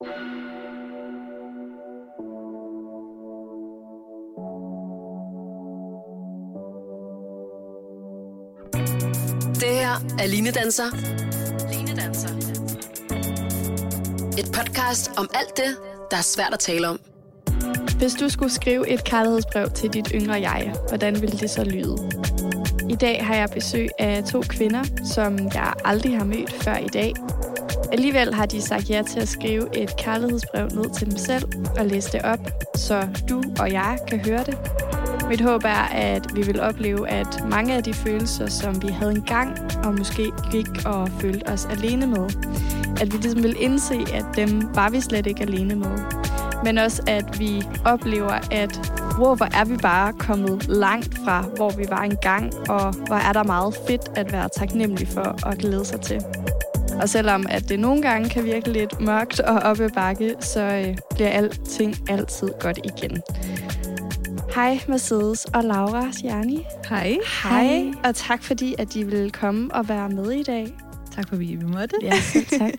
Det 0.00 0.08
her 9.68 9.96
er 10.18 10.26
Line 10.26 10.50
Danser. 10.50 10.84
Line 11.72 12.00
Danser. 12.00 12.28
Et 14.38 14.50
podcast 14.52 15.10
om 15.16 15.30
alt 15.34 15.56
det, 15.56 15.76
der 16.10 16.16
er 16.16 16.22
svært 16.22 16.52
at 16.52 16.58
tale 16.58 16.88
om. 16.88 17.00
Hvis 17.98 18.14
du 18.14 18.28
skulle 18.28 18.52
skrive 18.52 18.88
et 18.88 19.04
kærlighedsbrev 19.04 19.70
til 19.70 19.92
dit 19.92 20.08
yngre 20.14 20.34
jeg, 20.34 20.74
hvordan 20.88 21.20
ville 21.20 21.38
det 21.38 21.50
så 21.50 21.64
lyde? 21.64 21.96
I 22.90 22.94
dag 22.94 23.26
har 23.26 23.34
jeg 23.34 23.48
besøg 23.54 23.88
af 23.98 24.24
to 24.24 24.40
kvinder, 24.48 24.84
som 25.14 25.38
jeg 25.54 25.72
aldrig 25.84 26.18
har 26.18 26.24
mødt 26.24 26.52
før 26.52 26.76
i 26.76 26.88
dag. 26.88 27.14
Alligevel 27.92 28.34
har 28.34 28.46
de 28.46 28.62
sagt 28.62 28.90
ja 28.90 29.02
til 29.02 29.20
at 29.20 29.28
skrive 29.28 29.76
et 29.76 29.96
kærlighedsbrev 29.96 30.68
ned 30.68 30.94
til 30.94 31.10
dem 31.10 31.16
selv 31.16 31.44
og 31.78 31.86
læse 31.86 32.12
det 32.12 32.22
op, 32.22 32.40
så 32.74 33.08
du 33.28 33.42
og 33.60 33.72
jeg 33.72 33.98
kan 34.08 34.20
høre 34.26 34.44
det. 34.44 34.58
Mit 35.28 35.40
håb 35.40 35.64
er, 35.64 35.88
at 35.92 36.26
vi 36.34 36.42
vil 36.42 36.60
opleve, 36.60 37.08
at 37.08 37.44
mange 37.50 37.74
af 37.74 37.82
de 37.82 37.94
følelser, 37.94 38.46
som 38.46 38.82
vi 38.82 38.88
havde 38.88 39.12
engang, 39.12 39.58
og 39.84 39.94
måske 39.94 40.32
gik 40.52 40.66
og 40.86 41.08
følte 41.20 41.46
os 41.46 41.66
alene 41.70 42.06
med, 42.06 42.26
at 43.00 43.12
vi 43.12 43.16
ligesom 43.16 43.42
vil 43.42 43.56
indse, 43.60 43.94
at 44.14 44.24
dem 44.36 44.74
var 44.74 44.90
vi 44.90 45.00
slet 45.00 45.26
ikke 45.26 45.42
alene 45.42 45.76
med. 45.76 45.98
Men 46.64 46.78
også, 46.78 47.02
at 47.06 47.38
vi 47.38 47.62
oplever, 47.84 48.38
at 48.50 48.92
wow, 49.18 49.36
hvor 49.36 49.60
er 49.60 49.64
vi 49.64 49.76
bare 49.76 50.12
kommet 50.12 50.68
langt 50.68 51.18
fra, 51.24 51.44
hvor 51.56 51.70
vi 51.70 51.84
var 51.88 52.02
engang, 52.02 52.52
og 52.68 52.92
hvor 52.92 53.16
er 53.16 53.32
der 53.32 53.44
meget 53.44 53.74
fedt 53.88 54.02
at 54.14 54.32
være 54.32 54.48
taknemmelig 54.56 55.08
for 55.08 55.36
og 55.42 55.56
glæde 55.56 55.84
sig 55.84 56.00
til. 56.00 56.22
Og 57.00 57.08
selvom 57.08 57.46
at 57.48 57.68
det 57.68 57.80
nogle 57.80 58.02
gange 58.02 58.28
kan 58.28 58.44
virke 58.44 58.72
lidt 58.72 59.00
mørkt 59.00 59.40
og 59.40 59.54
op 59.54 59.80
ad 59.80 59.90
bakke, 59.90 60.34
så 60.40 60.60
øh, 60.60 60.96
bliver 61.14 61.30
alting 61.30 62.10
altid 62.10 62.48
godt 62.60 62.78
igen. 62.84 63.22
Hej 64.54 64.78
Mercedes 64.88 65.44
og 65.44 65.64
Laura 65.64 66.12
Sjani. 66.12 66.64
Hej. 66.88 67.18
Hej, 67.42 67.92
og 68.04 68.14
tak 68.14 68.42
fordi, 68.42 68.74
at 68.78 68.94
de 68.94 69.04
ville 69.04 69.30
komme 69.30 69.74
og 69.74 69.88
være 69.88 70.08
med 70.08 70.30
i 70.30 70.42
dag. 70.42 70.66
Tak 71.14 71.28
fordi 71.28 71.44
vi 71.44 71.64
måtte. 71.64 71.96
Ja, 72.02 72.14
tak. 72.58 72.72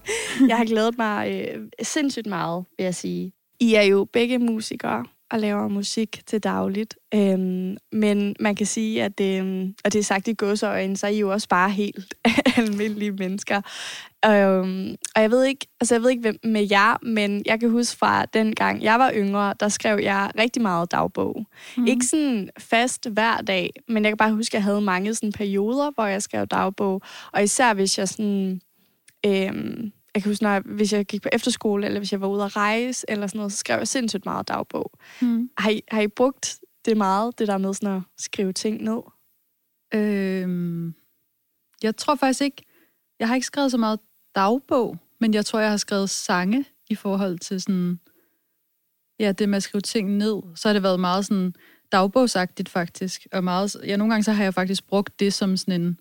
Jeg 0.48 0.58
har 0.58 0.66
glædet 0.66 0.98
mig 0.98 1.32
øh, 1.32 1.62
sindssygt 1.84 2.28
meget, 2.28 2.66
vil 2.78 2.84
jeg 2.84 2.96
sige. 2.96 3.32
I 3.60 3.74
er 3.74 3.82
jo 3.82 4.08
begge 4.14 4.38
musikere 4.38 5.06
og 5.32 5.40
laver 5.40 5.68
musik 5.68 6.22
til 6.28 6.40
dagligt. 6.40 6.98
Øhm, 7.14 7.78
men 7.92 8.36
man 8.40 8.56
kan 8.56 8.66
sige, 8.66 9.04
at 9.04 9.18
det, 9.18 9.42
og 9.84 9.94
det 9.94 10.00
er 10.00 10.04
sagt 10.04 10.28
i 10.28 10.34
godsøjne, 10.38 10.98
så 10.98 11.08
er 11.08 11.12
I 11.12 11.20
jo 11.20 11.32
også 11.32 11.48
bare 11.48 11.70
helt 11.70 12.14
almindelige 12.58 13.12
mennesker. 13.12 13.62
Øhm, 14.26 14.96
og 15.16 15.22
jeg 15.22 15.32
ved 15.32 15.44
ikke, 15.44 15.68
altså 15.82 15.96
jeg 15.96 16.02
ved 16.02 16.10
ikke 16.10 16.22
hvem 16.22 16.40
med 16.44 16.68
jer, 16.72 17.06
men 17.06 17.44
jeg 17.46 17.60
kan 17.60 17.70
huske 17.70 17.98
fra 17.98 18.26
den 18.26 18.56
gang 18.56 18.84
jeg 18.84 19.00
var 19.00 19.12
yngre, 19.16 19.54
der 19.60 19.70
skrev 19.70 20.00
jeg 20.00 20.32
rigtig 20.40 20.62
meget 20.62 20.92
dagbog. 20.92 21.46
Mm. 21.78 21.86
Ikke 21.86 22.06
sådan 22.06 22.50
fast 22.58 23.10
hver 23.10 23.38
dag, 23.38 23.74
men 23.88 24.04
jeg 24.04 24.10
kan 24.10 24.18
bare 24.18 24.34
huske, 24.34 24.54
at 24.54 24.54
jeg 24.54 24.64
havde 24.64 24.82
mange 24.82 25.16
sådan 25.16 25.32
perioder, 25.32 25.92
hvor 25.96 26.06
jeg 26.06 26.22
skrev 26.22 26.46
dagbog. 26.46 27.02
Og 27.32 27.44
især 27.44 27.74
hvis 27.74 27.98
jeg 27.98 28.10
sådan... 28.10 28.62
Øhm, 29.26 29.92
jeg 30.16 30.24
kan 30.24 30.32
huske, 30.32 30.44
når 30.44 30.52
jeg, 30.52 30.62
hvis 30.66 30.94
jeg 30.94 31.06
gik 31.06 31.22
på 31.22 31.30
efterskole, 31.34 31.86
eller 31.86 32.00
hvis 32.00 32.12
jeg 32.12 32.22
var 32.22 32.28
ude 32.28 32.44
at 32.44 32.56
rejse, 32.56 33.06
eller 33.10 33.28
sådan 33.28 33.38
noget, 33.38 33.52
så 33.52 33.58
skrev 33.58 33.78
jeg 33.78 33.88
sindssygt 33.88 34.26
meget 34.26 34.48
dagbog. 34.48 34.92
Mm. 35.22 35.50
Har, 35.58 35.70
I, 35.70 35.82
har 35.88 36.02
I 36.02 36.08
brugt 36.08 36.60
det 36.86 36.98
meget, 36.98 37.40
det 37.40 37.48
der 37.48 37.58
med 37.58 37.74
sådan 37.74 37.96
at 37.96 38.02
skrive 38.18 38.54
ting 38.54 38.84
ned? 38.84 39.02
Øhm, 39.94 40.94
jeg 41.84 41.98
tror 41.98 42.16
faktisk 42.16 42.42
ikke, 42.42 42.66
jeg 43.20 43.28
har 43.28 43.36
ikke 43.36 43.48
skrevet 43.48 43.72
så 43.72 43.78
meget 43.78 44.00
dagbog, 44.36 44.98
men 45.20 45.34
jeg 45.34 45.46
tror, 45.46 45.60
jeg 45.60 45.70
har 45.70 45.78
skrevet 45.78 46.10
sange 46.10 46.66
i 46.90 46.96
forhold 46.96 47.40
til 47.40 47.62
sådan, 47.62 48.00
ja, 49.20 49.32
det 49.32 49.50
med 49.50 49.58
at 49.58 49.64
skrive 49.64 49.82
ting 49.82 50.18
ned. 50.18 50.42
Så 50.56 50.68
har 50.68 50.74
det 50.74 50.84
været 50.84 51.00
meget 51.00 51.26
sådan 51.26 51.54
dagbogsagtigt 51.92 52.70
faktisk, 52.70 53.28
og 53.32 53.44
meget, 53.44 53.76
ja, 53.84 53.98
nogle 53.98 54.14
gange 54.14 54.24
så 54.24 54.32
har 54.32 54.44
jeg 54.44 54.54
faktisk 54.54 54.88
brugt 54.88 55.20
det 55.20 55.34
som 55.34 55.58
sådan 55.58 55.82
en, 55.82 56.00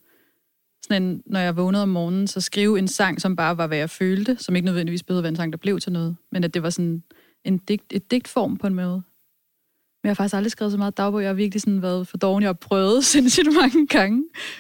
sådan 0.89 1.03
en, 1.03 1.23
når 1.27 1.41
jeg 1.41 1.57
vågnede 1.57 1.83
om 1.83 1.89
morgenen, 1.89 2.27
så 2.27 2.41
skrive 2.41 2.79
en 2.79 2.89
sang, 2.89 3.21
som 3.21 3.37
bare 3.37 3.57
var, 3.57 3.67
hvad 3.67 3.79
jeg 3.79 3.91
følte, 3.91 4.37
som 4.39 4.57
ikke 4.57 4.67
nødvendigvis 4.67 5.03
behøvede 5.03 5.21
at 5.21 5.23
være 5.23 5.29
en 5.29 5.37
sang, 5.37 5.53
der 5.53 5.59
blev 5.59 5.81
til 5.81 5.93
noget, 5.93 6.17
men 6.33 6.45
at 6.45 6.55
det 6.55 6.63
var 6.63 6.71
sådan 6.71 7.03
en 7.45 7.59
digt, 7.59 7.85
et 7.91 8.11
digtform 8.11 8.57
på 8.57 8.67
en 8.67 8.75
måde. 8.75 9.03
Men 10.03 10.09
jeg 10.09 10.11
har 10.11 10.15
faktisk 10.15 10.37
aldrig 10.37 10.51
skrevet 10.53 10.73
så 10.73 10.79
meget 10.79 10.97
dagbog. 10.97 11.23
Jeg 11.23 11.29
har 11.29 11.35
virkelig 11.35 11.61
sådan 11.61 11.83
været 11.83 12.09
for 12.09 12.17
dårlig 12.17 12.49
og 12.49 12.59
prøvet 12.59 13.05
sindssygt 13.15 13.49
mange 13.63 13.87
gange. 13.87 14.17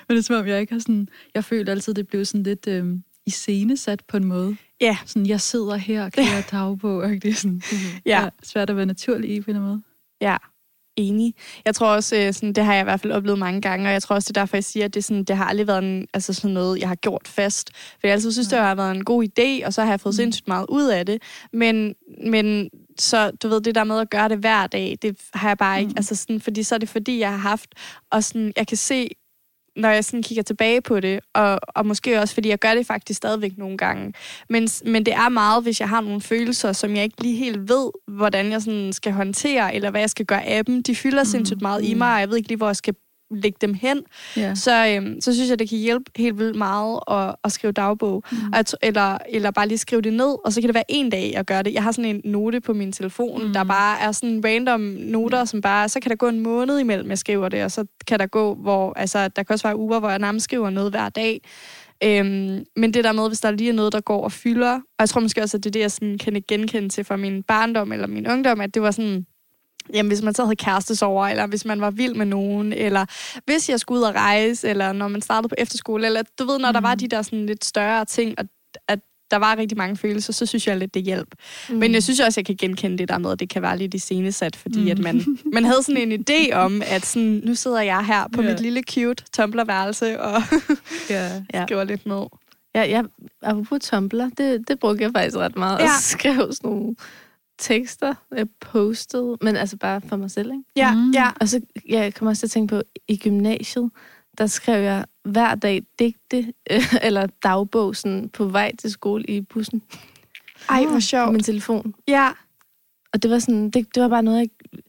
Men 0.08 0.16
det 0.16 0.18
er 0.18 0.22
som 0.22 0.36
om, 0.36 0.46
jeg 0.46 0.60
ikke 0.60 0.72
har 0.72 0.80
sådan... 0.80 1.08
Jeg 1.34 1.44
følte 1.44 1.72
altid, 1.72 1.94
det 1.94 2.08
blev 2.08 2.24
sådan 2.24 2.42
lidt 2.42 2.66
øh, 2.68 2.86
iscenesat 3.26 4.02
på 4.08 4.16
en 4.16 4.24
måde. 4.24 4.56
Ja. 4.80 4.98
Sådan, 5.06 5.26
jeg 5.26 5.40
sidder 5.40 5.76
her 5.76 6.04
og 6.04 6.12
kærer 6.12 6.42
dagbog. 6.52 6.96
Og 6.96 7.08
det 7.10 7.24
er 7.24 7.34
sådan, 7.34 7.62
Ja. 8.06 8.22
ja. 8.22 8.28
svært 8.42 8.70
at 8.70 8.76
være 8.76 8.86
naturlig 8.86 9.30
i 9.30 9.40
på 9.40 9.50
en 9.50 9.60
måde. 9.60 9.82
Ja, 10.20 10.36
enig. 10.98 11.34
Jeg 11.64 11.74
tror 11.74 11.88
også, 11.88 12.16
øh, 12.16 12.32
sådan, 12.32 12.52
det 12.52 12.64
har 12.64 12.74
jeg 12.74 12.80
i 12.80 12.84
hvert 12.84 13.00
fald 13.00 13.12
oplevet 13.12 13.38
mange 13.38 13.60
gange, 13.60 13.88
og 13.88 13.92
jeg 13.92 14.02
tror 14.02 14.14
også, 14.16 14.28
det 14.28 14.36
er 14.36 14.40
derfor, 14.40 14.56
jeg 14.56 14.64
siger, 14.64 14.84
at 14.84 14.94
det, 14.94 15.04
sådan, 15.04 15.24
det 15.24 15.36
har 15.36 15.44
aldrig 15.44 15.66
været 15.66 15.84
en, 15.84 16.06
altså 16.14 16.32
sådan 16.34 16.50
noget, 16.50 16.80
jeg 16.80 16.88
har 16.88 16.94
gjort 16.94 17.28
fast. 17.28 17.70
For 17.74 18.06
jeg 18.06 18.12
altid 18.12 18.32
synes, 18.32 18.48
det 18.48 18.58
har 18.58 18.74
været 18.74 18.96
en 18.96 19.04
god 19.04 19.24
idé, 19.24 19.66
og 19.66 19.74
så 19.74 19.82
har 19.82 19.90
jeg 19.90 20.00
fået 20.00 20.14
sindssygt 20.14 20.48
meget 20.48 20.66
ud 20.68 20.88
af 20.88 21.06
det. 21.06 21.22
Men, 21.52 21.94
men 22.26 22.70
så, 22.98 23.30
du 23.30 23.48
ved, 23.48 23.60
det 23.60 23.74
der 23.74 23.84
med 23.84 23.98
at 23.98 24.10
gøre 24.10 24.28
det 24.28 24.38
hver 24.38 24.66
dag, 24.66 24.98
det 25.02 25.18
har 25.34 25.48
jeg 25.48 25.58
bare 25.58 25.80
ikke, 25.80 25.90
mm. 25.90 25.96
altså 25.96 26.14
sådan, 26.14 26.40
fordi 26.40 26.62
så 26.62 26.74
er 26.74 26.78
det 26.78 26.88
fordi, 26.88 27.18
jeg 27.18 27.30
har 27.30 27.36
haft, 27.36 27.74
og 28.10 28.24
sådan, 28.24 28.52
jeg 28.56 28.66
kan 28.66 28.76
se, 28.76 29.08
når 29.76 29.88
jeg 29.88 30.04
sådan 30.04 30.22
kigger 30.22 30.42
tilbage 30.42 30.80
på 30.80 31.00
det, 31.00 31.20
og, 31.34 31.58
og 31.68 31.86
måske 31.86 32.20
også, 32.20 32.34
fordi 32.34 32.48
jeg 32.48 32.58
gør 32.58 32.74
det 32.74 32.86
faktisk 32.86 33.16
stadigvæk 33.16 33.52
nogle 33.58 33.76
gange. 33.76 34.12
Men, 34.48 34.68
men 34.84 35.06
det 35.06 35.14
er 35.14 35.28
meget, 35.28 35.62
hvis 35.62 35.80
jeg 35.80 35.88
har 35.88 36.00
nogle 36.00 36.20
følelser, 36.20 36.72
som 36.72 36.96
jeg 36.96 37.04
ikke 37.04 37.22
lige 37.22 37.36
helt 37.36 37.68
ved, 37.68 37.90
hvordan 38.08 38.52
jeg 38.52 38.62
sådan 38.62 38.92
skal 38.92 39.12
håndtere, 39.12 39.74
eller 39.74 39.90
hvad 39.90 40.00
jeg 40.00 40.10
skal 40.10 40.26
gøre 40.26 40.44
af 40.44 40.64
dem. 40.64 40.82
De 40.82 40.96
fylder 40.96 41.22
mm. 41.22 41.28
sindssygt 41.28 41.62
meget 41.62 41.84
i 41.84 41.94
mig, 41.94 42.14
og 42.14 42.20
jeg 42.20 42.28
ved 42.28 42.36
ikke 42.36 42.48
lige, 42.48 42.58
hvor 42.58 42.66
jeg 42.66 42.76
skal 42.76 42.94
lægge 43.30 43.58
dem 43.60 43.74
hen, 43.74 44.00
Ja. 44.36 44.54
så, 44.54 44.86
øhm, 44.86 45.20
så 45.20 45.34
synes 45.34 45.50
jeg, 45.50 45.58
det 45.58 45.68
kan 45.68 45.78
hjælpe 45.78 46.10
helt 46.16 46.38
vildt 46.38 46.56
meget 46.56 47.00
at, 47.10 47.34
at 47.44 47.52
skrive 47.52 47.72
dagbog. 47.72 48.22
Mm. 48.32 48.38
Tr- 48.56 48.72
eller, 48.82 49.18
eller 49.28 49.50
bare 49.50 49.68
lige 49.68 49.78
skrive 49.78 50.02
det 50.02 50.12
ned, 50.12 50.36
og 50.44 50.52
så 50.52 50.60
kan 50.60 50.68
det 50.68 50.74
være 50.74 50.84
en 50.88 51.10
dag, 51.10 51.30
jeg 51.34 51.44
gør 51.44 51.62
det. 51.62 51.74
Jeg 51.74 51.82
har 51.82 51.92
sådan 51.92 52.16
en 52.16 52.20
note 52.24 52.60
på 52.60 52.72
min 52.72 52.92
telefon, 52.92 53.46
mm. 53.46 53.52
der 53.52 53.64
bare 53.64 54.00
er 54.00 54.12
sådan 54.12 54.42
random 54.44 54.80
noter, 54.80 55.44
som 55.44 55.60
bare, 55.60 55.88
så 55.88 56.00
kan 56.00 56.10
der 56.10 56.16
gå 56.16 56.28
en 56.28 56.40
måned 56.40 56.78
imellem, 56.78 57.10
jeg 57.10 57.18
skriver 57.18 57.48
det, 57.48 57.64
og 57.64 57.70
så 57.70 57.84
kan 58.06 58.18
der 58.18 58.26
gå, 58.26 58.54
hvor, 58.54 58.92
altså, 58.96 59.28
der 59.28 59.42
kan 59.42 59.52
også 59.54 59.68
være 59.68 59.76
uger, 59.78 59.98
hvor 60.00 60.08
jeg 60.10 60.18
nærmest 60.18 60.44
skriver 60.44 60.70
noget 60.70 60.90
hver 60.92 61.08
dag. 61.08 61.40
Øhm, 62.04 62.64
men 62.76 62.94
det 62.94 63.04
der 63.04 63.12
med, 63.12 63.28
hvis 63.28 63.40
der 63.40 63.50
lige 63.50 63.70
er 63.70 63.74
noget, 63.74 63.92
der 63.92 64.00
går 64.00 64.24
og 64.24 64.32
fylder, 64.32 64.72
og 64.74 64.80
jeg 65.00 65.08
tror 65.08 65.20
måske 65.20 65.42
også, 65.42 65.56
at 65.56 65.64
det 65.64 65.70
er 65.70 65.72
det, 65.72 65.80
jeg 65.80 65.90
sådan 65.90 66.18
kan 66.18 66.42
genkende 66.48 66.88
til 66.88 67.04
fra 67.04 67.16
min 67.16 67.42
barndom 67.42 67.92
eller 67.92 68.06
min 68.06 68.28
ungdom, 68.28 68.60
at 68.60 68.74
det 68.74 68.82
var 68.82 68.90
sådan, 68.90 69.26
jamen 69.94 70.10
hvis 70.10 70.22
man 70.22 70.34
så 70.34 70.44
havde 70.44 70.56
kærestesover, 70.56 71.26
eller 71.26 71.46
hvis 71.46 71.64
man 71.64 71.80
var 71.80 71.90
vild 71.90 72.14
med 72.14 72.26
nogen, 72.26 72.72
eller 72.72 73.04
hvis 73.44 73.68
jeg 73.68 73.80
skulle 73.80 73.98
ud 73.98 74.04
og 74.04 74.14
rejse, 74.14 74.68
eller 74.68 74.92
når 74.92 75.08
man 75.08 75.22
startede 75.22 75.48
på 75.48 75.54
efterskole, 75.58 76.06
eller 76.06 76.22
du 76.38 76.44
ved, 76.44 76.58
når 76.58 76.68
mm. 76.68 76.72
der 76.74 76.80
var 76.80 76.94
de 76.94 77.08
der 77.08 77.22
sådan 77.22 77.46
lidt 77.46 77.64
større 77.64 78.04
ting, 78.04 78.34
og 78.38 78.44
at 78.88 78.98
der 79.30 79.36
var 79.36 79.56
rigtig 79.56 79.78
mange 79.78 79.96
følelser, 79.96 80.32
så 80.32 80.46
synes 80.46 80.66
jeg 80.66 80.76
lidt, 80.76 80.94
det 80.94 81.02
hjælp. 81.02 81.34
Mm. 81.68 81.76
Men 81.76 81.94
jeg 81.94 82.02
synes 82.02 82.20
også, 82.20 82.40
jeg 82.40 82.46
kan 82.46 82.56
genkende 82.56 82.98
det 82.98 83.08
der 83.08 83.18
med, 83.18 83.32
at 83.32 83.40
det 83.40 83.48
kan 83.48 83.62
være 83.62 83.78
lidt 83.78 83.94
iscenesat, 83.94 84.56
fordi 84.56 84.80
mm. 84.80 84.90
at 84.90 84.98
man, 84.98 85.38
man 85.52 85.64
havde 85.64 85.82
sådan 85.82 86.12
en 86.12 86.24
idé 86.30 86.54
om, 86.54 86.82
at 86.86 87.06
sådan, 87.06 87.40
nu 87.44 87.54
sidder 87.54 87.80
jeg 87.80 88.06
her 88.06 88.24
på 88.34 88.42
Ja. 88.42 88.48
mit 88.50 88.60
lille 88.60 88.82
cute 88.90 89.24
Tumblr-værelse 89.32 90.20
og 90.20 90.42
Ja. 91.10 91.42
ja. 91.54 91.64
skriver 91.66 91.84
lidt 91.84 92.06
ned. 92.06 92.26
Ja, 92.74 92.82
ja, 92.84 93.02
apropos 93.42 93.80
Tumblr, 93.82 94.28
det, 94.38 94.68
det 94.68 94.78
brugte 94.78 95.02
jeg 95.04 95.10
faktisk 95.14 95.36
ret 95.36 95.56
meget. 95.56 95.78
Ja. 95.78 95.84
Og 95.96 96.00
skrev 96.00 96.34
sådan 96.34 96.70
nogle 96.70 96.96
tekster, 97.58 98.14
jeg 98.36 98.46
postede, 98.60 99.36
men 99.40 99.56
altså 99.56 99.76
bare 99.76 100.00
for 100.00 100.16
mig 100.16 100.30
selv, 100.30 100.50
ikke? 100.50 100.62
Ja, 100.76 100.94
Mm. 100.94 101.10
ja. 101.10 101.30
Og 101.40 101.48
så 101.48 101.60
ja, 101.88 102.00
jeg 102.00 102.14
kommer 102.14 102.30
også 102.30 102.40
til 102.40 102.46
at 102.46 102.50
tænke 102.50 102.74
på, 102.74 102.82
i 103.08 103.16
gymnasiet, 103.16 103.90
der 104.38 104.46
skrev 104.46 104.82
jeg 104.82 105.04
hver 105.24 105.54
dag 105.54 105.82
digte, 105.98 106.52
øh, 106.70 106.94
eller 107.02 107.26
dagbog, 107.42 107.96
sådan 107.96 108.28
på 108.28 108.44
vej 108.44 108.76
til 108.76 108.90
skole 108.90 109.24
i 109.24 109.40
bussen 109.40 109.82
Ej, 110.68 110.82
hvor 110.84 110.92
på 110.92 111.00
sjovt. 111.00 111.32
min 111.32 111.42
telefon. 111.42 111.94
Ja, 112.08 112.30
Og 113.12 113.22
det 113.22 113.30
var 113.30 113.38
sådan, 113.38 113.70
det, 113.70 113.94
det 113.94 114.02
var 114.02 114.08
bare 114.08 114.22
noget, 114.22 114.38
jeg, 114.38 114.80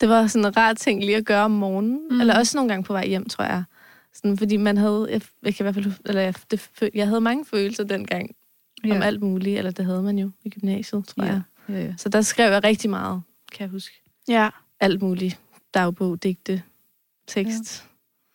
det 0.00 0.08
var 0.08 0.26
sådan 0.26 0.46
en 0.46 0.56
rar 0.56 0.72
ting 0.72 1.00
lige 1.04 1.16
at 1.16 1.24
gøre 1.24 1.44
om 1.44 1.50
morgenen. 1.50 2.00
Mm. 2.10 2.20
Eller 2.20 2.38
også 2.38 2.56
nogle 2.58 2.68
gange 2.68 2.84
på 2.84 2.92
vej 2.92 3.06
hjem, 3.06 3.28
tror 3.28 3.44
jeg. 3.44 3.64
Sådan, 4.14 4.38
fordi 4.38 4.56
man 4.56 4.76
havde, 4.76 5.06
jeg, 5.10 5.20
jeg 5.42 5.54
kan 5.54 5.64
i 5.64 5.70
hvert 5.70 5.74
fald, 5.74 5.92
eller 6.06 6.22
jeg, 6.22 6.34
det, 6.50 6.70
jeg 6.94 7.08
havde 7.08 7.20
mange 7.20 7.44
følelser 7.44 7.84
dengang 7.84 8.30
ja. 8.84 8.96
om 8.96 9.02
alt 9.02 9.22
muligt, 9.22 9.58
eller 9.58 9.70
det 9.70 9.84
havde 9.84 10.02
man 10.02 10.18
jo 10.18 10.30
i 10.44 10.48
gymnasiet, 10.50 11.06
tror 11.06 11.24
Ja. 11.24 11.30
jeg. 11.32 11.42
Ja, 11.68 11.74
ja. 11.74 11.94
Så 11.96 12.08
der 12.08 12.20
skrev 12.20 12.52
jeg 12.52 12.64
rigtig 12.64 12.90
meget, 12.90 13.22
kan 13.52 13.60
jeg 13.60 13.68
huske. 13.70 14.02
ja. 14.28 14.50
Alt 14.80 15.02
muligt. 15.02 15.40
Dagbog, 15.74 16.22
digte, 16.22 16.62
tekst. 17.26 17.88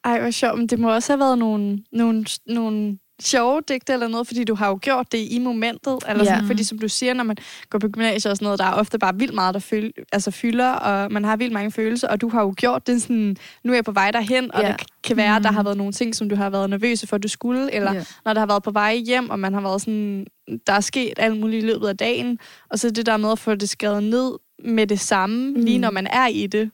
Ej, 0.03 0.19
hvor 0.21 0.31
sjovt. 0.31 0.57
Men 0.57 0.67
det 0.67 0.79
må 0.79 0.93
også 0.93 1.11
have 1.13 1.19
været 1.19 1.37
nogle, 1.37 1.83
nogle, 1.91 2.25
nogle 2.45 2.99
sjove 3.21 3.61
digte 3.67 3.93
eller 3.93 4.07
noget, 4.07 4.27
fordi 4.27 4.43
du 4.43 4.55
har 4.55 4.67
jo 4.67 4.79
gjort 4.81 5.11
det 5.11 5.17
i 5.31 5.39
momentet. 5.39 5.97
Eller 6.09 6.23
Ja. 6.23 6.29
sådan, 6.29 6.47
fordi 6.47 6.63
som 6.63 6.79
du 6.79 6.87
siger, 6.87 7.13
når 7.13 7.23
man 7.23 7.35
går 7.69 7.79
på 7.79 7.87
gymnasiet 7.89 8.31
og 8.31 8.37
sådan 8.37 8.45
noget, 8.45 8.59
der 8.59 8.65
er 8.65 8.73
ofte 8.73 8.99
bare 8.99 9.15
vildt 9.15 9.33
meget, 9.33 9.53
der 9.53 9.59
føl, 9.59 9.91
altså 10.11 10.31
fylder, 10.31 10.69
og 10.71 11.11
man 11.11 11.23
har 11.25 11.35
vildt 11.37 11.53
mange 11.53 11.71
følelser, 11.71 12.07
og 12.07 12.21
du 12.21 12.29
har 12.29 12.41
jo 12.41 12.53
gjort 12.57 12.87
det 12.87 13.01
sådan, 13.01 13.35
nu 13.63 13.71
er 13.71 13.75
jeg 13.77 13.85
på 13.85 13.91
vej 13.91 14.11
derhen, 14.11 14.51
og 14.55 14.61
Ja. 14.61 14.67
ja. 14.67 14.73
det 14.79 14.87
kan 15.03 15.17
være, 15.17 15.35
at 15.35 15.43
der 15.43 15.51
har 15.51 15.63
været 15.63 15.77
nogle 15.77 15.93
ting, 15.93 16.15
som 16.15 16.29
du 16.29 16.35
har 16.35 16.49
været 16.49 16.69
nervøse 16.69 17.07
for, 17.07 17.15
at 17.15 17.23
du 17.23 17.27
skulle, 17.27 17.73
eller 17.73 17.93
Ja. 17.93 18.03
når 18.25 18.33
der 18.33 18.39
har 18.41 18.47
været 18.47 18.63
på 18.63 18.71
vej 18.71 18.95
hjem, 18.95 19.29
og 19.29 19.39
man 19.39 19.53
har 19.53 19.61
været 19.61 19.81
sådan, 19.81 20.27
der 20.67 20.73
er 20.73 20.79
sket 20.79 21.13
alt 21.17 21.39
muligt 21.39 21.63
i 21.63 21.67
løbet 21.67 21.87
af 21.87 21.97
dagen, 21.97 22.39
og 22.69 22.79
så 22.79 22.89
det 22.89 23.05
der 23.05 23.17
med 23.17 23.31
at 23.31 23.39
få 23.39 23.55
det 23.55 23.69
skrevet 23.69 24.03
ned 24.03 24.31
med 24.65 24.87
det 24.87 24.99
samme, 24.99 25.49
mm. 25.51 25.65
lige 25.65 25.77
når 25.77 25.91
man 25.91 26.07
er 26.07 26.27
i 26.27 26.47
det. 26.47 26.71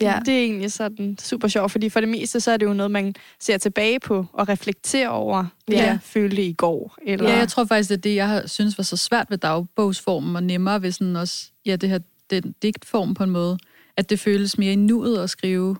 Ja. 0.00 0.18
Det 0.26 0.34
er 0.34 0.38
egentlig 0.38 0.72
sådan 0.72 1.16
super 1.22 1.48
sjovt, 1.48 1.72
fordi 1.72 1.88
for 1.88 2.00
det 2.00 2.08
meste, 2.08 2.40
så 2.40 2.50
er 2.50 2.56
det 2.56 2.66
jo 2.66 2.72
noget, 2.72 2.90
man 2.90 3.14
ser 3.40 3.58
tilbage 3.58 4.00
på 4.00 4.26
og 4.32 4.48
reflekterer 4.48 5.08
over, 5.08 5.44
det 5.68 5.74
Ja. 5.74 5.84
jeg 5.84 5.98
følte 6.02 6.42
i 6.42 6.52
går. 6.52 6.96
Eller... 7.06 7.30
Ja, 7.30 7.36
jeg 7.38 7.48
tror 7.48 7.64
faktisk, 7.64 7.90
at 7.90 8.04
det, 8.04 8.14
jeg 8.14 8.28
har 8.28 8.46
synes 8.46 8.78
var 8.78 8.84
så 8.84 8.96
svært 8.96 9.26
ved 9.30 9.38
dagbogsformen, 9.38 10.36
og 10.36 10.42
nemmere 10.42 10.82
ved 10.82 10.92
sådan 10.92 11.16
også, 11.16 11.44
ja, 11.66 11.76
det 11.76 11.88
her, 11.88 11.98
den 12.30 12.54
digtform 12.62 13.14
på 13.14 13.24
en 13.24 13.30
måde, 13.30 13.58
at 13.96 14.10
det 14.10 14.20
føles 14.20 14.58
mere 14.58 14.72
i 14.72 14.76
nuet 14.76 15.18
at 15.18 15.30
skrive 15.30 15.76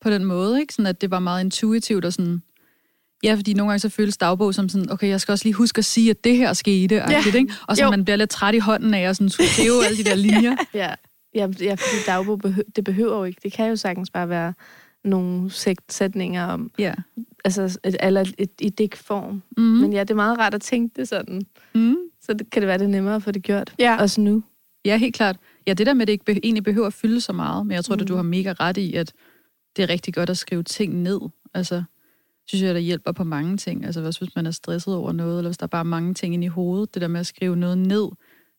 på 0.00 0.10
den 0.10 0.24
måde, 0.24 0.60
ikke? 0.60 0.74
Sådan 0.74 0.86
at 0.86 1.00
det 1.00 1.10
var 1.10 1.18
meget 1.18 1.44
intuitivt 1.44 2.04
og 2.04 2.12
sådan, 2.12 2.42
ja, 3.22 3.34
fordi 3.34 3.54
nogle 3.54 3.70
gange 3.70 3.78
så 3.80 3.88
føles 3.88 4.16
dagbog 4.16 4.54
som 4.54 4.68
sådan, 4.68 4.90
okay, 4.90 5.08
jeg 5.08 5.20
skal 5.20 5.32
også 5.32 5.44
lige 5.44 5.54
huske 5.54 5.78
at 5.78 5.84
sige, 5.84 6.10
at 6.10 6.24
det 6.24 6.36
her 6.36 6.52
skete, 6.52 6.94
ja. 6.94 7.22
ikke? 7.26 7.52
Og 7.66 7.76
så 7.76 7.84
Jo. 7.84 7.90
man 7.90 8.04
bliver 8.04 8.16
lidt 8.16 8.30
træt 8.30 8.54
i 8.54 8.58
hånden 8.58 8.94
af 8.94 9.00
at 9.08 9.16
sådan 9.16 9.30
skulle 9.30 9.48
skrive 9.50 9.84
alle 9.86 9.98
de 9.98 10.04
der 10.04 10.14
linjer. 10.14 10.56
Ja, 10.74 10.94
ja, 11.36 11.48
ja 11.60 11.74
fordi 11.74 11.96
dagbog 12.06 12.38
behøver, 12.38 12.68
det 12.76 12.84
behøver 12.84 13.16
jo 13.18 13.24
ikke. 13.24 13.40
Det 13.42 13.52
kan 13.52 13.68
jo 13.68 13.76
sagtens 13.76 14.10
bare 14.10 14.28
være 14.28 14.52
nogle 15.04 15.50
sæt- 15.50 15.74
sætninger 15.88 16.44
om, 16.46 16.70
Ja. 16.78 16.94
altså 17.44 17.78
et, 17.84 17.96
eller 18.00 18.24
et, 18.38 18.50
i 18.60 18.68
digtform. 18.68 19.42
Mm. 19.56 19.62
Men 19.62 19.92
ja, 19.92 20.00
det 20.00 20.10
er 20.10 20.14
meget 20.14 20.38
rart 20.38 20.54
at 20.54 20.60
tænke 20.62 21.00
det 21.00 21.08
sådan. 21.08 21.42
Mm. 21.74 21.96
Så 22.22 22.32
det, 22.34 22.50
kan 22.50 22.62
det 22.62 22.66
være, 22.68 22.78
det 22.78 22.84
er 22.84 22.88
nemmere 22.88 23.14
at 23.14 23.22
få 23.22 23.30
det 23.30 23.42
gjort. 23.42 23.74
Ja. 23.78 23.96
Også 24.00 24.20
nu. 24.20 24.42
Ja, 24.84 24.96
helt 24.96 25.14
klart. 25.14 25.36
Ja, 25.66 25.72
det 25.74 25.86
der 25.86 25.94
med, 25.94 26.02
at 26.02 26.06
det 26.08 26.12
ikke 26.12 26.24
be- 26.24 26.40
egentlig 26.44 26.64
behøver 26.64 26.86
at 26.86 26.92
fylde 26.92 27.20
så 27.20 27.32
meget, 27.32 27.66
men 27.66 27.74
jeg 27.74 27.84
tror, 27.84 27.94
mm. 27.94 28.00
At 28.00 28.08
du 28.08 28.14
har 28.16 28.22
mega 28.22 28.52
ret 28.60 28.76
i, 28.76 28.94
at 28.94 29.12
det 29.76 29.82
er 29.82 29.88
rigtig 29.88 30.14
godt 30.14 30.30
at 30.30 30.38
skrive 30.38 30.62
ting 30.62 30.94
ned. 31.02 31.20
Altså, 31.54 31.82
synes 32.46 32.62
jeg, 32.62 32.74
der 32.74 32.80
hjælper 32.80 33.12
på 33.12 33.24
mange 33.24 33.56
ting. 33.56 33.84
Altså, 33.84 34.00
hvis 34.00 34.36
man 34.36 34.46
er 34.46 34.50
stresset 34.50 34.94
over 34.94 35.12
noget, 35.12 35.38
eller 35.38 35.48
hvis 35.48 35.58
der 35.58 35.64
er 35.66 35.68
bare 35.68 35.84
mange 35.84 36.14
ting 36.14 36.34
ind 36.34 36.44
i 36.44 36.46
hovedet, 36.46 36.94
det 36.94 37.02
der 37.02 37.08
med 37.08 37.20
at 37.20 37.26
skrive 37.26 37.56
noget 37.56 37.78
ned, 37.78 38.08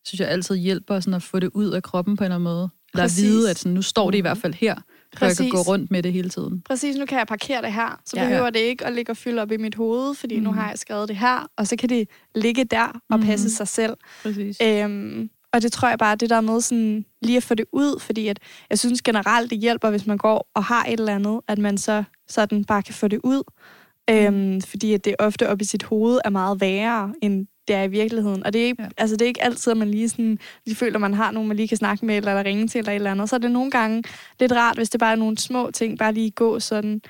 synes 0.08 0.20
jeg 0.20 0.28
altid 0.28 0.56
hjælper 0.56 1.00
sådan 1.00 1.14
at 1.14 1.22
få 1.22 1.38
det 1.38 1.50
ud 1.54 1.70
af 1.70 1.82
kroppen 1.82 2.16
på 2.16 2.22
en 2.22 2.24
eller 2.24 2.34
anden 2.34 2.44
måde. 2.44 2.68
Eller 2.94 3.04
at 3.04 3.12
vide, 3.16 3.50
at 3.50 3.58
sådan, 3.58 3.72
nu 3.74 3.82
står 3.82 4.10
det 4.10 4.18
i 4.18 4.20
hvert 4.20 4.38
fald 4.38 4.54
her, 4.54 4.74
så 5.18 5.24
jeg 5.24 5.36
kan 5.36 5.48
gå 5.50 5.58
rundt 5.58 5.90
med 5.90 6.02
det 6.02 6.12
hele 6.12 6.28
tiden. 6.30 6.60
Præcis, 6.62 6.96
nu 6.96 7.06
kan 7.06 7.18
jeg 7.18 7.26
parkere 7.26 7.62
det 7.62 7.72
her. 7.72 8.00
Så 8.06 8.12
Ja, 8.16 8.22
ja, 8.22 8.28
ja. 8.28 8.32
behøver 8.34 8.50
det 8.50 8.60
ikke 8.60 8.86
at 8.86 8.92
ligge 8.92 9.12
og 9.12 9.16
fylde 9.16 9.42
op 9.42 9.52
i 9.52 9.56
mit 9.56 9.74
hoved, 9.74 10.14
fordi 10.14 10.36
mm. 10.36 10.42
nu 10.42 10.52
har 10.52 10.68
jeg 10.68 10.78
skrevet 10.78 11.08
det 11.08 11.16
her, 11.16 11.50
og 11.56 11.66
så 11.66 11.76
kan 11.76 11.88
det 11.88 12.08
ligge 12.34 12.64
der 12.64 13.00
og 13.10 13.20
passe 13.20 13.44
Mhm. 13.46 13.50
sig 13.50 13.68
selv. 13.68 13.94
Præcis. 14.22 14.56
Øhm, 14.62 15.30
og 15.52 15.62
det 15.62 15.72
tror 15.72 15.88
jeg 15.88 15.98
bare, 15.98 16.16
det 16.16 16.30
der 16.30 16.40
med 16.40 16.60
sådan, 16.60 17.04
lige 17.22 17.36
at 17.36 17.42
få 17.42 17.54
det 17.54 17.66
ud, 17.72 18.00
fordi 18.00 18.28
at, 18.28 18.38
jeg 18.70 18.78
synes 18.78 19.02
generelt, 19.02 19.50
det 19.50 19.58
hjælper, 19.58 19.90
hvis 19.90 20.06
man 20.06 20.18
går 20.18 20.50
og 20.54 20.64
har 20.64 20.84
et 20.84 21.00
eller 21.00 21.14
andet, 21.14 21.40
at 21.48 21.58
man 21.58 21.78
så 21.78 22.04
sådan 22.28 22.64
bare 22.64 22.82
kan 22.82 22.94
få 22.94 23.08
det 23.08 23.20
ud. 23.24 23.42
Øhm, 24.10 24.60
fordi 24.60 24.94
at 24.94 25.04
det 25.04 25.14
ofte 25.18 25.48
op 25.48 25.60
i 25.60 25.64
sit 25.64 25.82
hoved 25.82 26.18
er 26.24 26.30
meget 26.30 26.60
værre, 26.60 27.14
end 27.22 27.46
det 27.68 27.76
er 27.76 27.82
i 27.82 27.88
virkeligheden. 27.88 28.46
Og 28.46 28.52
det 28.52 28.62
er, 28.62 28.66
ikke, 28.66 28.82
Ja. 28.82 28.88
altså, 28.96 29.16
det 29.16 29.22
er 29.22 29.26
ikke 29.26 29.42
altid, 29.44 29.70
at 29.70 29.76
man 29.76 29.90
lige, 29.90 30.08
sådan, 30.08 30.38
lige 30.66 30.76
føler, 30.76 30.94
at 30.94 31.00
man 31.00 31.14
har 31.14 31.30
nogen, 31.30 31.48
man 31.48 31.56
lige 31.56 31.68
kan 31.68 31.76
snakke 31.76 32.06
med, 32.06 32.16
eller, 32.16 32.30
eller 32.32 32.44
ringe 32.44 32.68
til, 32.68 32.78
eller 32.78 32.92
et 32.92 32.96
eller 32.96 33.10
andet. 33.10 33.28
Så 33.28 33.36
er 33.36 33.40
det 33.40 33.50
nogle 33.50 33.70
gange 33.70 34.02
lidt 34.40 34.52
rart, 34.52 34.76
hvis 34.76 34.90
det 34.90 35.00
bare 35.00 35.12
er 35.12 35.16
nogle 35.16 35.38
små 35.38 35.70
ting, 35.70 35.98
bare 35.98 36.12
lige 36.12 36.30
gå 36.30 36.60
sådan. 36.60 37.00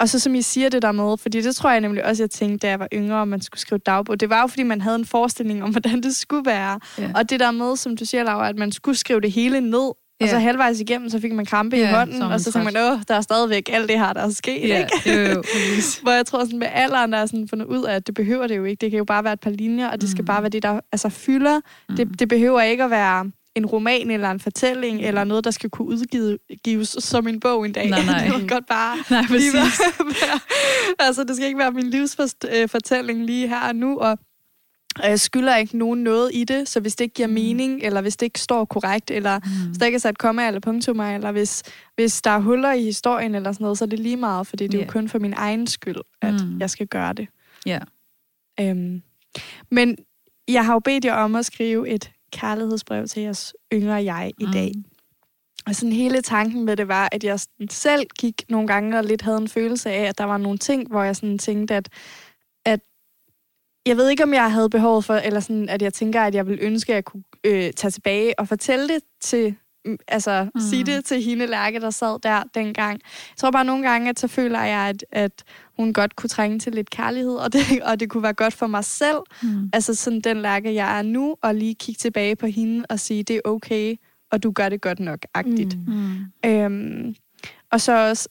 Og 0.00 0.08
så 0.08 0.18
som 0.18 0.34
I 0.34 0.42
siger 0.42 0.68
det 0.68 0.82
der 0.82 0.92
med, 0.92 1.18
fordi 1.18 1.40
det 1.40 1.56
tror 1.56 1.70
jeg 1.70 1.80
nemlig 1.80 2.04
også, 2.04 2.22
jeg 2.22 2.30
tænkte, 2.30 2.66
da 2.66 2.70
jeg 2.70 2.78
var 2.80 2.88
yngre, 2.92 3.16
om 3.16 3.28
man 3.28 3.40
skulle 3.40 3.60
skrive 3.60 3.78
dagbog. 3.78 4.20
Det 4.20 4.30
var 4.30 4.40
jo, 4.40 4.46
fordi 4.46 4.62
man 4.62 4.80
havde 4.80 4.96
en 4.96 5.04
forestilling 5.04 5.62
om, 5.62 5.70
hvordan 5.74 6.00
det 6.02 6.16
skulle 6.16 6.46
være. 6.46 6.80
Ja. 6.98 7.10
Og 7.14 7.30
det 7.30 7.40
der 7.40 7.50
med, 7.50 7.76
som 7.76 7.96
du 7.96 8.04
siger, 8.04 8.22
Laura, 8.24 8.48
at 8.48 8.58
man 8.58 8.72
skulle 8.72 8.98
skrive 8.98 9.20
det 9.20 9.32
hele 9.32 9.60
ned, 9.60 9.90
ja. 10.20 10.24
og 10.24 10.30
så 10.30 10.38
halvvejs 10.38 10.80
igennem, 10.80 11.10
så 11.10 11.20
fik 11.20 11.32
man 11.32 11.46
krampe 11.46 11.76
Ja, 11.76 11.90
i 11.90 11.94
hånden, 11.94 12.22
og 12.22 12.40
så 12.40 12.52
tænkte 12.52 12.72
man, 12.72 12.92
åh, 12.92 12.98
der 13.08 13.14
er 13.14 13.20
stadigvæk 13.20 13.68
alt 13.72 13.88
det 13.88 13.98
her, 13.98 14.12
der 14.12 14.20
er 14.20 14.30
sket, 14.30 14.68
Ja, 14.68 14.86
ikke? 15.06 15.22
jo, 15.22 15.28
jo. 15.30 15.42
Hvor 16.02 16.12
jeg 16.12 16.26
tror 16.26 16.44
sådan 16.44 16.58
med 16.58 16.68
alderen, 16.72 17.12
der 17.12 17.18
er 17.18 17.26
sådan 17.26 17.48
fundet 17.48 17.66
ud 17.66 17.84
af, 17.84 17.94
at 17.94 18.06
det 18.06 18.14
behøver 18.14 18.46
det 18.46 18.56
jo 18.56 18.64
ikke. 18.64 18.80
Det 18.80 18.90
kan 18.90 18.98
jo 18.98 19.04
bare 19.04 19.24
være 19.24 19.32
et 19.32 19.40
par 19.40 19.50
linjer, 19.50 19.88
og 19.88 20.00
det 20.00 20.10
skal 20.10 20.22
Mm. 20.22 20.26
bare 20.26 20.42
være 20.42 20.50
det, 20.50 20.62
der 20.62 20.80
altså, 20.92 21.08
fylder. 21.08 21.60
Mm. 21.88 21.96
Det, 21.96 22.20
det 22.20 22.28
behøver 22.28 22.60
ikke 22.60 22.84
at 22.84 22.90
være 22.90 23.30
en 23.54 23.66
roman 23.66 24.10
eller 24.10 24.30
en 24.30 24.40
fortælling, 24.40 25.00
eller 25.02 25.24
noget, 25.24 25.44
der 25.44 25.50
skal 25.50 25.70
kunne 25.70 25.88
udgives 25.88 26.88
som 26.98 27.28
en 27.28 27.40
bog 27.40 27.66
en 27.66 27.72
dag. 27.72 27.90
Nej, 27.90 28.04
nej. 28.12 28.24
det 28.24 28.42
må 28.42 28.48
godt 28.48 28.66
bare 28.66 28.96
Nej, 29.10 29.20
lige 29.30 29.52
præcis. 29.52 29.54
være, 29.54 30.06
være, 30.06 30.40
altså, 30.98 31.24
det 31.24 31.36
skal 31.36 31.46
ikke 31.46 31.58
være 31.58 31.70
min 31.72 31.90
livsfortælling 31.90 33.24
lige 33.26 33.48
her 33.48 33.60
og 33.68 33.76
nu, 33.76 33.98
og 33.98 34.18
og 35.02 35.08
jeg 35.08 35.20
skylder 35.20 35.56
ikke 35.56 35.78
nogen 35.78 36.02
noget 36.02 36.30
i 36.34 36.44
det, 36.44 36.68
så 36.68 36.80
hvis 36.80 36.96
det 36.96 37.04
ikke 37.04 37.14
giver 37.14 37.28
Mm. 37.28 37.34
mening, 37.34 37.82
eller 37.82 38.00
hvis 38.00 38.16
det 38.16 38.26
ikke 38.26 38.40
står 38.40 38.64
korrekt, 38.64 39.10
eller 39.10 39.38
Mm. 39.38 39.66
hvis 39.66 39.78
der 39.78 39.86
ikke 39.86 39.96
er 39.96 40.00
sat 40.00 40.18
komma 40.18 40.46
eller 40.46 40.60
punktummer, 40.60 41.14
eller 41.14 41.32
hvis, 41.32 41.62
hvis 41.94 42.22
der 42.22 42.30
er 42.30 42.38
huller 42.40 42.72
i 42.72 42.82
historien 42.82 43.34
eller 43.34 43.52
sådan 43.52 43.64
noget, 43.64 43.78
så 43.78 43.84
er 43.84 43.88
det 43.88 43.98
lige 43.98 44.16
meget, 44.16 44.46
fordi 44.46 44.66
det 44.66 44.74
er 44.74 44.78
Ja. 44.78 44.84
jo 44.84 44.90
kun 44.92 45.08
for 45.08 45.18
min 45.18 45.34
egen 45.36 45.66
skyld, 45.66 45.96
at 46.22 46.34
Mm. 46.34 46.58
jeg 46.60 46.70
skal 46.70 46.86
gøre 46.86 47.12
det. 47.12 47.28
Ja. 47.66 47.78
Øhm, 48.60 49.02
men 49.70 49.96
jeg 50.48 50.66
har 50.66 50.72
jo 50.72 50.78
bedt 50.78 51.04
jer 51.04 51.14
om 51.14 51.34
at 51.34 51.46
skrive 51.46 51.88
et 51.88 52.10
kærlighedsbrev 52.32 53.06
til 53.06 53.22
jeres 53.22 53.54
yngre 53.72 53.94
jeg 54.04 54.32
i 54.38 54.46
dag. 54.52 54.72
Mm. 54.76 54.84
Og 55.66 55.74
sådan 55.74 55.92
hele 55.92 56.22
tanken 56.22 56.64
med 56.64 56.76
det 56.76 56.88
var, 56.88 57.08
at 57.12 57.24
jeg 57.24 57.40
selv 57.70 58.06
gik 58.18 58.42
nogle 58.48 58.66
gange 58.68 58.98
og 58.98 59.04
lidt 59.04 59.22
havde 59.22 59.38
en 59.38 59.48
følelse 59.48 59.90
af, 59.90 60.02
at 60.08 60.18
der 60.18 60.24
var 60.24 60.36
nogle 60.38 60.58
ting, 60.58 60.88
hvor 60.88 61.02
jeg 61.02 61.16
sådan 61.16 61.38
tænkte, 61.38 61.74
at 61.74 61.88
jeg 63.86 63.96
ved 63.96 64.08
ikke, 64.08 64.22
om 64.22 64.34
jeg 64.34 64.52
havde 64.52 64.70
behov 64.70 65.02
for, 65.02 65.14
eller 65.14 65.40
sådan, 65.40 65.68
at 65.68 65.82
jeg 65.82 65.92
tænker, 65.92 66.22
at 66.22 66.34
jeg 66.34 66.46
ville 66.46 66.62
ønske, 66.62 66.92
at 66.92 66.96
jeg 66.96 67.04
kunne 67.04 67.22
øh, 67.44 67.72
tage 67.72 67.90
tilbage 67.90 68.38
og 68.38 68.48
fortælle 68.48 68.88
det 68.88 69.00
til, 69.20 69.54
mm, 69.84 69.96
altså 70.08 70.46
Mm. 70.54 70.60
sige 70.60 70.84
det 70.84 71.04
til 71.04 71.22
hende, 71.22 71.46
Lærke, 71.46 71.80
der 71.80 71.90
sad 71.90 72.18
der 72.22 72.42
dengang. 72.54 72.92
Jeg 73.30 73.36
tror 73.36 73.50
bare 73.50 73.64
nogle 73.64 73.88
gange, 73.90 74.08
at 74.10 74.18
så 74.20 74.28
føler 74.28 74.62
jeg, 74.62 74.88
at, 74.88 75.04
at 75.12 75.44
hun 75.76 75.92
godt 75.92 76.16
kunne 76.16 76.28
trænge 76.28 76.58
til 76.58 76.72
lidt 76.72 76.90
kærlighed, 76.90 77.34
og 77.34 77.52
det, 77.52 77.62
og 77.82 78.00
det 78.00 78.10
kunne 78.10 78.22
være 78.22 78.32
godt 78.34 78.54
for 78.54 78.66
mig 78.66 78.84
selv, 78.84 79.18
Mm. 79.42 79.70
altså 79.72 79.94
sådan 79.94 80.20
den 80.20 80.42
Lærke, 80.42 80.74
jeg 80.74 80.98
er 80.98 81.02
nu, 81.02 81.36
og 81.42 81.54
lige 81.54 81.74
kigge 81.74 81.98
tilbage 81.98 82.36
på 82.36 82.46
hende 82.46 82.84
og 82.88 83.00
sige, 83.00 83.22
det 83.22 83.36
er 83.36 83.40
okay, 83.44 83.96
og 84.32 84.42
du 84.42 84.50
gør 84.50 84.68
det 84.68 84.80
godt 84.80 85.00
nok, 85.00 85.18
agtigt. 85.34 85.76
Mm. 85.88 85.94
Mm. 86.44 86.50
Øhm, 86.50 87.14
og 87.72 87.80
så 87.80 88.08
også 88.08 88.28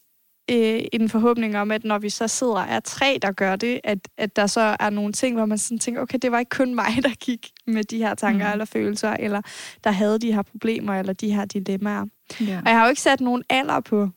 øh, 0.52 0.82
en 0.94 1.10
forhåbning 1.10 1.58
om, 1.58 1.72
at 1.72 1.84
når 1.84 2.00
vi 2.00 2.10
så 2.10 2.28
sidder 2.28 2.58
er 2.60 2.80
tre, 2.80 3.20
der 3.22 3.32
gør 3.32 3.56
det, 3.56 3.80
at, 3.84 4.00
at 4.18 4.36
der 4.36 4.48
så 4.48 4.76
er 4.80 4.90
nogle 4.90 5.14
ting, 5.14 5.36
hvor 5.36 5.46
man 5.46 5.58
sådan 5.58 5.80
tænker, 5.80 6.02
okay, 6.02 6.18
det 6.22 6.32
var 6.32 6.40
ikke 6.40 6.50
kun 6.50 6.76
mig, 6.76 6.86
der 7.04 7.10
gik 7.20 7.50
med 7.68 7.84
de 7.84 7.98
her 7.98 8.16
tanker 8.16 8.46
Mm. 8.48 8.52
eller 8.52 8.66
følelser, 8.66 9.10
eller 9.12 9.42
der 9.84 9.92
havde 9.92 10.20
de 10.20 10.34
her 10.34 10.42
problemer, 10.42 11.00
eller 11.00 11.14
de 11.14 11.34
her 11.34 11.46
dilemmaer. 11.46 12.06
Ja. 12.42 12.58
Og 12.66 12.70
jeg 12.70 12.78
har 12.78 12.84
jo 12.84 12.90
ikke 12.90 13.02
sat 13.02 13.22
nogen 13.22 13.44
alder 13.50 13.80
på. 13.80 14.10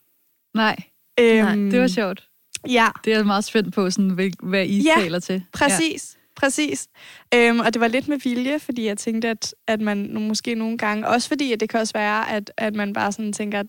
Nej, 0.54 0.76
Øhm, 1.20 1.70
det 1.70 1.80
var 1.80 1.86
sjovt. 1.86 2.28
Ja, 2.68 2.88
Det 3.04 3.12
er 3.12 3.16
jeg 3.16 3.26
meget 3.26 3.44
spændt 3.44 3.74
på, 3.74 3.90
sådan, 3.90 4.10
hvad, 4.10 4.30
hvad 4.42 4.66
I 4.66 4.82
Ja, 4.82 4.94
taler 5.00 5.18
til. 5.18 5.42
Præcis, 5.52 6.16
ja. 6.16 6.40
præcis. 6.40 6.88
Øhm, 7.34 7.60
og 7.60 7.74
det 7.74 7.80
var 7.80 7.88
lidt 7.88 8.08
med 8.08 8.18
vilje, 8.18 8.58
fordi 8.58 8.86
jeg 8.86 8.98
tænkte, 8.98 9.28
at, 9.28 9.54
at 9.68 9.80
man 9.80 10.14
måske 10.20 10.54
nogle 10.54 10.78
gange, 10.78 11.08
også 11.08 11.28
fordi 11.28 11.52
at 11.52 11.60
det 11.60 11.68
kan 11.68 11.80
også 11.80 11.92
være, 11.92 12.30
at, 12.30 12.52
at 12.56 12.74
man 12.74 12.92
bare 12.92 13.12
sådan 13.12 13.32
tænker, 13.32 13.60
at, 13.60 13.66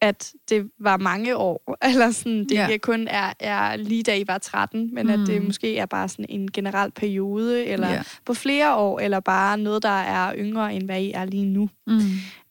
at 0.00 0.32
det 0.48 0.70
var 0.80 0.96
mange 0.96 1.36
år, 1.36 1.74
eller 1.92 2.10
sådan, 2.10 2.38
det 2.44 2.52
Ja. 2.52 2.76
kun 2.82 3.08
er, 3.08 3.32
er 3.40 3.76
lige 3.76 4.02
da 4.02 4.16
I 4.16 4.24
var 4.26 4.38
13, 4.38 4.94
men 4.94 5.06
mm. 5.06 5.12
at 5.12 5.18
det 5.26 5.40
Mm. 5.40 5.46
måske 5.46 5.78
er 5.78 5.86
bare 5.86 6.08
sådan 6.08 6.26
en 6.28 6.50
generel 6.52 6.90
periode, 6.90 7.64
eller 7.64 7.88
Ja. 7.90 8.02
på 8.24 8.34
flere 8.34 8.76
år, 8.76 9.00
eller 9.00 9.20
bare 9.20 9.58
noget, 9.58 9.82
der 9.82 9.88
er 10.00 10.34
yngre, 10.38 10.74
end 10.74 10.82
hvad 10.84 11.00
I 11.02 11.10
er 11.12 11.24
lige 11.24 11.44
nu. 11.46 11.68
Mm. 11.86 12.00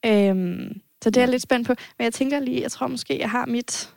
Øhm, 0.06 0.82
så 1.04 1.10
det 1.10 1.18
er 1.18 1.22
jeg 1.22 1.30
lidt 1.30 1.42
spændt 1.42 1.68
på. 1.68 1.74
Men 1.98 2.04
jeg 2.04 2.14
tænker 2.14 2.40
lige, 2.40 2.62
jeg 2.62 2.72
tror 2.72 2.88
måske, 2.88 3.20
jeg 3.20 3.30
har 3.30 3.46
mit 3.46 3.90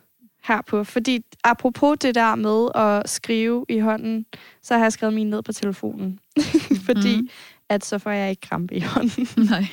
her 0.43 0.61
på. 0.67 0.83
Fordi 0.83 1.25
apropos 1.43 1.97
det 2.01 2.15
der 2.15 2.35
med 2.35 2.67
at 2.75 3.09
skrive 3.09 3.65
i 3.69 3.79
hånden, 3.79 4.25
så 4.63 4.73
har 4.73 4.81
jeg 4.81 4.93
skrevet 4.93 5.13
min 5.13 5.29
ned 5.29 5.41
på 5.41 5.53
telefonen. 5.53 6.19
fordi 6.87 7.15
Mhm. 7.17 7.29
At 7.69 7.85
så 7.85 7.97
får 7.97 8.11
jeg 8.11 8.29
ikke 8.29 8.41
krampe 8.41 8.75
i 8.75 8.79
hånden. 8.93 9.27
Nej. 9.37 9.65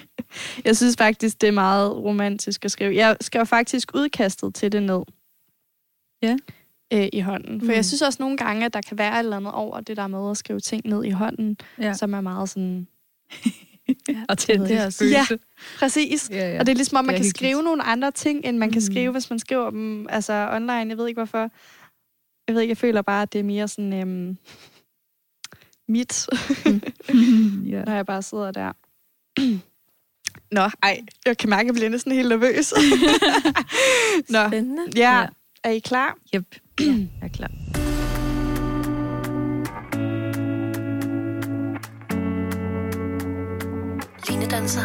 Jeg 0.64 0.76
synes 0.76 0.96
faktisk, 0.98 1.40
det 1.40 1.46
er 1.46 1.52
meget 1.52 1.92
romantisk 1.96 2.64
at 2.64 2.70
skrive. 2.70 2.94
Jeg 2.96 3.16
skrev 3.20 3.46
faktisk 3.46 3.90
udkastet 3.94 4.54
til 4.54 4.72
det 4.72 4.82
ned. 4.82 5.02
Ja. 6.22 6.36
Øh, 6.92 7.08
i 7.12 7.20
hånden. 7.20 7.60
For 7.60 7.66
Mm. 7.66 7.72
jeg 7.72 7.84
synes 7.84 8.02
også 8.02 8.16
nogle 8.22 8.36
gange, 8.36 8.64
at 8.66 8.74
der 8.74 8.80
kan 8.80 8.98
være 8.98 9.14
et 9.14 9.18
eller 9.18 9.36
andet 9.36 9.52
over 9.52 9.80
det 9.80 9.96
der 9.96 10.06
med 10.06 10.30
at 10.30 10.36
skrive 10.36 10.60
ting 10.60 10.82
ned 10.88 11.04
i 11.04 11.10
hånden, 11.10 11.56
Ja. 11.80 11.92
som 11.94 12.14
er 12.14 12.20
meget 12.20 12.48
sådan... 12.50 12.86
Og 14.28 14.38
til 14.38 14.60
det 14.60 14.68
det 14.68 14.76
er 14.76 14.80
er 14.80 14.86
også- 14.86 15.38
Præcis. 15.78 16.30
Ja, 16.30 16.52
ja. 16.52 16.58
Og 16.60 16.66
det 16.66 16.72
er 16.72 16.76
ligesom, 16.76 16.96
om 16.96 17.04
Det 17.04 17.06
man 17.06 17.14
kan 17.14 17.18
hyggeligt. 17.18 17.36
skrive 17.36 17.62
nogle 17.62 17.82
andre 17.82 18.10
ting, 18.10 18.44
end 18.44 18.58
man 18.58 18.70
kan 18.70 18.76
Mm. 18.88 18.92
skrive, 18.92 19.12
hvis 19.12 19.30
man 19.30 19.38
skriver 19.38 19.70
dem 19.70 20.06
altså, 20.08 20.48
online. 20.52 20.72
Jeg 20.72 20.98
ved 20.98 21.08
ikke, 21.08 21.18
hvorfor. 21.18 21.50
Jeg 22.48 22.54
ved 22.54 22.62
ikke, 22.62 22.70
jeg 22.70 22.78
føler 22.78 23.02
bare, 23.02 23.22
at 23.22 23.32
det 23.32 23.38
er 23.38 23.42
mere 23.44 23.68
sådan 23.68 23.92
øhm, 23.92 24.38
mit, 25.88 26.26
mm-hmm. 26.64 27.66
yeah. 27.72 27.86
når 27.86 27.94
jeg 27.94 28.06
bare 28.06 28.22
sidder 28.22 28.50
der. 28.50 28.72
Nå, 30.50 30.70
ej, 30.82 31.00
jeg 31.26 31.38
kan 31.38 31.50
mærke, 31.50 31.60
at 31.60 31.66
jeg 31.66 31.74
bliver 31.74 31.88
næsten 31.88 32.12
helt 32.12 32.28
nervøs. 32.28 32.72
Nå. 34.34 34.48
Spændende. 34.48 34.82
Ja. 34.96 35.20
ja. 35.20 35.26
Er 35.64 35.70
I 35.70 35.78
klar? 35.78 36.16
Yep, 36.34 36.56
ja, 36.80 36.84
jeg 36.84 37.08
er 37.22 37.28
klar. 37.28 37.50
Linedanser. 44.30 44.82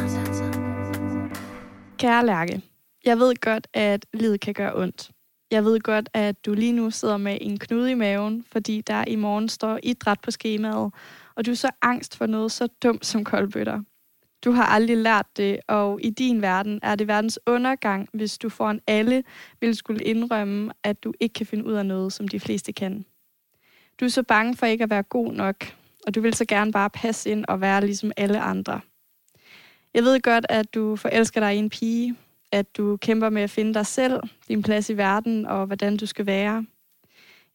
Kære 1.98 2.26
Lærke, 2.26 2.62
jeg 3.06 3.20
ved 3.20 3.42
godt, 3.42 3.68
at 3.74 4.06
livet 4.14 4.42
kan 4.42 4.54
gøre 4.54 4.76
ondt. 4.76 5.12
Jeg 5.52 5.66
ved 5.66 5.80
godt, 5.80 6.10
at 6.14 6.46
du 6.46 6.54
lige 6.54 6.74
nu 6.74 6.92
sidder 6.92 7.18
med 7.18 7.38
en 7.42 7.60
knude 7.60 7.92
i 7.92 7.94
maven, 7.94 8.46
fordi 8.52 8.82
der 8.82 9.04
i 9.08 9.16
morgen 9.16 9.50
står 9.50 9.80
idræt 9.84 10.20
på 10.20 10.32
skemaet, 10.32 10.92
og 11.36 11.46
du 11.46 11.52
er 11.52 11.56
så 11.56 11.70
angst 11.82 12.18
for 12.18 12.26
noget 12.26 12.52
så 12.52 12.68
dumt 12.68 13.06
som 13.06 13.24
koldbøtter. 13.24 13.82
Du 14.46 14.52
har 14.52 14.66
aldrig 14.66 14.98
lært 14.98 15.38
det, 15.38 15.60
og 15.68 16.00
i 16.04 16.10
din 16.10 16.42
verden 16.42 16.80
er 16.84 16.96
det 16.96 17.08
verdens 17.08 17.40
undergang, 17.46 18.10
hvis 18.14 18.38
du 18.38 18.50
foran 18.50 18.80
alle 18.88 19.24
vil 19.60 19.76
skulle 19.76 20.04
indrømme, 20.04 20.72
at 20.84 21.04
du 21.04 21.14
ikke 21.20 21.34
kan 21.34 21.46
finde 21.46 21.66
ud 21.66 21.74
af 21.74 21.86
noget, 21.86 22.14
som 22.14 22.28
de 22.28 22.40
fleste 22.40 22.74
kan. 22.74 23.06
Du 24.00 24.06
er 24.06 24.10
så 24.10 24.24
bange 24.24 24.56
for 24.58 24.66
ikke 24.66 24.84
at 24.84 24.90
være 24.90 25.04
god 25.04 25.34
nok, 25.34 25.76
og 26.08 26.16
du 26.16 26.22
vil 26.22 26.34
så 26.34 26.46
gerne 26.46 26.72
bare 26.72 26.90
passe 26.90 27.30
ind 27.30 27.46
og 27.48 27.62
være 27.62 27.86
ligesom 27.86 28.12
alle 28.18 28.40
andre. 28.40 28.82
Jeg 29.94 30.04
ved 30.04 30.22
godt, 30.22 30.46
at 30.50 30.74
du 30.74 30.96
forelsker 30.96 31.40
dig 31.40 31.56
i 31.56 31.60
en 31.60 31.70
pige, 31.70 32.16
at 32.52 32.78
du 32.78 32.98
kæmper 32.98 33.30
med 33.30 33.42
at 33.42 33.50
finde 33.50 33.74
dig 33.74 33.86
selv, 33.86 34.20
din 34.48 34.64
plads 34.64 34.90
i 34.90 34.98
verden 34.98 35.46
og 35.46 35.66
hvordan 35.66 35.98
du 35.98 36.06
skal 36.06 36.26
være. 36.26 36.66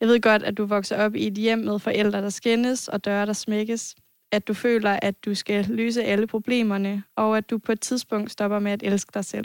Jeg 0.01 0.09
ved 0.09 0.21
godt, 0.21 0.43
at 0.43 0.57
du 0.57 0.65
vokser 0.65 1.05
op 1.05 1.15
i 1.15 1.27
et 1.27 1.35
hjem 1.35 1.59
med 1.59 1.79
forældre, 1.79 2.23
der 2.23 2.31
skændes 2.31 2.89
og 2.89 3.05
døre, 3.05 3.27
der 3.27 3.33
smækkes. 3.33 3.95
At 4.33 4.49
du 4.49 4.55
føler, 4.55 4.99
at 5.03 5.25
du 5.25 5.35
skal 5.35 5.67
løse 5.69 6.05
alle 6.05 6.27
problemerne, 6.27 7.03
og 7.17 7.37
at 7.37 7.51
du 7.51 7.59
på 7.59 7.73
et 7.73 7.81
tidspunkt 7.81 8.31
stopper 8.31 8.59
med 8.59 8.73
at 8.73 8.83
elske 8.83 9.11
dig 9.15 9.25
selv. 9.25 9.45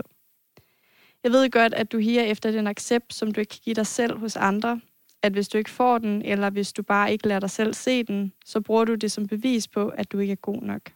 Jeg 1.23 1.31
ved 1.31 1.49
godt, 1.49 1.73
at 1.73 1.91
du 1.91 1.97
higer 1.97 2.23
efter 2.23 2.51
den 2.51 2.67
accept, 2.67 3.13
som 3.13 3.31
du 3.31 3.39
ikke 3.39 3.49
kan 3.49 3.59
give 3.63 3.73
dig 3.73 3.87
selv 3.87 4.17
hos 4.17 4.35
andre. 4.35 4.81
At 5.23 5.31
hvis 5.31 5.47
du 5.47 5.57
ikke 5.57 5.69
får 5.69 5.97
den, 5.97 6.21
eller 6.21 6.49
hvis 6.49 6.73
du 6.73 6.83
bare 6.83 7.11
ikke 7.11 7.27
lader 7.27 7.39
dig 7.39 7.49
selv 7.49 7.73
se 7.73 8.03
den, 8.03 8.33
så 8.45 8.61
bruger 8.61 8.85
du 8.85 8.95
det 8.95 9.11
som 9.11 9.27
bevis 9.27 9.67
på, 9.67 9.87
at 9.87 10.11
du 10.11 10.19
ikke 10.19 10.31
er 10.31 10.35
god 10.35 10.61
nok. 10.61 10.91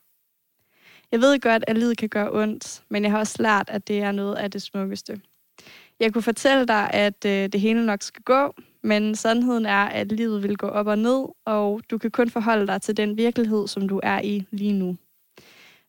Jeg 1.15 1.21
ved 1.21 1.39
godt, 1.39 1.63
at 1.67 1.77
livet 1.77 1.97
kan 1.97 2.09
gøre 2.09 2.31
ondt, 2.31 2.83
men 2.89 3.03
jeg 3.03 3.11
har 3.11 3.19
også 3.19 3.35
lært, 3.39 3.69
at 3.69 3.87
det 3.87 3.99
er 3.99 4.11
noget 4.11 4.35
af 4.35 4.51
det 4.51 4.61
smukkeste. 4.61 5.21
Jeg 5.99 6.13
kunne 6.13 6.21
fortælle 6.21 6.65
dig, 6.65 6.89
at 6.93 7.25
øh, 7.25 7.49
det 7.49 7.61
hele 7.61 7.85
nok 7.85 8.01
skal 8.01 8.23
gå, 8.23 8.53
men 8.83 9.15
sandheden 9.15 9.65
er, 9.65 9.85
at 9.85 10.11
livet 10.11 10.43
vil 10.43 10.57
gå 10.57 10.67
op 10.67 10.87
og 10.87 10.97
ned, 10.97 11.25
og 11.45 11.81
du 11.89 11.97
kan 11.97 12.11
kun 12.11 12.29
forholde 12.29 12.67
dig 12.67 12.81
til 12.81 12.97
den 12.97 13.17
virkelighed, 13.17 13.67
som 13.67 13.89
du 13.89 13.99
er 14.03 14.21
i 14.21 14.47
lige 14.51 14.73
nu. 14.73 14.97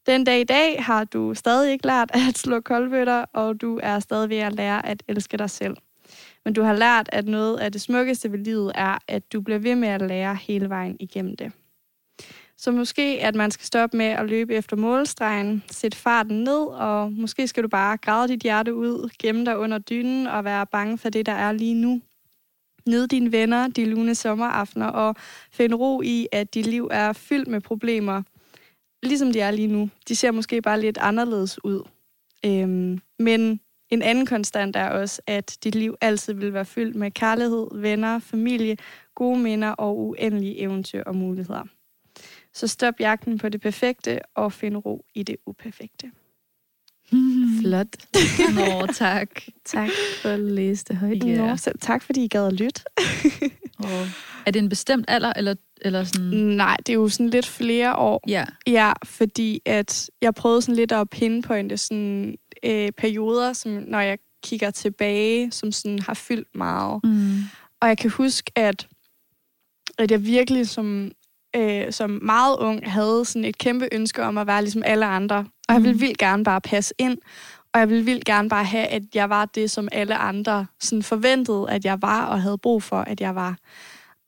Den 0.07 0.25
dag 0.25 0.41
i 0.41 0.45
dag 0.45 0.85
har 0.85 1.05
du 1.05 1.35
stadig 1.35 1.73
ikke 1.73 1.87
lært 1.87 2.11
at 2.29 2.39
slå 2.39 2.61
koldbøtter, 2.61 3.25
og 3.33 3.61
du 3.61 3.81
er 3.83 3.99
stadig 3.99 4.29
ved 4.29 4.39
at 4.39 4.53
lære 4.53 4.87
at 4.87 5.03
elske 5.09 5.37
dig 5.37 5.51
selv. 5.51 5.77
Men 6.45 6.55
du 6.55 6.63
har 6.63 6.75
lært, 6.75 7.09
at 7.13 7.25
noget 7.29 7.59
af 7.59 7.73
det 7.73 7.81
smukkeste 7.81 8.33
ved 8.33 8.39
livet 8.39 8.73
er, 8.75 8.99
at 9.09 9.33
du 9.33 9.41
bliver 9.41 9.59
ved 9.59 9.75
med 9.75 9.89
at 9.89 10.03
lære 10.03 10.35
hele 10.35 10.69
vejen 10.69 10.97
igennem 11.01 11.37
det. 11.37 11.53
Så 12.59 12.73
måske, 12.73 13.03
at 13.03 13.35
man 13.35 13.51
skal 13.51 13.67
stoppe 13.67 13.97
med 13.97 14.07
at 14.07 14.29
løbe 14.29 14.55
efter 14.55 14.77
målstregen, 14.77 15.65
sætte 15.71 15.99
farten 15.99 16.45
ned, 16.45 16.67
og 16.67 17.13
måske 17.13 17.49
skal 17.49 17.63
du 17.63 17.69
bare 17.69 17.97
græde 17.97 18.29
dit 18.29 18.41
hjerte 18.43 18.75
ud, 18.75 19.11
gemme 19.19 19.45
dig 19.45 19.59
under 19.59 19.79
dynen 19.79 20.27
og 20.27 20.45
være 20.45 20.67
bange 20.67 20.99
for 20.99 21.09
det, 21.09 21.27
der 21.27 21.33
er 21.33 21.53
lige 21.53 21.75
nu. 21.75 22.03
Nyd 22.87 23.07
dine 23.07 23.33
venner 23.33 23.69
de 23.69 23.85
lune 23.85 24.15
sommeraftener 24.15 24.87
og 24.87 25.17
find 25.53 25.75
ro 25.75 26.03
i, 26.03 26.29
at 26.33 26.55
dit 26.55 26.67
liv 26.67 26.89
er 26.93 27.13
fyldt 27.13 27.49
med 27.49 27.61
problemer, 27.61 28.23
ligesom 29.03 29.33
de 29.33 29.41
er 29.41 29.51
lige 29.51 29.69
nu. 29.69 29.91
De 30.09 30.17
ser 30.17 30.31
måske 30.31 30.63
bare 30.63 30.81
lidt 30.81 30.99
anderledes 30.99 31.65
ud. 31.65 31.83
Øhm, 32.47 33.01
men 33.19 33.61
en 33.91 34.03
anden 34.03 34.27
konstant 34.27 34.77
er 34.77 34.89
også, 34.91 35.23
at 35.27 35.59
dit 35.65 35.75
liv 35.75 35.97
altid 36.01 36.35
vil 36.35 36.53
være 36.53 36.65
fyldt 36.65 36.97
med 36.97 37.11
kærlighed, 37.11 37.67
venner, 37.73 38.19
familie, 38.19 38.77
gode 39.15 39.39
minder 39.39 39.71
og 39.71 39.99
uendelige 39.99 40.59
eventyr 40.59 41.03
og 41.03 41.17
muligheder. 41.17 41.76
Så 42.57 42.67
stop 42.67 42.95
jagten 43.01 43.39
på 43.39 43.49
det 43.49 43.61
perfekte 43.61 44.19
og 44.35 44.53
find 44.53 44.77
ro 44.77 45.05
i 45.15 45.23
det 45.23 45.37
uperfekte. 45.47 46.11
Flot. 47.61 47.87
Nå, 48.55 48.87
tak. 48.87 49.29
Tak 49.65 49.91
for 50.23 50.29
at 50.29 50.41
læse 50.41 50.85
det 50.85 50.97
højt. 50.97 51.25
Ja. 51.25 51.37
Nå, 51.37 51.57
selv 51.57 51.79
tak, 51.81 52.03
fordi 52.03 52.25
I 52.25 52.29
gad 52.29 52.47
at 52.47 52.53
lytte. 52.53 52.83
Og 53.79 54.07
er 54.47 54.51
det 54.51 54.63
en 54.63 54.69
bestemt 54.69 55.05
alder, 55.09 55.33
eller, 55.37 55.55
eller 55.81 56.05
sådan... 56.05 56.29
Nej, 56.33 56.77
det 56.77 56.89
er 56.89 56.95
jo 56.95 57.09
sådan 57.09 57.31
lidt 57.31 57.47
flere 57.47 57.97
år. 57.97 58.25
Ja. 58.29 58.45
Ja, 58.67 58.93
fordi 59.05 59.61
at 59.65 60.11
jeg 60.23 60.35
prøvede 60.35 60.63
sådan 60.63 60.77
lidt 60.77 60.93
at 60.93 61.11
pinpointe 61.11 61.77
sådan 61.77 62.37
øh, 62.63 62.93
perioder, 62.93 63.53
som 63.53 63.73
når 63.73 64.01
jeg 64.01 64.19
kigger 64.43 64.71
tilbage, 64.71 65.51
som 65.51 65.73
sådan 65.73 65.99
har 65.99 66.15
fyldt 66.15 66.55
meget. 66.55 67.01
Mm. 67.05 67.39
Og 67.81 67.89
jeg 67.89 67.99
kan 67.99 68.11
huske, 68.11 68.53
at, 68.55 68.89
at 69.99 70.11
jeg 70.11 70.25
virkelig 70.25 70.69
som, 70.69 71.11
øh, 71.57 71.93
som 71.93 72.11
meget 72.23 72.57
ung 72.57 72.93
havde 72.93 73.25
sådan 73.25 73.45
et 73.45 73.59
kæmpe 73.59 73.89
ønske 73.93 74.23
om 74.23 74.39
at 74.39 74.47
være 74.47 74.63
ligesom 74.63 74.83
alle 74.87 75.07
andre. 75.07 75.37
Og 75.69 75.75
jeg 75.75 75.83
ville 75.83 75.95
Mm. 75.95 76.01
vildt 76.01 76.19
gerne 76.19 76.45
bare 76.45 76.61
passe 76.61 76.95
ind. 76.99 77.19
Og 77.75 77.81
jeg 77.81 77.89
ville 77.89 78.05
vildt 78.05 78.25
gerne 78.25 78.49
bare 78.49 78.65
have, 78.65 78.87
at 78.87 79.03
jeg 79.15 79.31
var 79.31 79.45
det, 79.45 79.71
som 79.71 79.89
alle 79.93 80.17
andre 80.17 80.67
sådan 80.81 81.03
forventede, 81.03 81.67
at 81.71 81.85
jeg 81.85 82.03
var, 82.03 82.27
og 82.27 82.43
havde 82.43 82.59
brug 82.59 82.83
for, 82.83 82.97
at 83.01 83.21
jeg 83.21 83.35
var. 83.35 83.57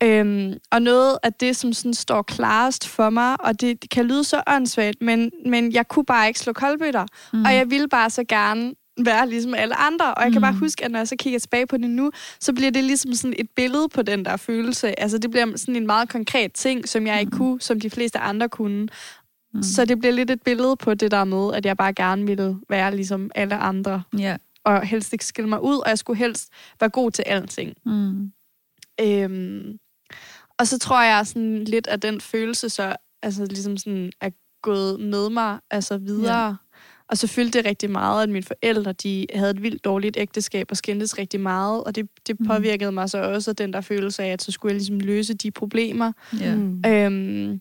Øhm, 0.02 0.54
og 0.72 0.82
noget 0.82 1.18
af 1.22 1.32
det, 1.32 1.56
som 1.56 1.72
sådan 1.72 1.94
står 1.94 2.22
klarest 2.22 2.88
for 2.88 3.10
mig, 3.10 3.36
og 3.40 3.60
det, 3.60 3.82
det 3.82 3.90
kan 3.90 4.04
lyde 4.04 4.24
så 4.24 4.42
åndssvagt, 4.46 4.96
men, 5.00 5.30
men 5.46 5.72
jeg 5.72 5.88
kunne 5.88 6.04
bare 6.04 6.28
ikke 6.28 6.40
slå 6.40 6.52
koldbøtter. 6.52 7.06
Mm. 7.32 7.44
Og 7.44 7.54
jeg 7.54 7.70
ville 7.70 7.88
bare 7.88 8.10
så 8.10 8.24
gerne 8.28 8.74
være 9.04 9.28
ligesom 9.28 9.54
alle 9.54 9.74
andre. 9.74 10.14
Og 10.14 10.22
jeg 10.24 10.32
kan 10.32 10.38
Mm. 10.40 10.42
bare 10.42 10.52
huske, 10.54 10.84
at 10.84 10.90
når 10.90 10.98
jeg 10.98 11.08
så 11.08 11.16
kigger 11.18 11.38
tilbage 11.38 11.66
på 11.66 11.76
det 11.76 11.90
nu, 11.90 12.10
så 12.40 12.52
bliver 12.52 12.70
det 12.70 12.84
ligesom 12.84 13.12
sådan 13.14 13.34
et 13.38 13.50
billede 13.50 13.88
på 13.88 14.02
den 14.02 14.24
der 14.24 14.36
følelse. 14.36 15.00
Altså 15.00 15.18
det 15.18 15.30
bliver 15.30 15.56
sådan 15.56 15.76
en 15.76 15.86
meget 15.86 16.08
konkret 16.08 16.52
ting, 16.52 16.88
som 16.88 17.06
jeg 17.06 17.20
ikke 17.20 17.32
kunne, 17.32 17.60
som 17.60 17.80
de 17.80 17.90
fleste 17.90 18.18
andre 18.18 18.48
kunne. 18.48 18.88
Mm. 19.54 19.62
Så 19.62 19.84
det 19.84 19.98
bliver 19.98 20.12
lidt 20.12 20.30
et 20.30 20.42
billede 20.42 20.76
på 20.76 20.94
det 20.94 21.10
der 21.10 21.24
med, 21.24 21.54
at 21.54 21.66
jeg 21.66 21.76
bare 21.76 21.92
gerne 21.92 22.26
ville 22.26 22.56
være 22.68 22.96
ligesom 22.96 23.30
alle 23.34 23.56
andre. 23.56 24.02
Ja. 24.18 24.36
Og 24.64 24.86
helst 24.86 25.12
ikke 25.12 25.24
skille 25.24 25.48
mig 25.48 25.62
ud, 25.62 25.76
og 25.78 25.88
jeg 25.88 25.98
skulle 25.98 26.18
helst 26.18 26.48
være 26.80 26.90
god 26.90 27.10
til 27.10 27.22
alting. 27.26 27.74
Mm. 27.86 28.32
Øhm, 29.00 29.78
og 30.58 30.66
så 30.66 30.78
tror 30.78 31.02
jeg 31.02 31.26
sådan 31.26 31.64
lidt, 31.64 31.86
at 31.86 32.02
den 32.02 32.20
følelse 32.20 32.68
så 32.68 32.96
altså 33.22 33.44
ligesom 33.44 33.76
sådan 33.76 34.12
er 34.20 34.30
gået 34.62 35.00
med 35.00 35.30
mig 35.30 35.58
altså 35.70 35.98
videre. 35.98 36.56
Og 37.08 37.18
så 37.18 37.26
fyldte 37.26 37.58
det 37.58 37.66
rigtig 37.66 37.90
meget, 37.90 38.22
at 38.22 38.28
mine 38.28 38.42
forældre 38.44 38.92
de 38.92 39.26
havde 39.34 39.50
et 39.50 39.62
vildt 39.62 39.84
dårligt 39.84 40.16
ægteskab 40.16 40.66
og 40.70 40.76
skændtes 40.76 41.18
rigtig 41.18 41.40
meget. 41.40 41.84
Og 41.84 41.94
det, 41.94 42.08
det 42.26 42.40
Mhm. 42.40 42.48
påvirkede 42.48 42.92
mig 42.92 43.10
så 43.10 43.18
også, 43.22 43.52
den 43.52 43.72
der 43.72 43.80
følelse 43.80 44.22
af, 44.22 44.28
at 44.28 44.42
så 44.42 44.52
skulle 44.52 44.70
jeg 44.72 44.76
ligesom 44.76 45.00
løse 45.00 45.34
de 45.34 45.50
problemer. 45.50 46.12
Ja. 46.40 46.54
Mm. 46.54 46.82
Øhm, 46.86 47.60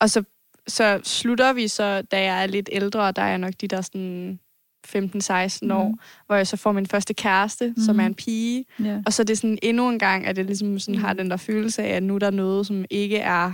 og 0.00 0.10
så, 0.10 0.22
så 0.68 1.00
slutter 1.04 1.52
vi 1.52 1.68
så, 1.68 2.02
da 2.02 2.22
jeg 2.22 2.42
er 2.42 2.46
lidt 2.46 2.68
ældre, 2.72 3.12
der 3.12 3.22
er 3.22 3.28
jeg 3.28 3.38
nok 3.38 3.52
de 3.60 3.68
der 3.68 3.80
sådan 3.80 4.38
15-16 4.86 5.70
år, 5.72 5.88
Mhm. 5.88 5.98
hvor 6.26 6.36
jeg 6.36 6.46
så 6.46 6.56
får 6.56 6.72
min 6.72 6.86
første 6.86 7.14
kæreste, 7.14 7.68
mm. 7.76 7.82
som 7.82 8.00
er 8.00 8.06
en 8.06 8.14
pige. 8.14 8.64
Ja. 8.84 9.02
Og 9.06 9.12
så 9.12 9.22
er 9.22 9.24
det 9.24 9.38
sådan 9.38 9.58
endnu 9.62 9.88
en 9.88 9.98
gang, 9.98 10.26
at 10.26 10.36
det 10.36 10.46
ligesom 10.46 10.78
sådan 10.78 11.00
har 11.00 11.12
den 11.12 11.30
der 11.30 11.36
følelse 11.36 11.82
af, 11.82 11.96
at 11.96 12.02
nu 12.02 12.14
er 12.14 12.18
der 12.18 12.30
noget, 12.30 12.66
som 12.66 12.84
ikke 12.90 13.16
er, 13.18 13.52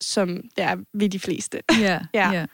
som 0.00 0.28
det 0.56 0.64
er 0.64 0.76
ved 0.94 1.08
de 1.08 1.18
fleste. 1.18 1.60
Ja. 1.80 2.00
Ja. 2.14 2.30
ja. 2.32 2.46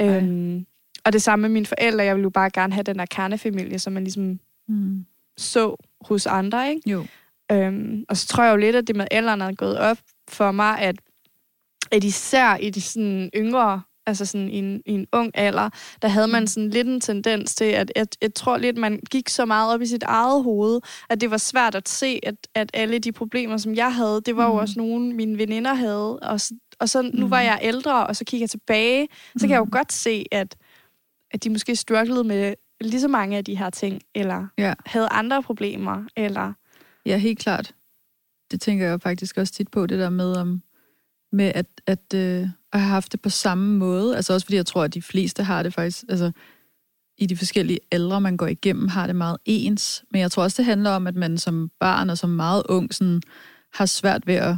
Øhm, 0.00 0.66
og 1.04 1.12
det 1.12 1.22
samme 1.22 1.40
med 1.42 1.48
mine 1.50 1.66
forældre. 1.66 2.04
Jeg 2.04 2.14
ville 2.14 2.22
jo 2.24 2.30
bare 2.30 2.50
gerne 2.50 2.72
have 2.72 2.82
den 2.82 2.98
der 2.98 3.06
kernefamilie, 3.06 3.78
som 3.78 3.92
man 3.92 4.04
ligesom 4.04 4.40
Mm. 4.68 5.04
så 5.36 5.76
hos 6.00 6.26
andre, 6.26 6.70
ikke? 6.70 6.90
Jo. 6.90 7.06
Øhm, 7.52 8.04
og 8.08 8.16
så 8.16 8.26
tror 8.26 8.44
jeg 8.44 8.52
jo 8.52 8.56
lidt, 8.56 8.76
at 8.76 8.86
det 8.86 8.96
med 8.96 9.06
alderen 9.10 9.40
er 9.40 9.52
gået 9.54 9.78
op 9.78 9.98
for 10.28 10.52
mig, 10.52 10.78
at, 10.78 10.96
at 11.90 12.04
især 12.04 12.56
i 12.56 12.70
de 12.70 12.80
sådan 12.80 13.30
yngre, 13.36 13.82
altså 14.06 14.26
sådan 14.26 14.48
i 14.48 14.58
en, 14.58 14.82
i 14.86 14.92
en 14.92 15.06
ung 15.12 15.30
alder, 15.34 15.70
der 16.02 16.08
havde 16.08 16.28
man 16.28 16.46
sådan 16.46 16.70
lidt 16.70 16.88
en 16.88 17.00
tendens 17.00 17.54
til, 17.54 17.64
at 17.64 17.92
jeg, 17.96 18.06
jeg 18.22 18.34
tror 18.34 18.56
lidt, 18.58 18.76
man 18.76 19.00
gik 19.10 19.28
så 19.28 19.44
meget 19.44 19.74
op 19.74 19.82
i 19.82 19.86
sit 19.86 20.02
eget 20.02 20.42
hoved, 20.42 20.80
at 21.10 21.20
det 21.20 21.30
var 21.30 21.36
svært 21.36 21.74
at 21.74 21.88
se, 21.88 22.20
at, 22.22 22.34
at 22.54 22.70
alle 22.74 22.98
de 22.98 23.12
problemer, 23.12 23.56
som 23.56 23.74
jeg 23.74 23.94
havde, 23.94 24.20
det 24.26 24.36
var 24.36 24.46
jo 24.46 24.52
Mm. 24.52 24.58
også 24.58 24.74
nogle, 24.76 25.14
mine 25.14 25.38
veninder 25.38 25.74
havde. 25.74 26.18
Og, 26.18 26.40
så- 26.40 26.54
og 26.80 26.88
så 26.88 27.02
nu 27.02 27.24
Mm. 27.26 27.30
var 27.30 27.40
jeg 27.40 27.58
ældre, 27.62 28.06
og 28.06 28.16
så 28.16 28.24
kigger 28.24 28.42
jeg 28.42 28.50
tilbage, 28.50 29.08
så 29.36 29.40
kan 29.40 29.50
jeg 29.50 29.58
jo 29.58 29.64
Mm. 29.64 29.70
godt 29.70 29.92
se, 29.92 30.24
at, 30.32 30.56
at 31.30 31.44
de 31.44 31.50
måske 31.50 31.76
strugglede 31.76 32.24
med 32.24 32.54
lige 32.80 33.00
så 33.00 33.08
mange 33.08 33.36
af 33.36 33.44
de 33.44 33.54
her 33.56 33.70
ting, 33.70 34.02
eller 34.14 34.46
Ja. 34.58 34.74
havde 34.86 35.08
andre 35.08 35.42
problemer, 35.42 36.04
eller... 36.16 36.52
Ja, 37.06 37.16
helt 37.16 37.38
klart. 37.38 37.74
Det 38.50 38.60
tænker 38.60 38.86
jeg 38.86 39.00
faktisk 39.00 39.36
også 39.38 39.52
tit 39.52 39.70
på, 39.70 39.86
det 39.86 39.98
der 39.98 40.10
med, 40.10 40.36
om, 40.36 40.62
med 41.32 41.52
at, 41.54 41.66
at, 41.86 42.14
øh, 42.14 42.48
at 42.72 42.80
have 42.80 42.90
haft 42.90 43.12
det 43.12 43.20
på 43.22 43.28
samme 43.28 43.78
måde. 43.78 44.16
Altså 44.16 44.32
også 44.32 44.46
fordi 44.46 44.56
jeg 44.56 44.66
tror, 44.66 44.82
at 44.84 44.94
de 44.94 45.02
fleste 45.02 45.42
har 45.42 45.62
det 45.62 45.74
faktisk, 45.74 46.04
altså 46.08 46.32
i 47.18 47.26
de 47.26 47.36
forskellige 47.36 47.78
aldre, 47.92 48.20
man 48.20 48.36
går 48.36 48.46
igennem, 48.46 48.88
har 48.88 49.06
det 49.06 49.16
meget 49.16 49.36
ens. 49.44 50.04
Men 50.10 50.20
jeg 50.20 50.30
tror 50.30 50.42
også, 50.42 50.56
det 50.56 50.64
handler 50.64 50.90
om, 50.90 51.06
at 51.06 51.14
man 51.14 51.38
som 51.38 51.70
barn 51.80 52.10
og 52.10 52.18
som 52.18 52.30
meget 52.30 52.62
ung 52.68 52.94
sådan, 52.94 53.22
har 53.74 53.86
svært 53.86 54.26
ved 54.26 54.34
at 54.34 54.56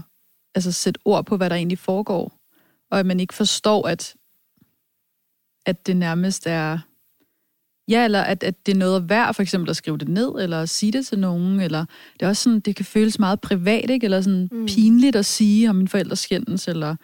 altså, 0.54 0.72
sætte 0.72 1.00
ord 1.04 1.26
på, 1.26 1.36
hvad 1.36 1.50
der 1.50 1.56
egentlig 1.56 1.78
foregår. 1.78 2.38
Og 2.90 2.98
at 2.98 3.06
man 3.06 3.20
ikke 3.20 3.34
forstår, 3.34 3.88
at, 3.88 4.14
at 5.66 5.86
det 5.86 5.96
nærmest 5.96 6.46
er... 6.46 6.78
Ja, 7.88 8.04
eller 8.04 8.20
at, 8.20 8.42
at 8.42 8.66
det 8.66 8.74
er 8.74 8.78
noget 8.78 9.08
værd, 9.08 9.34
for 9.34 9.42
eksempel 9.42 9.70
at 9.70 9.76
skrive 9.76 9.98
det 9.98 10.08
ned, 10.08 10.32
eller 10.40 10.62
at 10.62 10.68
sige 10.68 10.92
det 10.92 11.06
til 11.06 11.18
nogen, 11.18 11.60
eller 11.60 11.84
det 12.12 12.22
er 12.22 12.28
også 12.28 12.42
sådan, 12.42 12.60
det 12.60 12.76
kan 12.76 12.84
føles 12.84 13.18
meget 13.18 13.40
privat, 13.40 13.90
ikke? 13.90 14.04
Eller 14.04 14.20
sådan 14.20 14.48
Mm. 14.52 14.66
pinligt 14.66 15.16
at 15.16 15.26
sige 15.26 15.70
om 15.70 15.76
min 15.76 15.88
forældre 15.88 16.16
skændes, 16.16 16.68
eller 16.68 16.96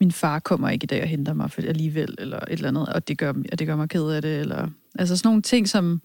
min 0.00 0.12
far 0.12 0.38
kommer 0.38 0.68
ikke 0.70 0.84
i 0.84 0.86
dag 0.86 1.02
og 1.02 1.08
henter 1.08 1.32
mig 1.32 1.50
for 1.50 1.62
alligevel, 1.62 2.14
eller 2.18 2.38
et 2.38 2.52
eller 2.52 2.68
andet, 2.68 2.88
og 2.88 3.08
det 3.08 3.18
gør, 3.18 3.32
og 3.52 3.58
det 3.58 3.66
gør 3.66 3.76
mig 3.76 3.88
ked 3.88 4.10
af 4.10 4.22
det, 4.22 4.40
eller, 4.40 4.68
altså 4.98 5.16
sådan 5.16 5.28
nogle 5.28 5.42
ting, 5.42 5.68
som, 5.68 6.02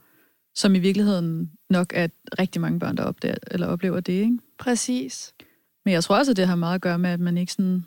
som 0.55 0.75
i 0.75 0.79
virkeligheden 0.79 1.51
nok 1.69 1.93
er 1.95 2.07
rigtig 2.39 2.61
mange 2.61 2.79
børn, 2.79 2.97
der 2.97 3.03
opdager, 3.03 3.35
eller 3.51 3.67
oplever 3.67 3.99
det, 3.99 4.13
ikke? 4.13 4.37
Præcis. 4.59 5.33
Men 5.85 5.93
jeg 5.93 6.03
tror 6.03 6.17
også, 6.17 6.31
at 6.31 6.37
det 6.37 6.47
har 6.47 6.55
meget 6.55 6.75
at 6.75 6.81
gøre 6.81 6.99
med, 6.99 7.09
at 7.09 7.19
man 7.19 7.37
ikke 7.37 7.51
sådan 7.51 7.85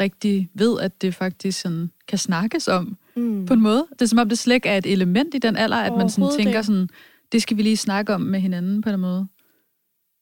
rigtig 0.00 0.50
ved, 0.54 0.80
at 0.80 1.02
det 1.02 1.14
faktisk 1.14 1.60
sådan 1.60 1.90
kan 2.08 2.18
snakkes 2.18 2.68
om 2.68 2.96
Mm. 3.20 3.46
på 3.46 3.54
en 3.54 3.60
måde. 3.60 3.86
Det 3.92 4.02
er 4.02 4.06
som 4.06 4.18
om, 4.18 4.28
det 4.28 4.38
slet 4.38 4.54
ikke 4.54 4.68
er 4.68 4.78
et 4.78 4.86
element 4.86 5.34
i 5.34 5.38
den 5.38 5.56
alder, 5.56 5.76
at 5.76 5.92
man 5.98 6.10
sådan 6.10 6.30
tænker 6.36 6.62
sådan, 6.62 6.88
det 7.32 7.42
skal 7.42 7.56
vi 7.56 7.62
lige 7.62 7.76
snakke 7.76 8.14
om 8.14 8.20
med 8.20 8.40
hinanden 8.40 8.82
på 8.82 8.90
en 8.90 9.00
måde. 9.00 9.26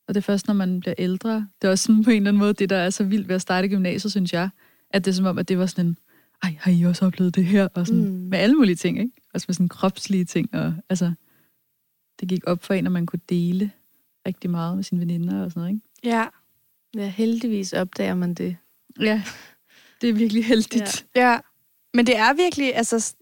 Og 0.09 0.15
det 0.15 0.17
er 0.17 0.23
først, 0.23 0.47
når 0.47 0.55
man 0.55 0.81
bliver 0.81 0.95
ældre. 0.99 1.35
Det 1.63 1.69
er 1.69 1.71
også 1.73 1.85
sådan 1.85 2.05
på 2.05 2.11
en 2.11 2.17
eller 2.17 2.31
anden 2.31 2.39
måde, 2.39 2.53
det 2.53 2.71
der 2.71 2.77
er 2.77 2.91
så 2.91 3.05
vildt 3.05 3.29
ved 3.29 3.35
at 3.35 3.43
starte 3.43 3.69
gymnasiet, 3.69 4.11
synes 4.11 4.33
jeg, 4.33 4.49
at 4.91 5.05
det 5.05 5.11
er 5.11 5.15
som 5.15 5.27
om, 5.27 5.39
at 5.39 5.49
det 5.49 5.59
var 5.59 5.67
sådan 5.67 5.87
en, 5.87 5.99
ej, 6.43 6.57
har 6.61 6.71
I 6.73 6.83
også 6.83 7.07
oplevet 7.07 7.35
det 7.35 7.45
her? 7.45 7.69
Og 7.75 7.87
sådan, 7.87 8.05
Mm. 8.05 8.11
med 8.11 8.39
alle 8.39 8.55
mulige 8.57 8.77
ting, 8.77 8.99
ikke? 8.99 9.13
Også 9.35 9.45
med 9.49 9.55
sådan 9.55 9.69
kropslige 9.69 10.25
ting. 10.25 10.55
Og, 10.55 10.75
altså, 10.89 11.13
det 12.21 12.29
gik 12.29 12.41
op 12.47 12.65
for 12.65 12.75
en, 12.75 12.87
at 12.87 12.93
man 12.93 13.07
kunne 13.07 13.21
dele 13.29 13.71
rigtig 14.27 14.51
meget 14.51 14.77
med 14.77 14.85
sine 14.85 15.01
veninder 15.01 15.45
og 15.45 15.51
sådan 15.51 15.61
noget, 15.61 15.75
ikke? 15.75 15.87
Ja. 16.05 16.27
Ja, 16.97 17.09
heldigvis 17.09 17.73
opdager 17.73 18.15
man 18.15 18.35
det. 18.35 18.57
Ja, 19.01 19.23
det 20.01 20.09
er 20.09 20.13
virkelig 20.15 20.45
heldigt. 20.45 21.07
Ja. 21.17 21.39
Men 21.99 22.07
det 22.07 22.17
er 22.17 22.33
virkelig, 22.35 22.77
altså, 22.77 23.15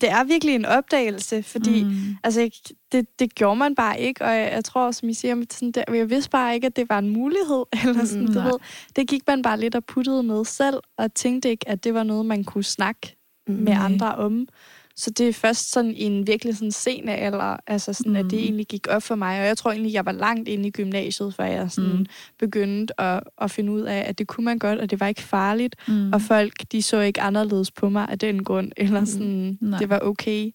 det 0.00 0.10
er 0.10 0.24
virkelig 0.24 0.54
en 0.54 0.64
opdagelse, 0.64 1.42
fordi 1.42 1.84
mm. 1.84 2.16
Altså, 2.24 2.50
det, 2.92 3.18
det 3.18 3.34
gjorde 3.34 3.56
man 3.58 3.74
bare 3.74 4.00
ikke, 4.00 4.24
og 4.24 4.30
jeg, 4.34 4.52
jeg 4.52 4.64
tror, 4.64 4.90
som 4.90 5.08
I 5.08 5.14
siger, 5.14 5.44
sådan 5.50 5.72
der, 5.72 5.84
jeg 5.94 6.10
vidste 6.10 6.30
bare 6.30 6.54
ikke, 6.54 6.66
at 6.66 6.76
det 6.76 6.88
var 6.88 6.98
en 6.98 7.10
mulighed, 7.10 7.64
eller 7.84 8.04
sådan, 8.04 8.20
Mm, 8.20 8.26
du 8.26 8.38
nej. 8.40 8.44
ved. 8.44 8.58
Det 8.96 9.08
gik 9.08 9.22
man 9.26 9.42
bare 9.42 9.60
lidt 9.60 9.74
og 9.74 9.84
puttede 9.84 10.22
med 10.22 10.44
selv, 10.44 10.76
og 10.98 11.14
tænkte 11.14 11.50
ikke, 11.50 11.68
at 11.68 11.84
det 11.84 11.94
var 11.94 12.02
noget, 12.02 12.26
man 12.26 12.44
kunne 12.44 12.64
snakke 12.64 13.14
Mm. 13.48 13.54
med 13.54 13.72
andre 13.72 14.14
om. 14.14 14.46
Så 15.00 15.10
det 15.10 15.28
er 15.28 15.32
først 15.32 15.70
sådan 15.72 15.90
i 15.94 16.02
en 16.02 16.26
virkelig 16.26 16.56
sådan 16.56 16.70
sen 16.72 17.08
alder, 17.08 17.56
altså 17.66 17.92
sådan, 17.92 18.12
mm. 18.12 18.16
at 18.16 18.24
det 18.24 18.32
Mm. 18.32 18.38
egentlig 18.38 18.66
gik 18.66 18.86
op 18.90 19.02
for 19.02 19.14
mig. 19.14 19.40
Og 19.40 19.46
jeg 19.46 19.56
tror 19.56 19.70
egentlig, 19.72 19.92
jeg 19.92 20.06
var 20.06 20.12
langt 20.12 20.48
inde 20.48 20.68
i 20.68 20.70
gymnasiet, 20.70 21.34
før 21.34 21.44
jeg 21.44 21.70
sådan 21.70 21.90
Mm. 21.98 22.06
begyndte 22.38 23.00
at, 23.00 23.20
at 23.40 23.50
finde 23.50 23.72
ud 23.72 23.80
af, 23.82 24.04
at 24.08 24.18
det 24.18 24.26
kunne 24.26 24.44
man 24.44 24.58
godt, 24.58 24.78
og 24.78 24.90
det 24.90 25.00
var 25.00 25.06
ikke 25.06 25.22
farligt. 25.22 25.76
Mm. 25.88 26.12
Og 26.12 26.22
folk, 26.22 26.52
de 26.72 26.82
så 26.82 27.00
ikke 27.00 27.20
anderledes 27.20 27.70
på 27.70 27.88
mig 27.88 28.06
af 28.08 28.18
den 28.18 28.44
grund, 28.44 28.72
eller 28.76 29.04
sådan, 29.04 29.58
Nej. 29.60 29.78
det 29.78 29.88
var 29.90 29.98
okay. 29.98 30.50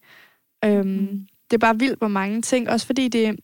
Øhm, 0.66 0.88
Mm. 0.88 1.28
Det 1.52 1.58
er 1.58 1.60
bare 1.68 1.80
vildt 1.80 2.00
på 2.00 2.08
mange 2.08 2.42
ting, 2.42 2.70
også 2.70 2.86
fordi 2.86 3.08
det, 3.08 3.36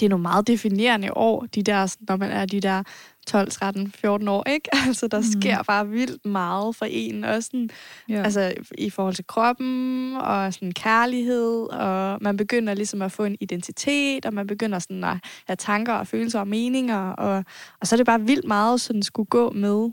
det 0.00 0.06
er 0.06 0.10
nogle 0.10 0.22
meget 0.22 0.46
definerende 0.46 1.16
år, 1.16 1.46
de 1.54 1.62
der, 1.62 1.86
sådan, 1.86 2.04
når 2.08 2.16
man 2.16 2.30
er 2.30 2.46
de 2.46 2.60
der 2.60 2.82
12, 3.26 3.50
13, 3.50 3.92
14 3.92 4.28
år, 4.28 4.48
ikke? 4.48 4.68
Altså, 4.86 5.08
der 5.08 5.18
Mm. 5.18 5.40
sker 5.40 5.62
bare 5.62 5.88
vildt 5.88 6.26
meget 6.26 6.76
for 6.76 6.86
en, 6.90 7.24
også 7.24 7.46
sådan, 7.46 7.70
ja. 8.08 8.22
altså 8.22 8.54
i 8.78 8.90
forhold 8.90 9.14
til 9.14 9.26
kroppen, 9.26 10.16
og 10.16 10.54
sådan 10.54 10.72
kærlighed, 10.72 11.62
og 11.72 12.18
man 12.20 12.36
begynder 12.36 12.74
ligesom 12.74 13.02
at 13.02 13.12
få 13.12 13.24
en 13.24 13.36
identitet, 13.40 14.26
og 14.26 14.34
man 14.34 14.46
begynder 14.46 14.78
sådan 14.78 15.04
at 15.04 15.16
have 15.46 15.56
tanker 15.56 15.92
og 15.92 16.06
følelser 16.06 16.40
og 16.40 16.48
meninger, 16.48 17.10
og, 17.10 17.44
og 17.80 17.86
så 17.86 17.94
er 17.94 17.96
det 17.96 18.06
bare 18.06 18.20
vildt 18.20 18.46
meget, 18.48 18.80
sådan 18.80 19.02
skulle 19.02 19.26
gå 19.26 19.50
med 19.50 19.90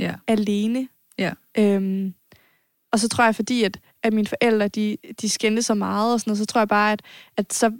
ja. 0.00 0.14
alene. 0.28 0.88
Ja. 1.18 1.32
Øhm, 1.58 2.14
og 2.92 2.98
så 3.00 3.08
tror 3.08 3.24
jeg, 3.24 3.34
fordi 3.34 3.62
at, 3.62 3.78
at 4.02 4.12
mine 4.12 4.26
forældre, 4.26 4.68
de, 4.68 4.96
de 5.20 5.28
skændte 5.28 5.62
så 5.62 5.74
meget 5.74 6.12
og 6.12 6.20
sådan 6.20 6.30
noget, 6.30 6.38
så 6.38 6.46
tror 6.46 6.60
jeg 6.60 6.68
bare, 6.68 6.92
at, 6.92 7.02
at 7.36 7.52
så 7.52 7.70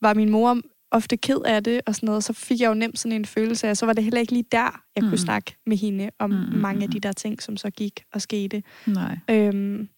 var 0.00 0.14
min 0.14 0.30
mor 0.30 0.60
ofte 0.92 1.16
ked 1.16 1.38
af 1.44 1.64
det 1.64 1.80
og 1.86 1.94
sådan 1.94 2.06
noget, 2.06 2.24
så 2.24 2.32
fik 2.32 2.60
jeg 2.60 2.68
jo 2.68 2.74
nemt 2.74 2.98
sådan 2.98 3.12
en 3.16 3.24
følelse 3.24 3.68
af, 3.68 3.76
så 3.76 3.86
var 3.86 3.92
det 3.92 4.04
heller 4.04 4.20
ikke 4.20 4.32
lige 4.32 4.44
der, 4.52 4.82
jeg 4.96 5.04
mm. 5.04 5.08
Kunne 5.08 5.18
snakke 5.18 5.56
med 5.66 5.76
hende 5.76 6.10
om 6.18 6.30
Mm, 6.30 6.36
mm, 6.36 6.58
mange 6.58 6.82
af 6.82 6.88
mm. 6.88 6.92
de 6.92 7.00
der 7.00 7.12
ting, 7.12 7.42
som 7.42 7.56
så 7.56 7.70
gik 7.70 8.04
og 8.12 8.22
skete. 8.22 8.62
Nej, 8.86 9.18
Øhm, 9.30 9.88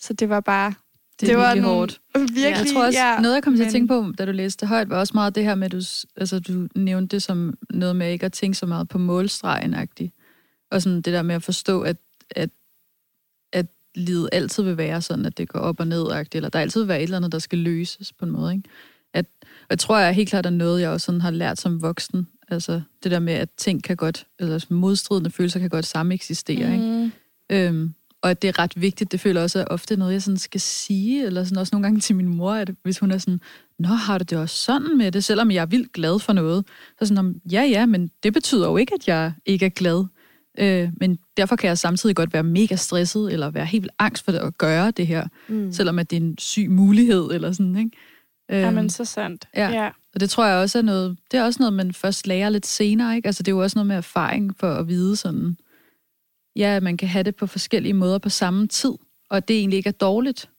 så 0.00 0.12
det 0.12 0.28
var 0.28 0.40
bare... 0.40 0.74
det 1.20 1.30
er 1.30 1.36
var 1.36 1.54
nogle- 1.54 1.68
hårdt. 1.68 2.00
Virkelig, 2.14 2.42
jeg 2.44 2.66
tror 2.74 2.86
også, 2.86 2.98
ja, 2.98 3.20
noget 3.20 3.34
jeg 3.34 3.42
kom 3.42 3.54
til 3.54 3.62
at 3.62 3.66
men- 3.66 3.72
tænke 3.72 3.88
på, 3.88 4.12
da 4.18 4.26
du 4.26 4.32
læste 4.32 4.60
det 4.60 4.68
højt, 4.68 4.88
var 4.90 4.98
også 4.98 5.14
meget 5.14 5.34
det 5.34 5.44
her 5.44 5.54
med, 5.54 5.64
at 5.64 5.72
du, 5.72 5.80
altså, 6.16 6.40
du 6.40 6.68
nævnte 6.74 7.14
det 7.16 7.22
som 7.22 7.58
noget 7.70 7.96
med 7.96 8.12
ikke 8.12 8.26
at 8.26 8.32
tænke 8.32 8.58
så 8.58 8.66
meget 8.66 8.88
på 8.88 8.98
målstregen 8.98 9.74
-agtigt. 9.74 10.08
Og 10.70 10.82
sådan 10.82 10.96
det 10.96 11.12
der 11.12 11.22
med 11.22 11.34
at 11.34 11.42
forstå, 11.42 11.80
at, 11.82 11.96
at, 12.30 12.50
at 13.52 13.66
livet 13.94 14.28
altid 14.32 14.62
vil 14.62 14.76
være 14.76 15.02
sådan, 15.02 15.26
at 15.26 15.38
det 15.38 15.48
går 15.48 15.58
op 15.58 15.80
og 15.80 15.86
ned 15.86 16.26
eller 16.32 16.48
der 16.48 16.58
altid 16.60 16.80
vil 16.80 16.88
være 16.88 16.98
et 16.98 17.02
eller 17.02 17.16
andet, 17.16 17.32
der 17.32 17.38
skal 17.38 17.58
løses 17.58 18.12
på 18.12 18.24
en 18.24 18.30
måde. 18.30 18.52
Ikke? 18.54 18.68
At, 19.14 19.26
og 19.42 19.66
jeg 19.70 19.78
tror, 19.78 19.98
jeg 19.98 20.14
helt 20.14 20.28
klart 20.28 20.46
er 20.46 20.50
noget, 20.50 20.80
jeg 20.80 20.90
også 20.90 21.04
sådan 21.04 21.20
har 21.20 21.30
lært 21.30 21.60
som 21.60 21.82
voksen. 21.82 22.26
Altså 22.48 22.80
det 23.02 23.10
der 23.10 23.18
med, 23.18 23.32
at 23.32 23.48
ting 23.56 23.82
kan 23.84 23.96
godt, 23.96 24.26
eller 24.38 24.64
modstridende 24.70 25.30
følelser 25.30 25.60
kan 25.60 25.68
godt 25.70 25.86
samme 25.86 26.14
eksistere. 26.14 26.72
Ikke? 26.72 26.84
Mm, 27.04 27.12
Øhm, 27.52 27.94
og 28.22 28.30
at 28.30 28.42
det 28.42 28.48
er 28.48 28.58
ret 28.58 28.72
vigtigt, 28.76 29.12
det 29.12 29.20
føler 29.20 29.42
også 29.42 29.58
er 29.60 29.64
ofte 29.64 29.96
noget, 29.96 30.12
jeg 30.12 30.22
sådan 30.22 30.38
skal 30.38 30.60
sige, 30.60 31.26
eller 31.26 31.44
sådan 31.44 31.58
også 31.58 31.74
nogle 31.74 31.82
gange 31.86 32.00
til 32.00 32.16
min 32.16 32.28
mor, 32.28 32.52
at 32.52 32.70
hvis 32.82 32.98
hun 32.98 33.10
er 33.10 33.18
sådan, 33.18 33.40
Nå, 33.78 33.88
har 33.88 34.18
du 34.18 34.24
det 34.30 34.38
også 34.38 34.56
sådan 34.56 34.98
med 34.98 35.12
det, 35.12 35.24
selvom 35.24 35.50
jeg 35.50 35.62
er 35.62 35.66
vildt 35.66 35.92
glad 35.92 36.18
for 36.18 36.32
noget. 36.32 36.64
Så 36.98 37.06
sådan, 37.06 37.18
"Om, 37.18 37.34
ja, 37.52 37.62
ja, 37.62 37.86
men 37.86 38.10
det 38.22 38.32
betyder 38.32 38.68
jo 38.68 38.76
ikke, 38.76 38.94
at 38.94 39.08
jeg 39.08 39.32
ikke 39.46 39.66
er 39.66 39.70
glad. 39.70 40.04
Øh, 40.58 40.88
men 40.96 41.18
derfor 41.36 41.56
kan 41.56 41.68
jeg 41.68 41.78
samtidig 41.78 42.16
godt 42.16 42.32
være 42.32 42.42
mega 42.42 42.76
stresset, 42.76 43.32
eller 43.32 43.50
være 43.50 43.66
helt 43.66 43.82
vildt 43.82 43.94
angst 43.98 44.24
for 44.24 44.32
det, 44.32 44.38
at 44.38 44.58
gøre 44.58 44.90
det 44.90 45.06
her, 45.06 45.26
Mm. 45.48 45.72
selvom 45.72 45.98
at 45.98 46.10
det 46.10 46.16
er 46.16 46.20
en 46.20 46.38
syg 46.38 46.70
mulighed, 46.70 47.28
eller 47.32 47.52
sådan, 47.52 47.76
ikke? 47.76 47.90
Øhm, 48.52 48.60
Jamen, 48.60 48.90
så 48.90 49.04
sandt. 49.04 49.48
ja. 49.56 49.68
ja. 49.70 49.90
og 50.14 50.20
det 50.20 50.30
tror 50.30 50.46
jeg 50.46 50.56
også 50.58 50.78
er 50.78 50.82
noget, 50.82 51.18
det 51.30 51.38
er 51.40 51.44
også 51.44 51.60
noget, 51.62 51.72
man 51.72 51.92
først 51.92 52.26
lærer 52.26 52.48
lidt 52.50 52.66
senere, 52.66 53.16
ikke? 53.16 53.26
Altså 53.26 53.42
det 53.42 53.52
er 53.52 53.56
jo 53.56 53.62
også 53.62 53.78
noget 53.78 53.86
med 53.86 53.96
erfaring 53.96 54.56
for 54.58 54.74
at 54.74 54.88
vide 54.88 55.16
sådan, 55.16 55.56
ja, 56.56 56.80
man 56.80 56.96
kan 56.96 57.08
have 57.08 57.22
det 57.22 57.36
på 57.36 57.46
forskellige 57.46 57.92
måder 57.94 58.18
på 58.18 58.28
samme 58.28 58.66
tid, 58.68 58.92
og 59.30 59.48
det 59.48 59.58
egentlig 59.58 59.76
ikke 59.76 59.88
er 59.88 59.92
dårligt. 59.92 60.50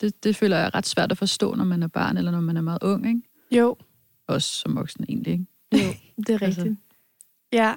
Det, 0.00 0.24
det 0.24 0.36
føler 0.36 0.56
jeg 0.56 0.66
er 0.66 0.74
ret 0.74 0.86
svært 0.86 1.10
at 1.12 1.18
forstå, 1.18 1.54
når 1.54 1.64
man 1.64 1.82
er 1.82 1.86
barn, 1.88 2.16
eller 2.16 2.30
når 2.30 2.40
man 2.40 2.56
er 2.56 2.60
meget 2.60 2.78
ung, 2.82 3.08
ikke? 3.08 3.20
Jo, 3.50 3.76
Også 4.28 4.50
som 4.54 4.76
voksen 4.76 5.04
egentlig, 5.08 5.32
ikke? 5.32 5.46
Jo, 5.72 5.78
det 6.16 6.28
er 6.30 6.46
Altså. 6.46 6.60
rigtigt. 6.60 6.78
Ja, 7.52 7.74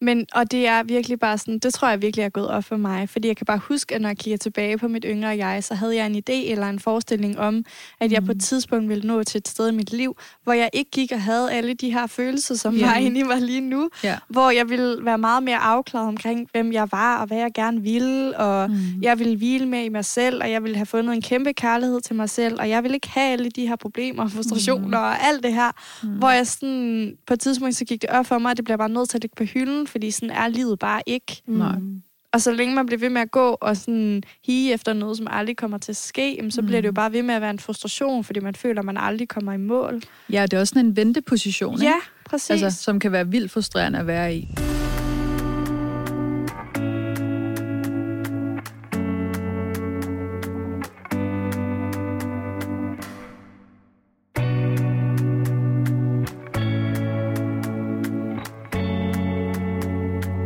men, 0.00 0.26
og 0.34 0.50
det 0.50 0.66
er 0.68 0.82
virkelig 0.82 1.18
bare 1.20 1.38
sådan, 1.38 1.58
det 1.58 1.74
tror 1.74 1.88
jeg 1.88 2.02
virkelig 2.02 2.22
er 2.24 2.28
gået 2.28 2.48
op 2.48 2.64
for 2.64 2.76
mig, 2.76 3.08
fordi 3.08 3.28
jeg 3.28 3.36
kan 3.36 3.46
bare 3.46 3.58
huske, 3.58 3.94
at 3.94 4.00
når 4.00 4.08
jeg 4.08 4.18
kigger 4.18 4.38
tilbage 4.38 4.78
på 4.78 4.88
mit 4.88 5.04
yngre 5.08 5.28
jeg, 5.28 5.64
så 5.64 5.74
havde 5.74 5.96
jeg 5.96 6.06
en 6.06 6.14
idé 6.16 6.50
eller 6.52 6.68
en 6.68 6.78
forestilling 6.78 7.38
om, 7.38 7.64
at 8.00 8.12
jeg 8.12 8.24
på 8.24 8.30
et 8.32 8.36
Mm. 8.36 8.40
tidspunkt 8.40 8.88
ville 8.88 9.06
nå 9.08 9.22
til 9.22 9.38
et 9.38 9.48
sted 9.48 9.68
i 9.68 9.74
mit 9.74 9.92
liv, 9.92 10.16
hvor 10.44 10.52
jeg 10.52 10.70
ikke 10.72 10.90
gik 10.90 11.12
og 11.12 11.22
havde 11.22 11.52
alle 11.52 11.74
de 11.74 11.92
her 11.92 12.06
følelser, 12.06 12.54
som 12.54 12.74
Ja. 12.74 12.86
jeg 12.86 12.98
egentlig 12.98 13.26
var 13.28 13.38
lige 13.38 13.60
nu, 13.60 13.90
Ja. 14.04 14.16
hvor 14.28 14.50
jeg 14.50 14.68
ville 14.70 15.04
være 15.04 15.18
meget 15.18 15.42
mere 15.42 15.56
afklaret 15.58 16.08
omkring, 16.08 16.48
hvem 16.52 16.72
jeg 16.72 16.88
var 16.92 17.18
og 17.20 17.26
hvad 17.26 17.38
jeg 17.38 17.50
gerne 17.54 17.82
ville, 17.82 18.36
og 18.38 18.70
Mm. 18.70 18.76
jeg 19.02 19.18
ville 19.18 19.36
hvile 19.36 19.66
med 19.66 19.84
i 19.84 19.88
mig 19.88 20.04
selv, 20.04 20.42
og 20.42 20.50
jeg 20.50 20.62
ville 20.62 20.76
have 20.76 20.86
fundet 20.86 21.14
en 21.14 21.22
kæmpe 21.22 21.52
kærlighed 21.52 22.00
til 22.00 22.16
mig 22.16 22.30
selv, 22.30 22.60
og 22.60 22.68
jeg 22.68 22.82
ville 22.82 22.94
ikke 22.94 23.08
have 23.10 23.32
alle 23.32 23.50
de 23.50 23.66
her 23.68 23.76
problemer 23.76 24.22
og 24.22 24.30
frustrationer 24.30 24.86
Mm. 24.98 25.04
og 25.04 25.22
alt 25.26 25.42
det 25.42 25.54
her, 25.54 25.70
Mm. 26.02 26.08
hvor 26.08 26.30
jeg 26.30 26.46
sådan, 26.46 27.12
på 27.26 27.34
et 27.34 27.40
tidspunkt 27.40 27.76
så 27.76 27.84
gik 27.84 28.02
det 28.02 28.10
op 28.10 28.26
for 28.26 28.38
mig, 28.38 28.50
at 28.50 28.56
det 28.56 28.64
bliver 28.64 28.76
bare 28.76 28.88
nødt 28.88 29.10
til 29.10 29.18
at 29.18 29.22
ligge 29.22 29.36
på 29.36 29.44
hylden, 29.44 29.86
fordi 29.90 30.10
sådan 30.10 30.30
er 30.30 30.48
livet 30.48 30.78
bare 30.78 31.02
ikke. 31.06 31.42
Nej. 31.46 31.78
Mm. 31.78 32.02
Og 32.32 32.40
så 32.40 32.52
længe 32.52 32.74
man 32.74 32.86
bliver 32.86 32.98
ved 33.00 33.08
med 33.10 33.20
at 33.20 33.30
gå 33.30 33.56
og 33.60 33.76
sådan 33.76 34.22
hige 34.46 34.72
efter 34.72 34.92
noget, 34.92 35.16
som 35.16 35.26
aldrig 35.30 35.56
kommer 35.56 35.78
til 35.78 35.92
at 35.92 35.96
ske, 35.96 36.34
jamen, 36.36 36.50
så 36.50 36.60
Mm. 36.60 36.66
bliver 36.66 36.80
det 36.80 36.86
jo 36.88 36.92
bare 36.92 37.12
ved 37.12 37.22
med 37.22 37.34
at 37.34 37.40
være 37.40 37.50
en 37.50 37.58
frustration, 37.58 38.24
fordi 38.24 38.40
man 38.40 38.54
føler, 38.54 38.78
at 38.80 38.84
man 38.86 38.96
aldrig 38.96 39.28
kommer 39.28 39.52
i 39.52 39.56
mål. 39.56 40.02
Ja, 40.32 40.42
det 40.42 40.52
er 40.52 40.60
også 40.60 40.70
sådan 40.74 40.86
en 40.88 40.96
venteposition, 40.96 41.74
ikke? 41.74 41.84
Ja, 41.84 41.94
præcis. 42.24 42.50
Altså, 42.62 42.82
som 42.82 42.98
kan 43.00 43.12
være 43.12 43.28
vildt 43.28 43.50
frustrerende 43.50 43.98
at 43.98 44.06
være 44.06 44.34
i. 44.36 44.48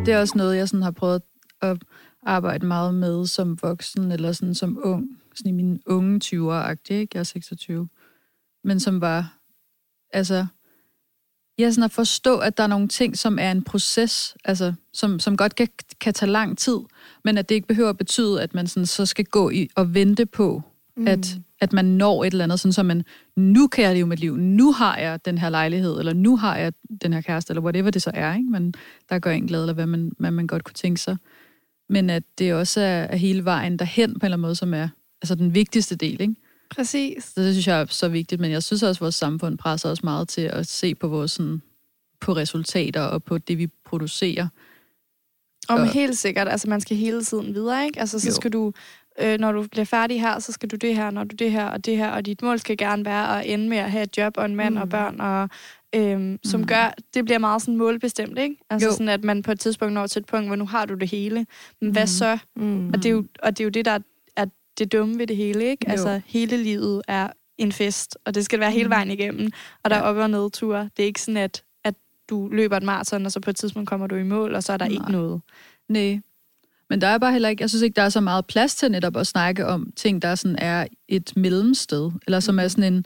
Det 0.07 0.14
er 0.14 0.21
også 0.21 0.38
noget, 0.38 0.57
jeg 0.57 0.69
sådan 0.69 0.83
har 0.83 0.90
prøvet 0.90 1.23
at 1.61 1.77
arbejde 2.23 2.67
meget 2.67 2.95
med 2.95 3.27
som 3.27 3.59
voksen, 3.62 4.12
eller 4.12 4.33
sådan 4.33 4.55
som 4.55 4.79
ung, 4.83 5.09
sådan 5.35 5.49
i 5.49 5.53
mine 5.53 5.79
unge 5.87 6.21
20'er-agtige, 6.25 6.95
ikke? 6.95 7.11
Jeg 7.14 7.21
er 7.21 7.25
26. 7.25 7.88
Men 8.64 8.81
som 8.81 9.01
var, 9.01 9.38
altså, 10.12 10.47
ja, 11.59 11.71
sådan 11.71 11.85
at 11.85 11.93
forstå, 11.93 12.38
at 12.38 12.57
der 12.57 12.62
er 12.62 12.67
nogle 12.67 12.88
ting, 12.88 13.19
som 13.19 13.38
er 13.38 13.51
en 13.51 13.64
proces, 13.64 14.37
altså, 14.45 14.73
som, 14.93 15.21
som 15.21 15.37
godt 15.37 15.55
kan, 15.55 15.69
kan 16.01 16.14
tage 16.14 16.33
lang 16.33 16.59
tid, 16.59 16.79
men 17.25 17.38
at 17.38 17.49
det 17.49 17.55
ikke 17.55 17.69
behøver 17.69 17.90
at 17.90 17.99
betyde, 17.99 18.43
at 18.43 18.55
man 18.55 18.67
sådan, 18.67 18.87
så 18.87 19.07
skal 19.07 19.25
gå 19.25 19.51
i 19.51 19.69
og 19.77 19.95
vente 19.95 20.27
på, 20.27 20.62
mm. 20.97 21.09
at, 21.09 21.37
at 21.61 21.73
man 21.73 21.85
når 21.85 22.25
et 22.25 22.31
eller 22.33 22.45
andet, 22.45 22.61
sådan 22.61 22.73
så 22.73 22.83
man, 22.83 23.05
nu 23.37 23.67
kan 23.67 23.85
jeg 23.85 23.95
leve 23.95 24.07
mit 24.07 24.21
liv, 24.21 24.37
nu 24.37 24.73
har 24.73 24.97
jeg 24.97 25.25
den 25.25 25.39
her 25.39 25.49
lejlighed, 25.49 25.99
eller 25.99 26.13
nu 26.13 26.37
har 26.37 26.57
jeg 26.57 26.73
den 27.03 27.13
her 27.13 27.21
kæreste, 27.21 27.51
eller 27.51 27.63
whatever 27.63 27.91
det 27.91 28.03
så 28.03 28.11
er, 28.15 28.35
ikke? 28.35 28.51
Men 28.51 28.75
der 29.09 29.19
gør 29.19 29.31
en 29.31 29.47
glad, 29.47 29.61
eller 29.61 29.73
hvad 29.75 29.87
man, 29.87 30.13
hvad 30.19 30.31
man 30.31 30.47
godt 30.47 30.65
kunne 30.65 30.75
tænke 30.75 31.01
sig. 31.01 31.17
Men 31.89 32.11
at 32.11 32.23
det 32.39 32.55
også 32.55 32.81
er, 32.81 32.85
er 33.03 33.17
hele 33.17 33.45
vejen 33.45 33.79
derhen 33.79 34.11
på 34.11 34.19
en 34.19 34.25
eller 34.25 34.37
anden 34.37 34.43
måde, 34.43 34.55
som 34.55 34.75
er 34.75 34.89
altså 35.23 35.35
den 35.35 35.55
vigtigste 35.55 35.97
del, 35.97 36.21
ikke? 36.21 36.35
præcis. 36.71 37.25
Så 37.25 37.41
det 37.43 37.55
synes 37.55 37.67
jeg 37.67 37.81
er 37.81 37.87
så 37.87 38.09
vigtigt, 38.09 38.41
men 38.41 38.51
jeg 38.51 38.63
synes 38.63 38.83
også, 38.83 38.99
at 38.99 39.01
vores 39.01 39.15
samfund 39.15 39.59
presser 39.59 39.89
os 39.91 40.03
meget 40.03 40.29
til 40.29 40.41
at 40.41 40.67
se 40.67 40.95
på 40.95 41.09
vores 41.09 41.31
sådan, 41.31 41.63
på 42.21 42.33
resultater 42.33 43.01
og 43.03 43.23
på 43.25 43.39
det, 43.39 43.59
vi 43.59 43.67
producerer. 43.85 44.49
Om 45.69 45.81
Og- 45.81 45.89
helt 45.93 46.19
sikkert. 46.19 46.49
Altså, 46.49 46.69
man 46.71 46.81
skal 46.81 46.97
hele 46.97 47.25
tiden 47.25 47.55
videre, 47.55 47.85
ikke? 47.87 48.01
Altså, 48.01 48.19
så 48.21 48.29
Jo. 48.29 48.35
skal 48.35 48.53
du, 48.53 48.73
øh, 49.20 49.38
når 49.38 49.53
du 49.53 49.66
bliver 49.70 49.85
færdig 49.85 50.20
her, 50.20 50.38
så 50.38 50.53
skal 50.53 50.68
du 50.70 50.77
det 50.77 50.96
her, 50.96 51.11
når 51.11 51.24
du 51.24 51.35
det 51.35 51.53
her 51.53 51.66
og 51.66 51.85
det 51.85 51.96
her, 51.96 52.11
og 52.11 52.27
dit 52.27 52.42
mål 52.42 52.59
skal 52.59 52.77
gerne 52.77 53.05
være 53.05 53.40
at 53.44 53.53
ende 53.53 53.68
med 53.68 53.79
at 53.79 53.90
have 53.90 54.03
et 54.03 54.18
job 54.18 54.35
og 54.37 54.44
en 54.44 54.57
mand 54.57 54.74
mm. 54.74 54.81
og 54.81 54.88
børn, 54.88 55.20
og, 55.20 55.48
øhm, 55.94 56.38
som 56.44 56.61
Mm. 56.61 56.66
gør, 56.66 56.94
det 57.14 57.24
bliver 57.24 57.38
meget 57.38 57.62
sådan 57.62 57.77
målbestemt, 57.77 58.38
ikke? 58.38 58.57
Altså 58.70 58.88
Jo. 58.88 58.92
sådan, 58.92 59.09
at 59.09 59.24
man 59.24 59.42
på 59.42 59.53
et 59.53 59.61
tidspunkt 59.61 59.94
når 59.94 60.07
til 60.07 60.20
et 60.20 60.27
punkt, 60.27 60.46
hvor 60.46 60.57
nu 60.57 60.66
har 60.66 60.85
du 60.85 60.94
det 60.94 61.11
hele. 61.11 61.46
Men 61.81 61.90
hvad 61.92 62.03
Mm. 62.03 62.07
så? 62.07 62.38
Mm. 62.57 62.88
Og 62.88 62.94
det, 62.96 63.07
er 63.07 63.11
jo, 63.11 63.24
og 63.42 63.59
det 63.59 63.61
er 63.61 63.64
jo 63.64 63.70
det, 63.70 63.85
der 63.85 63.98
er 64.37 64.46
det 64.79 64.92
dumme 64.92 65.18
ved 65.18 65.27
det 65.27 65.37
hele, 65.37 65.64
ikke? 65.64 65.85
Jo. 65.87 65.90
Altså, 65.90 66.20
hele 66.27 66.57
livet 66.57 67.03
er 67.09 67.29
en 67.59 67.72
fest, 67.72 68.18
og 68.24 68.35
det 68.35 68.44
skal 68.44 68.61
være 68.61 68.70
hele 68.70 68.85
Mm. 68.85 68.90
vejen 68.90 69.11
igennem. 69.11 69.50
Og 69.83 69.90
der 69.90 69.96
er 69.96 70.00
op- 70.03 70.16
og 70.16 70.31
nedture. 70.31 70.90
Det 70.96 71.03
er 71.03 71.07
ikke 71.07 71.20
sådan, 71.22 71.37
at, 71.37 71.62
at 71.85 71.94
du 72.31 72.48
løber 72.53 72.77
et 72.77 72.83
maraton, 72.83 73.27
og 73.27 73.33
så 73.33 73.40
på 73.40 73.50
et 73.50 73.57
tidspunkt 73.57 73.88
kommer 73.88 74.07
du 74.07 74.14
i 74.16 74.22
mål, 74.22 74.55
og 74.55 74.62
så 74.62 74.72
er 74.72 74.77
der 74.77 74.85
Nej. 74.85 74.92
ikke 74.92 75.12
noget. 75.12 75.40
Nej. 75.88 76.20
Men 76.90 77.01
der 77.01 77.07
er 77.07 77.18
bare 77.18 77.33
heller 77.33 77.49
ikke, 77.49 77.62
jeg 77.62 77.70
synes 77.70 77.83
ikke, 77.83 77.97
der 77.97 78.03
er 78.03 78.09
så 78.09 78.20
meget 78.20 78.47
plads 78.47 78.75
til 78.75 78.90
netop 78.90 79.16
at 79.16 79.27
snakke 79.27 79.66
om 79.66 79.92
ting, 79.97 80.23
der 80.23 80.35
sådan 80.35 80.59
er 80.59 80.87
et 81.09 81.33
mellemsted, 81.37 82.11
eller 82.27 82.40
som 82.40 82.59
er 82.59 82.68
sådan 82.68 82.92
en, 82.94 83.05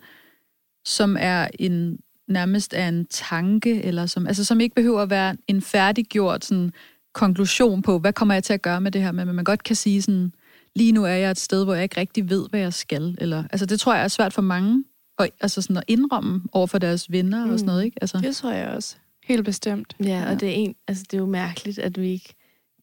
som 0.84 1.16
er 1.20 1.48
en, 1.58 1.98
nærmest 2.28 2.74
er 2.74 2.88
en 2.88 3.06
tanke, 3.06 3.82
eller 3.82 4.06
som, 4.06 4.26
altså 4.26 4.44
som 4.44 4.60
ikke 4.60 4.74
behøver 4.74 5.02
at 5.02 5.10
være 5.10 5.36
en 5.48 5.62
færdiggjort 5.62 6.44
sådan, 6.44 6.72
konklusion 7.14 7.82
på, 7.82 7.98
hvad 7.98 8.12
kommer 8.12 8.34
jeg 8.34 8.44
til 8.44 8.52
at 8.52 8.62
gøre 8.62 8.80
med 8.80 8.90
det 8.90 9.02
her, 9.02 9.12
men 9.12 9.34
man 9.34 9.44
godt 9.44 9.62
kan 9.62 9.76
sige 9.76 10.02
sådan, 10.02 10.32
lige 10.76 10.92
nu 10.92 11.04
er 11.04 11.08
jeg 11.08 11.30
et 11.30 11.38
sted, 11.38 11.64
hvor 11.64 11.74
jeg 11.74 11.82
ikke 11.82 12.00
rigtig 12.00 12.30
ved, 12.30 12.46
hvad 12.50 12.60
jeg 12.60 12.72
skal, 12.74 13.18
eller, 13.20 13.44
altså 13.50 13.66
det 13.66 13.80
tror 13.80 13.94
jeg 13.94 14.04
er 14.04 14.08
svært 14.08 14.32
for 14.32 14.42
mange, 14.42 14.84
og, 15.18 15.28
altså 15.40 15.62
sådan 15.62 15.76
at 15.76 15.84
indrømme 15.88 16.42
over 16.52 16.66
for 16.66 16.78
deres 16.78 17.12
venner 17.12 17.44
mm. 17.46 17.52
og 17.52 17.58
sådan 17.58 17.66
noget, 17.66 17.84
ikke? 17.84 17.98
Altså, 18.00 18.18
Det 18.18 18.36
tror 18.36 18.52
jeg 18.52 18.68
også. 18.68 18.96
Helt 19.24 19.44
bestemt. 19.44 19.96
Ja, 20.00 20.06
Ja. 20.06 20.30
og 20.30 20.40
det 20.40 20.48
er, 20.48 20.52
en, 20.52 20.74
altså, 20.88 21.04
det 21.10 21.16
er 21.16 21.18
jo 21.18 21.26
mærkeligt, 21.26 21.78
at 21.78 22.00
vi 22.00 22.08
ikke 22.08 22.34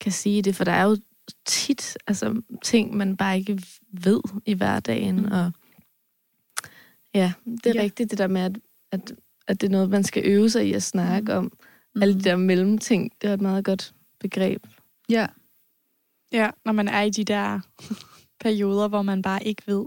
kan 0.01 0.11
sige 0.11 0.41
det, 0.41 0.55
for 0.55 0.63
der 0.63 0.71
er 0.71 0.83
jo 0.83 0.97
tit 1.45 1.97
altså, 2.07 2.41
ting, 2.63 2.97
man 2.97 3.17
bare 3.17 3.37
ikke 3.39 3.61
ved 3.91 4.21
i 4.45 4.53
hverdagen. 4.53 5.15
Mm. 5.15 5.25
Mm. 5.25 5.31
Og 5.31 5.51
ja, 7.13 7.33
det 7.45 7.65
er 7.65 7.73
Ja. 7.75 7.81
rigtigt 7.81 8.11
det 8.11 8.17
der 8.17 8.27
med, 8.27 8.41
at, 8.41 8.57
at, 8.91 9.13
at 9.47 9.61
det 9.61 9.67
er 9.67 9.71
noget, 9.71 9.89
man 9.89 10.03
skal 10.03 10.23
øve 10.25 10.49
sig 10.49 10.67
i 10.67 10.73
at 10.73 10.83
snakke 10.83 11.33
om. 11.33 11.43
Mm. 11.95 12.01
Alle 12.01 12.13
de 12.13 12.21
der 12.23 12.35
mellemting, 12.35 13.11
det 13.21 13.29
er 13.29 13.33
et 13.33 13.41
meget 13.41 13.65
godt 13.65 13.93
begreb. 14.19 14.67
Ja, 15.09 15.27
Ja, 16.31 16.49
når 16.65 16.71
man 16.73 16.87
er 16.87 17.01
i 17.01 17.09
de 17.09 17.23
der 17.23 17.59
perioder, 18.43 18.87
hvor 18.87 19.01
man 19.01 19.21
bare 19.21 19.43
ikke 19.43 19.61
ved, 19.65 19.85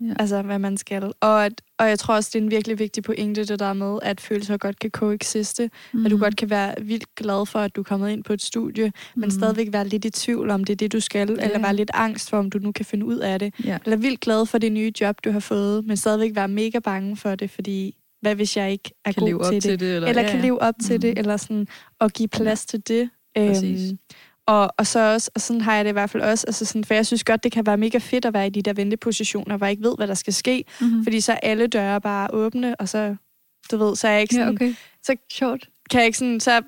Ja. 0.00 0.06
ja. 0.06 0.14
altså, 0.18 0.42
hvad 0.42 0.58
man 0.58 0.76
skal. 0.76 1.12
Og, 1.20 1.44
at, 1.44 1.52
og 1.78 1.88
jeg 1.88 1.98
tror 1.98 2.14
også, 2.14 2.30
det 2.32 2.38
er 2.38 2.42
en 2.42 2.50
virkelig 2.50 2.78
vigtig 2.78 3.02
pointe, 3.02 3.44
det 3.44 3.58
der 3.58 3.72
med, 3.72 3.98
at 4.02 4.20
følelser 4.20 4.56
godt 4.56 4.78
kan 4.78 4.90
koexiste. 4.90 5.70
Mm. 5.92 6.04
At 6.04 6.10
du 6.10 6.18
godt 6.18 6.36
kan 6.36 6.50
være 6.50 6.74
vildt 6.82 7.14
glad 7.14 7.46
for, 7.46 7.58
at 7.58 7.76
du 7.76 7.80
er 7.80 7.84
kommet 7.84 8.10
ind 8.10 8.24
på 8.24 8.32
et 8.32 8.42
studie, 8.42 8.86
mm. 8.86 9.20
men 9.20 9.30
stadigvæk 9.30 9.68
være 9.72 9.88
lidt 9.88 10.04
i 10.04 10.10
tvivl 10.10 10.50
om, 10.50 10.64
det 10.64 10.72
er 10.72 10.76
det, 10.76 10.92
du 10.92 11.00
skal, 11.00 11.36
ja. 11.38 11.44
eller 11.44 11.58
være 11.58 11.76
lidt 11.76 11.90
angst 11.94 12.30
for, 12.30 12.38
om 12.38 12.50
du 12.50 12.58
nu 12.58 12.72
kan 12.72 12.84
finde 12.84 13.06
ud 13.06 13.18
af 13.18 13.38
det. 13.38 13.54
Ja. 13.64 13.78
Eller 13.84 13.96
vildt 13.96 14.20
glad 14.20 14.46
for 14.46 14.58
det 14.58 14.72
nye 14.72 14.92
job, 15.00 15.16
du 15.24 15.30
har 15.30 15.40
fået, 15.40 15.86
men 15.86 15.96
stadigvæk 15.96 16.34
være 16.34 16.48
mega 16.48 16.78
bange 16.78 17.16
for 17.16 17.34
det, 17.34 17.50
fordi 17.50 17.96
hvad 18.20 18.34
hvis 18.34 18.56
jeg 18.56 18.72
ikke 18.72 18.90
er 19.04 19.12
kan 19.12 19.20
god 19.20 19.28
leve 19.28 19.40
op 19.40 19.52
til 19.52 19.54
det? 19.54 19.62
til 19.62 19.80
det. 19.80 19.94
Eller, 19.96 20.08
eller 20.08 20.22
ja, 20.22 20.28
kan 20.28 20.40
ja. 20.40 20.44
leve 20.46 20.62
op 20.62 20.74
til 20.82 20.94
Mhm. 20.94 21.00
det, 21.00 21.18
eller 21.18 21.36
sådan 21.36 21.66
at 22.00 22.12
give 22.12 22.28
plads 22.28 22.66
til 22.66 22.88
det. 22.88 23.10
Øhm, 23.38 23.98
og, 24.46 24.70
og 24.78 24.86
så 24.86 25.12
også, 25.12 25.30
og 25.34 25.40
sådan 25.40 25.60
har 25.60 25.74
jeg 25.74 25.84
det 25.84 25.90
i 25.90 25.92
hvert 25.92 26.10
fald 26.10 26.22
også, 26.22 26.44
altså 26.46 26.64
sådan, 26.64 26.84
for 26.84 26.94
jeg 26.94 27.06
synes 27.06 27.24
godt, 27.24 27.44
det 27.44 27.52
kan 27.52 27.66
være 27.66 27.76
mega 27.76 27.98
fedt 27.98 28.24
at 28.24 28.34
være 28.34 28.46
i 28.46 28.50
de 28.50 28.62
der 28.62 28.72
ventepositioner, 28.72 29.56
hvor 29.56 29.66
jeg 29.66 29.70
ikke 29.70 29.82
ved, 29.82 29.94
hvad 29.96 30.06
der 30.06 30.14
skal 30.14 30.32
ske, 30.32 30.64
Mm-hmm. 30.80 31.04
fordi 31.04 31.20
så 31.20 31.32
er 31.32 31.38
alle 31.42 31.66
døre 31.66 32.00
bare 32.00 32.28
åbne, 32.32 32.76
og 32.80 32.88
så, 32.88 33.16
du 33.70 33.76
ved, 33.76 33.96
så 33.96 34.08
er 34.08 34.12
jeg 34.12 34.20
ikke 34.22 34.34
sådan, 34.34 34.48
Ja, 34.48 34.52
okay. 34.54 34.74
så 35.02 35.16
Sjovt. 35.32 35.68
Kan 35.90 35.98
jeg 36.00 36.06
ikke 36.06 36.18
sådan, 36.18 36.40
så 36.40 36.62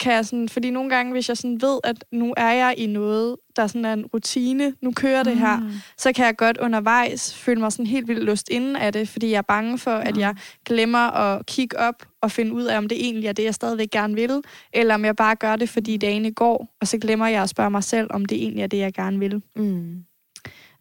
kan 0.00 0.12
jeg 0.12 0.26
sådan, 0.26 0.48
fordi 0.48 0.70
nogle 0.70 0.90
gange, 0.90 1.12
hvis 1.12 1.28
jeg 1.28 1.36
sådan 1.36 1.60
ved, 1.62 1.78
at 1.84 2.04
nu 2.12 2.34
er 2.36 2.52
jeg 2.52 2.74
i 2.78 2.86
noget, 2.86 3.36
der 3.56 3.66
sådan 3.66 3.84
er 3.84 3.92
en 3.92 4.06
rutine, 4.06 4.74
nu 4.80 4.92
kører 4.92 5.22
det 5.22 5.36
her, 5.36 5.56
Mm. 5.60 5.70
så 5.98 6.12
kan 6.12 6.26
jeg 6.26 6.36
godt 6.36 6.58
undervejs 6.58 7.34
føle 7.34 7.60
mig 7.60 7.72
sådan 7.72 7.86
helt 7.86 8.08
vildt 8.08 8.24
lyst 8.24 8.48
inden 8.48 8.76
af 8.76 8.92
det, 8.92 9.08
fordi 9.08 9.30
jeg 9.30 9.38
er 9.38 9.42
bange 9.42 9.78
for, 9.78 9.90
at 9.90 10.14
Mm. 10.14 10.20
jeg 10.20 10.34
glemmer 10.66 10.98
at 11.10 11.46
kigge 11.46 11.78
op 11.78 12.02
og 12.20 12.30
finde 12.30 12.52
ud 12.52 12.62
af, 12.64 12.78
om 12.78 12.88
det 12.88 13.04
egentlig 13.06 13.28
er 13.28 13.32
det, 13.32 13.44
jeg 13.44 13.54
stadigvæk 13.54 13.90
gerne 13.90 14.14
vil, 14.14 14.40
eller 14.72 14.94
om 14.94 15.04
jeg 15.04 15.16
bare 15.16 15.34
gør 15.36 15.56
det, 15.56 15.68
fordi 15.68 15.96
dagene 15.96 16.30
går, 16.30 16.76
og 16.80 16.86
så 16.88 16.98
glemmer 16.98 17.26
jeg 17.26 17.42
at 17.42 17.48
spørge 17.48 17.70
mig 17.70 17.84
selv, 17.84 18.06
om 18.10 18.24
det 18.24 18.42
egentlig 18.42 18.62
er 18.62 18.66
det, 18.66 18.78
jeg 18.78 18.92
gerne 18.94 19.18
vil. 19.18 19.42
Mm. 19.56 20.04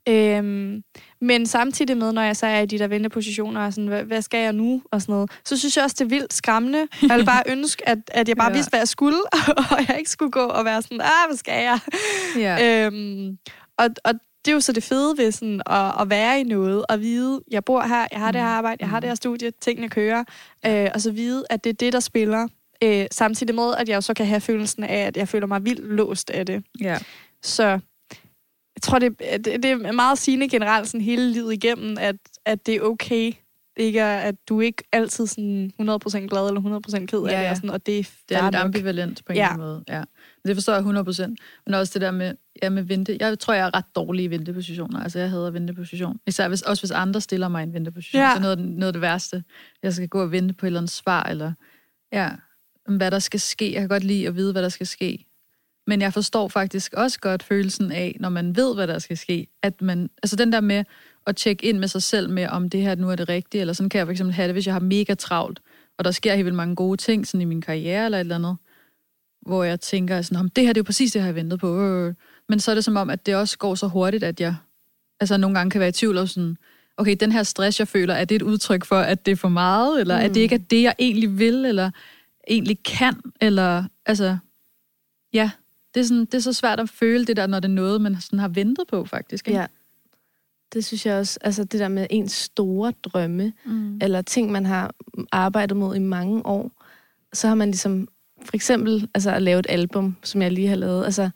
Øhm, 0.09 0.83
men 1.21 1.45
samtidig 1.45 1.97
med, 1.97 2.11
når 2.13 2.21
jeg 2.21 2.35
så 2.35 2.45
er 2.47 2.59
i 2.59 2.65
de 2.65 2.79
der 2.79 2.87
ventepositioner, 2.87 3.65
og 3.65 3.73
sådan, 3.73 3.87
hvad, 3.87 4.03
hvad 4.03 4.21
skal 4.21 4.39
jeg 4.43 4.53
nu, 4.53 4.81
og 4.91 5.01
sådan 5.01 5.13
noget, 5.13 5.31
så 5.45 5.57
synes 5.57 5.77
jeg 5.77 5.83
også, 5.83 5.95
det 5.99 6.05
er 6.05 6.09
vildt 6.09 6.33
skræmmende. 6.33 6.87
Jeg 7.09 7.17
vil 7.17 7.25
bare 7.25 7.43
ønske, 7.57 7.89
at, 7.89 7.97
at 8.07 8.27
jeg 8.29 8.37
bare 8.37 8.49
Ja. 8.49 8.53
vidste, 8.53 8.69
hvad 8.69 8.79
jeg 8.79 8.87
skulle, 8.87 9.17
og 9.71 9.77
jeg 9.87 9.95
ikke 9.97 10.09
skulle 10.11 10.31
gå 10.31 10.45
og 10.45 10.65
være 10.65 10.81
sådan, 10.81 11.01
ah, 11.01 11.27
hvad 11.29 11.37
skal 11.37 11.63
jeg? 11.63 11.79
Ja. 12.37 12.85
Øhm, 12.87 13.37
og, 13.77 13.87
og 14.05 14.13
det 14.45 14.51
er 14.51 14.55
jo 14.55 14.59
så 14.59 14.71
det 14.73 14.83
fede 14.83 15.17
ved 15.17 15.31
sådan 15.31 15.61
at, 15.65 15.91
at 16.01 16.09
være 16.09 16.39
i 16.39 16.43
noget, 16.43 16.85
og 16.89 16.99
vide, 16.99 17.41
jeg 17.51 17.63
bor 17.65 17.81
her, 17.81 18.07
jeg 18.11 18.19
har 18.19 18.31
det 18.31 18.41
her 18.41 18.47
arbejde, 18.47 18.77
jeg 18.79 18.89
har 18.89 18.99
det 18.99 19.09
her 19.09 19.15
studie, 19.15 19.51
tingene 19.61 19.89
kører, 19.89 20.23
øh, 20.65 20.87
og 20.93 21.01
så 21.01 21.11
vide, 21.11 21.43
at 21.49 21.63
det 21.63 21.69
er 21.69 21.73
det, 21.73 21.93
der 21.93 21.99
spiller. 21.99 22.47
Øh, 22.83 23.05
samtidig 23.11 23.55
med, 23.55 23.73
at 23.77 23.89
jeg 23.89 23.95
jo 23.95 24.01
så 24.01 24.13
kan 24.13 24.25
have 24.25 24.41
følelsen 24.41 24.83
af, 24.83 24.97
at 25.07 25.17
jeg 25.17 25.27
føler 25.27 25.47
mig 25.47 25.65
vildt 25.65 25.85
låst 25.95 26.29
af 26.29 26.45
det. 26.45 26.63
ja. 26.81 26.97
Så 27.43 27.79
jeg 28.81 28.83
tror, 28.83 28.99
det, 28.99 29.19
det, 29.19 29.45
det 29.63 29.65
er 29.65 29.91
meget 29.91 30.17
sigende 30.17 30.49
generelt 30.49 30.87
sådan 30.87 31.01
hele 31.01 31.31
livet 31.31 31.53
igennem, 31.53 31.97
at, 31.99 32.15
at 32.45 32.65
det 32.65 32.75
er 32.75 32.81
okay, 32.81 33.31
ikke 33.77 33.99
er, 33.99 34.17
at 34.19 34.35
du 34.49 34.57
er 34.57 34.65
ikke 34.65 34.83
altid 34.91 35.27
sådan 35.27 35.71
100% 35.81 35.83
glad 36.27 36.47
eller 36.47 36.81
100% 37.01 37.05
ked 37.05 37.19
af 37.19 37.31
Ja, 37.31 37.37
det, 37.37 37.43
ja. 37.43 37.49
og, 37.49 37.55
sådan, 37.55 37.69
og 37.69 37.85
det 37.85 37.99
er, 37.99 38.03
Det 38.29 38.37
er 38.37 38.41
lidt 38.43 38.53
nok. 38.53 38.63
ambivalent 38.65 39.25
på 39.25 39.31
en 39.33 39.37
Ja. 39.37 39.57
måde. 39.57 39.83
Ja. 39.89 39.97
Men 40.43 40.47
Det 40.47 40.55
forstår 40.55 40.73
jeg 40.73 40.81
100%. 40.83 41.35
Men 41.65 41.73
også 41.73 41.91
det 41.93 42.01
der 42.01 42.11
med, 42.11 42.33
ja, 42.63 42.69
med 42.69 42.83
vente. 42.83 43.17
Jeg 43.19 43.39
tror, 43.39 43.53
jeg 43.53 43.65
er 43.67 43.75
ret 43.77 43.85
dårlig 43.95 44.23
i 44.25 44.27
ventepositioner. 44.27 45.03
Altså, 45.03 45.19
jeg 45.19 45.29
hader 45.29 45.51
venteposition. 45.51 46.19
Især 46.27 46.47
hvis, 46.47 46.61
også 46.61 46.81
hvis 46.83 46.91
andre 46.91 47.21
stiller 47.21 47.47
mig 47.47 47.63
en 47.63 47.73
venteposition. 47.73 48.21
Ja. 48.21 48.29
Ja. 48.29 48.35
Så 48.35 48.41
noget, 48.41 48.57
det- 48.57 48.67
noget 48.67 48.87
af 48.87 48.93
det 48.93 49.01
værste. 49.01 49.43
Jeg 49.83 49.93
skal 49.93 50.07
gå 50.09 50.21
og 50.21 50.31
vente 50.31 50.53
på 50.53 50.65
et 50.65 50.67
eller 50.67 50.79
andet 50.79 50.91
svar, 50.91 51.23
eller 51.23 51.53
ja, 52.13 52.29
hvad 52.87 53.11
der 53.11 53.19
skal 53.19 53.39
ske. 53.39 53.73
Jeg 53.73 53.79
kan 53.81 53.89
godt 53.89 54.03
lide 54.03 54.27
at 54.27 54.35
vide, 54.35 54.51
hvad 54.51 54.63
der 54.63 54.69
skal 54.69 54.87
ske. 54.87 55.25
Men 55.87 56.01
jeg 56.01 56.13
forstår 56.13 56.47
faktisk 56.47 56.93
også 56.93 57.19
godt 57.19 57.43
følelsen 57.43 57.91
af, 57.91 58.17
når 58.19 58.29
man 58.29 58.55
ved, 58.55 58.75
hvad 58.75 58.87
der 58.87 58.99
skal 58.99 59.17
ske, 59.17 59.47
at 59.61 59.81
man, 59.81 60.09
altså 60.23 60.35
den 60.35 60.51
der 60.51 60.61
med 60.61 60.83
at 61.27 61.35
tjekke 61.35 61.65
ind 61.65 61.77
med 61.77 61.87
sig 61.87 62.03
selv 62.03 62.29
med, 62.29 62.47
om 62.47 62.69
det 62.69 62.81
her 62.81 62.95
nu 62.95 63.09
er 63.09 63.15
det 63.15 63.29
rigtige, 63.29 63.61
eller 63.61 63.73
sådan 63.73 63.89
kan 63.89 63.97
jeg 63.97 64.07
for 64.07 64.11
eksempel 64.11 64.33
have 64.33 64.47
det, 64.47 64.55
hvis 64.55 64.65
jeg 64.65 64.75
har 64.75 64.79
mega 64.79 65.13
travlt, 65.13 65.59
og 65.97 66.05
der 66.05 66.11
sker 66.11 66.35
helt 66.35 66.45
vildt 66.45 66.55
mange 66.55 66.75
gode 66.75 66.97
ting 66.97 67.27
sådan 67.27 67.41
i 67.41 67.45
min 67.45 67.61
karriere 67.61 68.05
eller 68.05 68.17
et 68.17 68.21
eller 68.21 68.35
andet, 68.35 68.57
hvor 69.41 69.63
jeg 69.63 69.79
tænker 69.79 70.21
sådan, 70.21 70.37
om 70.37 70.49
det 70.49 70.63
her 70.63 70.73
det 70.73 70.79
er 70.79 70.83
jo 70.83 70.85
præcis 70.85 71.11
det, 71.11 71.19
jeg 71.19 71.25
har 71.25 71.31
ventet 71.31 71.59
på. 71.59 71.81
Øh. 71.81 72.13
Men 72.49 72.59
så 72.59 72.71
er 72.71 72.75
det 72.75 72.83
som 72.83 72.97
om, 72.97 73.09
at 73.09 73.25
det 73.25 73.35
også 73.35 73.57
går 73.57 73.75
så 73.75 73.87
hurtigt, 73.87 74.23
at 74.23 74.39
jeg 74.41 74.55
altså 75.19 75.37
nogle 75.37 75.57
gange 75.57 75.71
kan 75.71 75.79
være 75.79 75.89
i 75.89 75.91
tvivl 75.91 76.17
om 76.17 76.27
sådan, 76.27 76.57
okay, 76.97 77.15
den 77.19 77.31
her 77.31 77.43
stress, 77.43 77.79
jeg 77.79 77.87
føler, 77.87 78.13
er 78.13 78.25
det 78.25 78.35
et 78.35 78.41
udtryk 78.41 78.85
for, 78.85 78.95
at 78.95 79.25
det 79.25 79.31
er 79.31 79.35
for 79.35 79.49
meget, 79.49 80.01
eller 80.01 80.17
mm. 80.19 80.25
at 80.25 80.33
det 80.33 80.41
ikke 80.41 80.55
er 80.55 80.59
det, 80.59 80.81
jeg 80.83 80.95
egentlig 80.99 81.39
vil, 81.39 81.65
eller 81.65 81.91
egentlig 82.47 82.83
kan, 82.83 83.13
eller 83.41 83.83
altså, 84.05 84.37
ja, 85.33 85.51
det 85.93 85.99
er, 85.99 86.03
sådan, 86.03 86.25
det 86.25 86.33
er 86.33 86.39
så 86.39 86.53
svært 86.53 86.79
at 86.79 86.89
føle 86.89 87.25
det 87.25 87.37
der, 87.37 87.47
når 87.47 87.59
det 87.59 87.69
er 87.69 87.73
noget, 87.73 88.01
man 88.01 88.21
sådan 88.21 88.39
har 88.39 88.47
ventet 88.47 88.87
på, 88.87 89.05
faktisk. 89.05 89.47
Ikke? 89.47 89.59
Ja. 89.59 89.65
Det 90.73 90.85
synes 90.85 91.05
jeg 91.05 91.15
også, 91.19 91.39
altså 91.41 91.63
det 91.63 91.79
der 91.79 91.87
med 91.87 92.07
ens 92.09 92.31
store 92.31 92.93
drømme, 93.03 93.53
Mm. 93.65 93.99
eller 94.01 94.21
ting, 94.21 94.51
man 94.51 94.65
har 94.65 94.91
arbejdet 95.31 95.77
mod 95.77 95.95
i 95.95 95.99
mange 95.99 96.45
år, 96.45 96.71
så 97.33 97.47
har 97.47 97.55
man 97.55 97.67
ligesom, 97.71 98.07
for 98.43 98.55
eksempel, 98.55 99.07
altså 99.13 99.31
at 99.31 99.41
lave 99.41 99.59
et 99.59 99.65
album, 99.69 100.15
som 100.23 100.41
jeg 100.41 100.51
lige 100.51 100.67
har 100.67 100.75
lavet, 100.75 101.05
altså, 101.05 101.29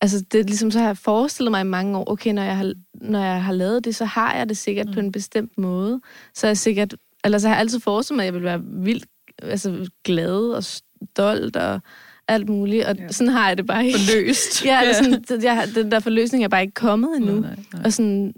altså 0.00 0.24
det 0.32 0.40
er 0.40 0.44
ligesom, 0.44 0.70
så 0.70 0.78
har 0.78 0.86
jeg 0.86 0.96
forestillet 0.96 1.50
mig 1.50 1.60
i 1.60 1.64
mange 1.64 1.98
år, 1.98 2.10
okay, 2.10 2.32
når 2.32 2.42
jeg 2.42 2.56
har, 2.56 2.74
når 2.94 3.20
jeg 3.24 3.44
har 3.44 3.52
lavet 3.52 3.84
det, 3.84 3.94
så 3.96 4.04
har 4.04 4.34
jeg 4.34 4.48
det 4.48 4.56
sikkert 4.56 4.86
mm. 4.86 4.92
på 4.92 5.00
en 5.00 5.12
bestemt 5.12 5.58
måde, 5.58 6.00
så 6.34 6.46
er 6.46 6.48
jeg 6.48 6.58
sikkert, 6.58 6.94
eller 7.24 7.38
så 7.38 7.48
har 7.48 7.54
jeg 7.54 7.60
altid 7.60 7.80
forestillet 7.80 8.16
mig, 8.16 8.22
at 8.22 8.26
jeg 8.26 8.34
vil 8.34 8.42
være 8.42 8.62
vildt 8.64 9.06
altså, 9.42 9.90
glad 10.04 10.40
og 10.40 10.64
stolt 10.64 11.56
og 11.56 11.80
alt 12.28 12.48
muligt, 12.48 12.84
og 12.84 12.96
Ja. 12.96 13.08
sådan 13.12 13.32
har 13.32 13.48
jeg 13.48 13.56
det 13.58 13.66
bare 13.66 13.86
ikke. 13.86 13.98
Forløst. 13.98 14.64
Ja, 14.66 14.80
eller 14.80 14.94
sådan, 14.94 15.22
det- 15.28 15.44
jeg, 15.44 15.68
den 15.74 15.90
der 15.92 16.00
forløsning 16.00 16.44
er 16.44 16.48
bare 16.48 16.62
ikke 16.62 16.74
kommet 16.74 17.16
endnu. 17.16 17.32
Nej, 17.32 17.50
nej, 17.50 17.56
nej. 17.72 17.82
Og 17.84 17.92
sådan, 17.92 18.34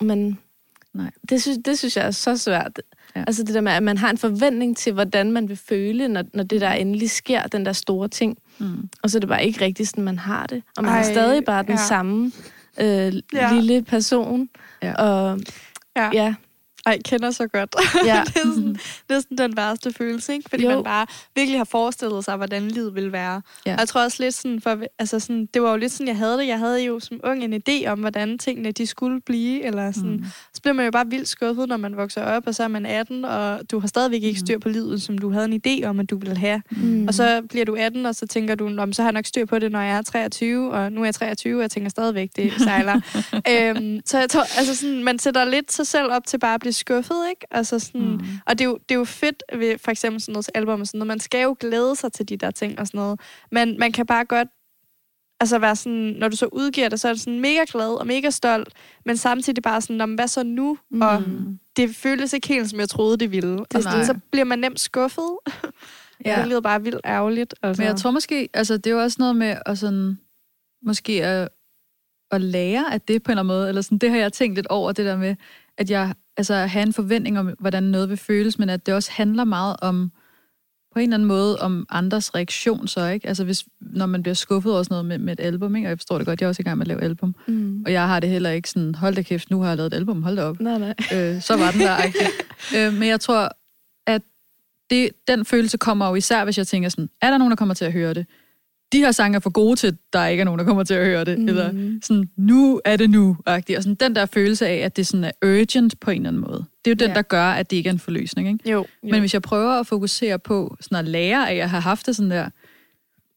men 0.00 0.38
Nej. 0.94 1.10
Det, 1.28 1.42
synes, 1.42 1.58
det 1.64 1.78
synes 1.78 1.96
jeg 1.96 2.06
er 2.06 2.10
så 2.10 2.36
svært. 2.36 2.80
Ja. 3.16 3.24
Altså 3.26 3.42
det 3.42 3.54
der 3.54 3.60
med, 3.60 3.72
at 3.72 3.82
man 3.82 3.98
har 3.98 4.10
en 4.10 4.18
forventning 4.18 4.76
til, 4.76 4.92
hvordan 4.92 5.32
man 5.32 5.48
vil 5.48 5.56
føle, 5.56 6.08
når, 6.08 6.24
når 6.34 6.42
det 6.42 6.60
der 6.60 6.70
endelig 6.72 7.10
sker, 7.10 7.42
den 7.46 7.66
der 7.66 7.72
store 7.72 8.08
ting. 8.08 8.38
Mm. 8.58 8.88
Og 9.02 9.10
så 9.10 9.18
er 9.18 9.20
det 9.20 9.28
bare 9.28 9.46
ikke 9.46 9.64
rigtigt, 9.64 9.88
sådan 9.88 10.04
man 10.04 10.18
har 10.18 10.46
det. 10.46 10.62
Og 10.76 10.84
man 10.84 10.92
Ej, 10.92 10.98
er 10.98 11.02
stadig 11.02 11.44
bare 11.44 11.62
den 11.62 11.70
ja. 11.70 11.76
samme 11.88 12.32
øh, 12.80 13.12
ja. 13.32 13.52
lille 13.54 13.82
person. 13.82 14.48
Ja. 14.82 14.94
Og 14.94 15.40
Ja. 15.96 16.10
ja, 16.14 16.34
Ej, 16.86 16.98
kender 17.04 17.30
så 17.30 17.46
godt. 17.48 17.74
Ja. 18.06 18.22
det, 18.26 18.36
er 18.36 18.40
sådan, 18.54 18.74
det 19.08 19.16
er 19.16 19.20
sådan 19.20 19.38
den 19.38 19.56
værste 19.56 19.92
følelse, 19.92 20.32
ikke? 20.32 20.50
Fordi 20.50 20.62
Jo. 20.62 20.70
man 20.74 20.84
bare 20.84 21.06
virkelig 21.34 21.58
har 21.60 21.64
forestillet 21.64 22.24
sig, 22.24 22.36
hvordan 22.36 22.68
livet 22.68 22.94
ville 22.94 23.12
være. 23.12 23.42
Ja. 23.66 23.72
Og 23.74 23.78
jeg 23.80 23.88
tror 23.88 24.04
også 24.04 24.22
lidt 24.22 24.34
sådan, 24.34 24.60
for, 24.60 24.78
altså 24.98 25.20
sådan, 25.20 25.48
det 25.54 25.62
var 25.62 25.70
jo 25.70 25.76
lidt 25.76 25.92
sådan, 25.92 26.08
jeg 26.08 26.16
havde 26.16 26.38
det. 26.38 26.46
Jeg 26.46 26.58
havde 26.58 26.82
jo 26.84 27.00
som 27.00 27.20
ung 27.24 27.44
en 27.44 27.62
idé 27.68 27.86
om, 27.86 27.98
hvordan 27.98 28.38
tingene 28.38 28.72
de 28.72 28.86
skulle 28.86 29.20
blive. 29.20 29.62
Eller 29.64 29.92
sådan. 29.92 30.10
Mm. 30.10 30.24
Så 30.54 30.62
bliver 30.62 30.74
man 30.74 30.84
jo 30.84 30.90
bare 30.90 31.06
vildt 31.06 31.28
skuffet, 31.28 31.68
når 31.68 31.76
man 31.76 31.96
vokser 31.96 32.22
op, 32.24 32.42
og 32.46 32.54
så 32.54 32.62
er 32.64 32.68
man 32.68 32.86
18, 32.86 33.24
og 33.24 33.70
du 33.70 33.78
har 33.78 33.88
stadigvæk 33.88 34.22
ikke 34.22 34.40
styr 34.40 34.58
på 34.58 34.68
livet, 34.68 35.02
som 35.02 35.18
du 35.18 35.30
havde 35.30 35.44
en 35.44 35.60
idé 35.66 35.86
om, 35.86 36.00
at 36.00 36.10
du 36.10 36.16
ville 36.18 36.36
have. 36.36 36.62
Mm. 36.70 37.08
Og 37.08 37.14
så 37.14 37.42
bliver 37.48 37.64
du 37.64 37.74
18, 37.78 38.06
og 38.06 38.14
så 38.14 38.26
tænker 38.26 38.54
du, 38.54 38.68
"Nå, 38.68 38.92
så 38.92 39.02
har 39.02 39.08
jeg 39.08 39.12
nok 39.12 39.26
styr 39.26 39.44
på 39.44 39.58
det, 39.58 39.72
når 39.72 39.80
jeg 39.80 39.96
er 39.98 40.02
23, 40.02 40.72
og 40.72 40.92
nu 40.92 41.00
er 41.00 41.04
jeg 41.04 41.14
23, 41.14 41.58
og 41.58 41.62
jeg 41.62 41.70
tænker 41.70 41.90
stadigvæk, 41.90 42.30
det 42.36 42.52
sejler. 42.66 43.00
øhm, 43.50 44.00
så 44.06 44.18
jeg 44.18 44.30
tror, 44.30 44.58
altså 44.58 44.76
sådan, 44.76 45.04
man 45.04 45.18
sætter 45.18 45.44
lidt 45.44 45.72
sig 45.72 45.86
selv 45.86 46.12
op 46.12 46.26
til 46.26 46.38
bare 46.38 46.54
at 46.54 46.60
blive 46.60 46.71
skuffet, 46.72 47.28
ikke? 47.30 47.46
Altså 47.50 47.78
sådan, 47.78 48.00
mm. 48.00 48.20
Og 48.46 48.58
det 48.58 48.64
er, 48.64 48.68
jo, 48.68 48.78
det 48.88 48.94
er 48.94 48.98
jo 48.98 49.04
fedt 49.04 49.42
ved 49.52 49.78
for 49.78 49.90
eksempel 49.90 50.20
sådan 50.20 50.32
noget 50.32 50.50
album 50.54 50.80
og 50.80 50.86
sådan 50.86 50.98
noget. 50.98 51.08
Man 51.08 51.20
skal 51.20 51.42
jo 51.42 51.56
glæde 51.60 51.96
sig 51.96 52.12
til 52.12 52.28
de 52.28 52.36
der 52.36 52.50
ting 52.50 52.78
og 52.78 52.86
sådan 52.86 52.98
noget. 52.98 53.20
Men 53.50 53.78
man 53.78 53.92
kan 53.92 54.06
bare 54.06 54.24
godt 54.24 54.48
altså 55.40 55.58
være 55.58 55.76
sådan, 55.76 56.14
når 56.18 56.28
du 56.28 56.36
så 56.36 56.46
udgiver 56.46 56.88
det, 56.88 57.00
så 57.00 57.08
er 57.08 57.12
du 57.12 57.18
sådan 57.18 57.40
mega 57.40 57.64
glad 57.72 57.88
og 57.88 58.06
mega 58.06 58.30
stolt, 58.30 58.68
men 59.04 59.16
samtidig 59.16 59.62
bare 59.62 59.80
sådan, 59.80 59.96
"Nå, 59.96 60.06
men 60.06 60.14
hvad 60.14 60.28
så 60.28 60.42
nu? 60.42 60.78
Mm. 60.90 61.02
Og 61.02 61.22
det 61.76 61.96
føles 61.96 62.32
ikke 62.32 62.48
helt, 62.48 62.70
som 62.70 62.80
jeg 62.80 62.88
troede, 62.88 63.16
det 63.16 63.32
ville. 63.32 63.60
Og 63.60 63.66
Nej. 63.74 63.82
sådan, 63.82 64.06
så 64.06 64.14
bliver 64.30 64.44
man 64.44 64.58
nemt 64.58 64.80
skuffet. 64.80 65.30
Ja. 66.24 66.40
Det 66.40 66.48
lyder 66.48 66.60
bare 66.60 66.82
vildt 66.82 67.00
ærgerligt. 67.04 67.54
Altså. 67.62 67.82
Men 67.82 67.88
jeg 67.88 67.96
tror 67.96 68.10
måske, 68.10 68.48
altså 68.54 68.76
det 68.76 68.86
er 68.86 68.90
jo 68.94 69.02
også 69.02 69.16
noget 69.18 69.36
med 69.36 69.56
at 69.66 69.78
sådan, 69.78 70.18
måske 70.82 71.24
at, 71.24 71.48
at 72.30 72.40
lære 72.40 72.92
af 72.92 73.00
det 73.00 73.22
på 73.22 73.32
en 73.32 73.38
eller 73.38 73.42
anden 73.42 73.56
måde, 73.56 73.68
eller 73.68 73.82
sådan, 73.82 73.98
det 73.98 74.10
har 74.10 74.16
jeg 74.16 74.32
tænkt 74.32 74.54
lidt 74.54 74.66
over, 74.66 74.92
det 74.92 75.06
der 75.06 75.16
med, 75.16 75.36
at 75.78 75.90
jeg, 75.90 76.14
altså 76.36 76.54
at 76.54 76.70
have 76.70 76.82
en 76.82 76.92
forventning 76.92 77.38
om, 77.38 77.50
hvordan 77.58 77.82
noget 77.82 78.08
vil 78.08 78.16
føles, 78.16 78.58
men 78.58 78.68
at 78.68 78.86
det 78.86 78.94
også 78.94 79.10
handler 79.12 79.44
meget 79.44 79.76
om, 79.82 80.12
på 80.92 80.98
en 80.98 81.02
eller 81.02 81.14
anden 81.16 81.28
måde, 81.28 81.58
om 81.58 81.86
andres 81.90 82.34
reaktion 82.34 82.88
så, 82.88 83.06
ikke? 83.06 83.28
Altså 83.28 83.44
hvis, 83.44 83.64
når 83.80 84.06
man 84.06 84.22
bliver 84.22 84.34
skuffet 84.34 84.72
over 84.72 84.82
sådan 84.82 84.92
noget 84.94 85.04
med, 85.06 85.18
med 85.18 85.32
et 85.32 85.40
album, 85.40 85.76
ikke? 85.76 85.86
Og 85.86 85.90
jeg 85.90 85.98
forstår 85.98 86.18
det 86.18 86.26
godt, 86.26 86.40
jeg 86.40 86.46
er 86.46 86.48
også 86.48 86.62
i 86.62 86.64
gang 86.64 86.78
med 86.78 86.84
at 86.84 86.88
lave 86.88 87.02
album, 87.02 87.34
Mm. 87.46 87.82
og 87.86 87.92
jeg 87.92 88.06
har 88.08 88.20
det 88.20 88.30
heller 88.30 88.50
ikke 88.50 88.70
sådan, 88.70 88.94
hold 88.94 89.14
da 89.14 89.22
kæft, 89.22 89.50
nu 89.50 89.60
har 89.60 89.68
jeg 89.68 89.76
lavet 89.76 89.92
et 89.92 89.96
album, 89.96 90.22
hold 90.22 90.36
da 90.36 90.42
op 90.44 90.60
Nej, 90.60 90.78
nej. 90.78 90.94
øh, 91.14 91.42
så 91.42 91.56
var 91.56 91.70
den 91.70 91.80
der. 91.80 91.96
øh, 92.76 92.92
men 92.94 93.08
jeg 93.08 93.20
tror, 93.20 93.50
at 94.06 94.22
det, 94.90 95.10
den 95.28 95.44
følelse 95.44 95.78
kommer 95.78 96.08
jo 96.08 96.14
især, 96.14 96.44
hvis 96.44 96.58
jeg 96.58 96.66
tænker 96.66 96.88
sådan, 96.88 97.10
er 97.20 97.30
der 97.30 97.38
nogen, 97.38 97.50
der 97.50 97.56
kommer 97.56 97.74
til 97.74 97.84
at 97.84 97.92
høre 97.92 98.14
det? 98.14 98.26
De 98.92 98.98
her 98.98 99.12
sange 99.12 99.36
er 99.36 99.40
for 99.40 99.50
gode 99.50 99.76
til, 99.76 99.86
at 99.86 99.94
der 100.12 100.26
ikke 100.26 100.40
er 100.40 100.44
nogen, 100.44 100.58
der 100.58 100.64
kommer 100.64 100.84
til 100.84 100.94
at 100.94 101.04
høre 101.06 101.24
det. 101.24 101.38
Mm. 101.38 101.48
Eller 101.48 101.98
sådan, 102.02 102.30
nu 102.36 102.80
er 102.84 102.96
det 102.96 103.10
nu. 103.10 103.36
-agtigt. 103.48 103.76
Og 103.76 103.82
sådan, 103.82 103.94
den 103.94 104.14
der 104.14 104.26
følelse 104.26 104.66
af, 104.68 104.76
at 104.76 104.96
det 104.96 105.06
sådan 105.06 105.24
er 105.24 105.30
urgent 105.44 106.00
på 106.00 106.10
en 106.10 106.16
eller 106.16 106.28
anden 106.28 106.42
måde. 106.42 106.64
Det 106.84 106.90
er 106.90 106.94
jo 106.94 106.94
den, 106.94 107.08
Ja. 107.08 107.14
der 107.14 107.22
gør, 107.22 107.44
at 107.50 107.70
det 107.70 107.76
ikke 107.76 107.88
er 107.88 107.92
en 107.92 107.98
forløsning. 107.98 108.48
Ikke? 108.48 108.70
Jo, 108.70 108.86
Men 109.02 109.20
hvis 109.20 109.34
jeg 109.34 109.42
prøver 109.42 109.70
at 109.80 109.86
fokusere 109.86 110.38
på, 110.38 110.76
sådan 110.80 110.98
at 110.98 111.08
lære 111.08 111.50
af 111.50 111.56
at 111.56 111.70
have 111.70 111.80
haft 111.80 112.06
det 112.06 112.16
sådan 112.16 112.30
der, 112.30 112.48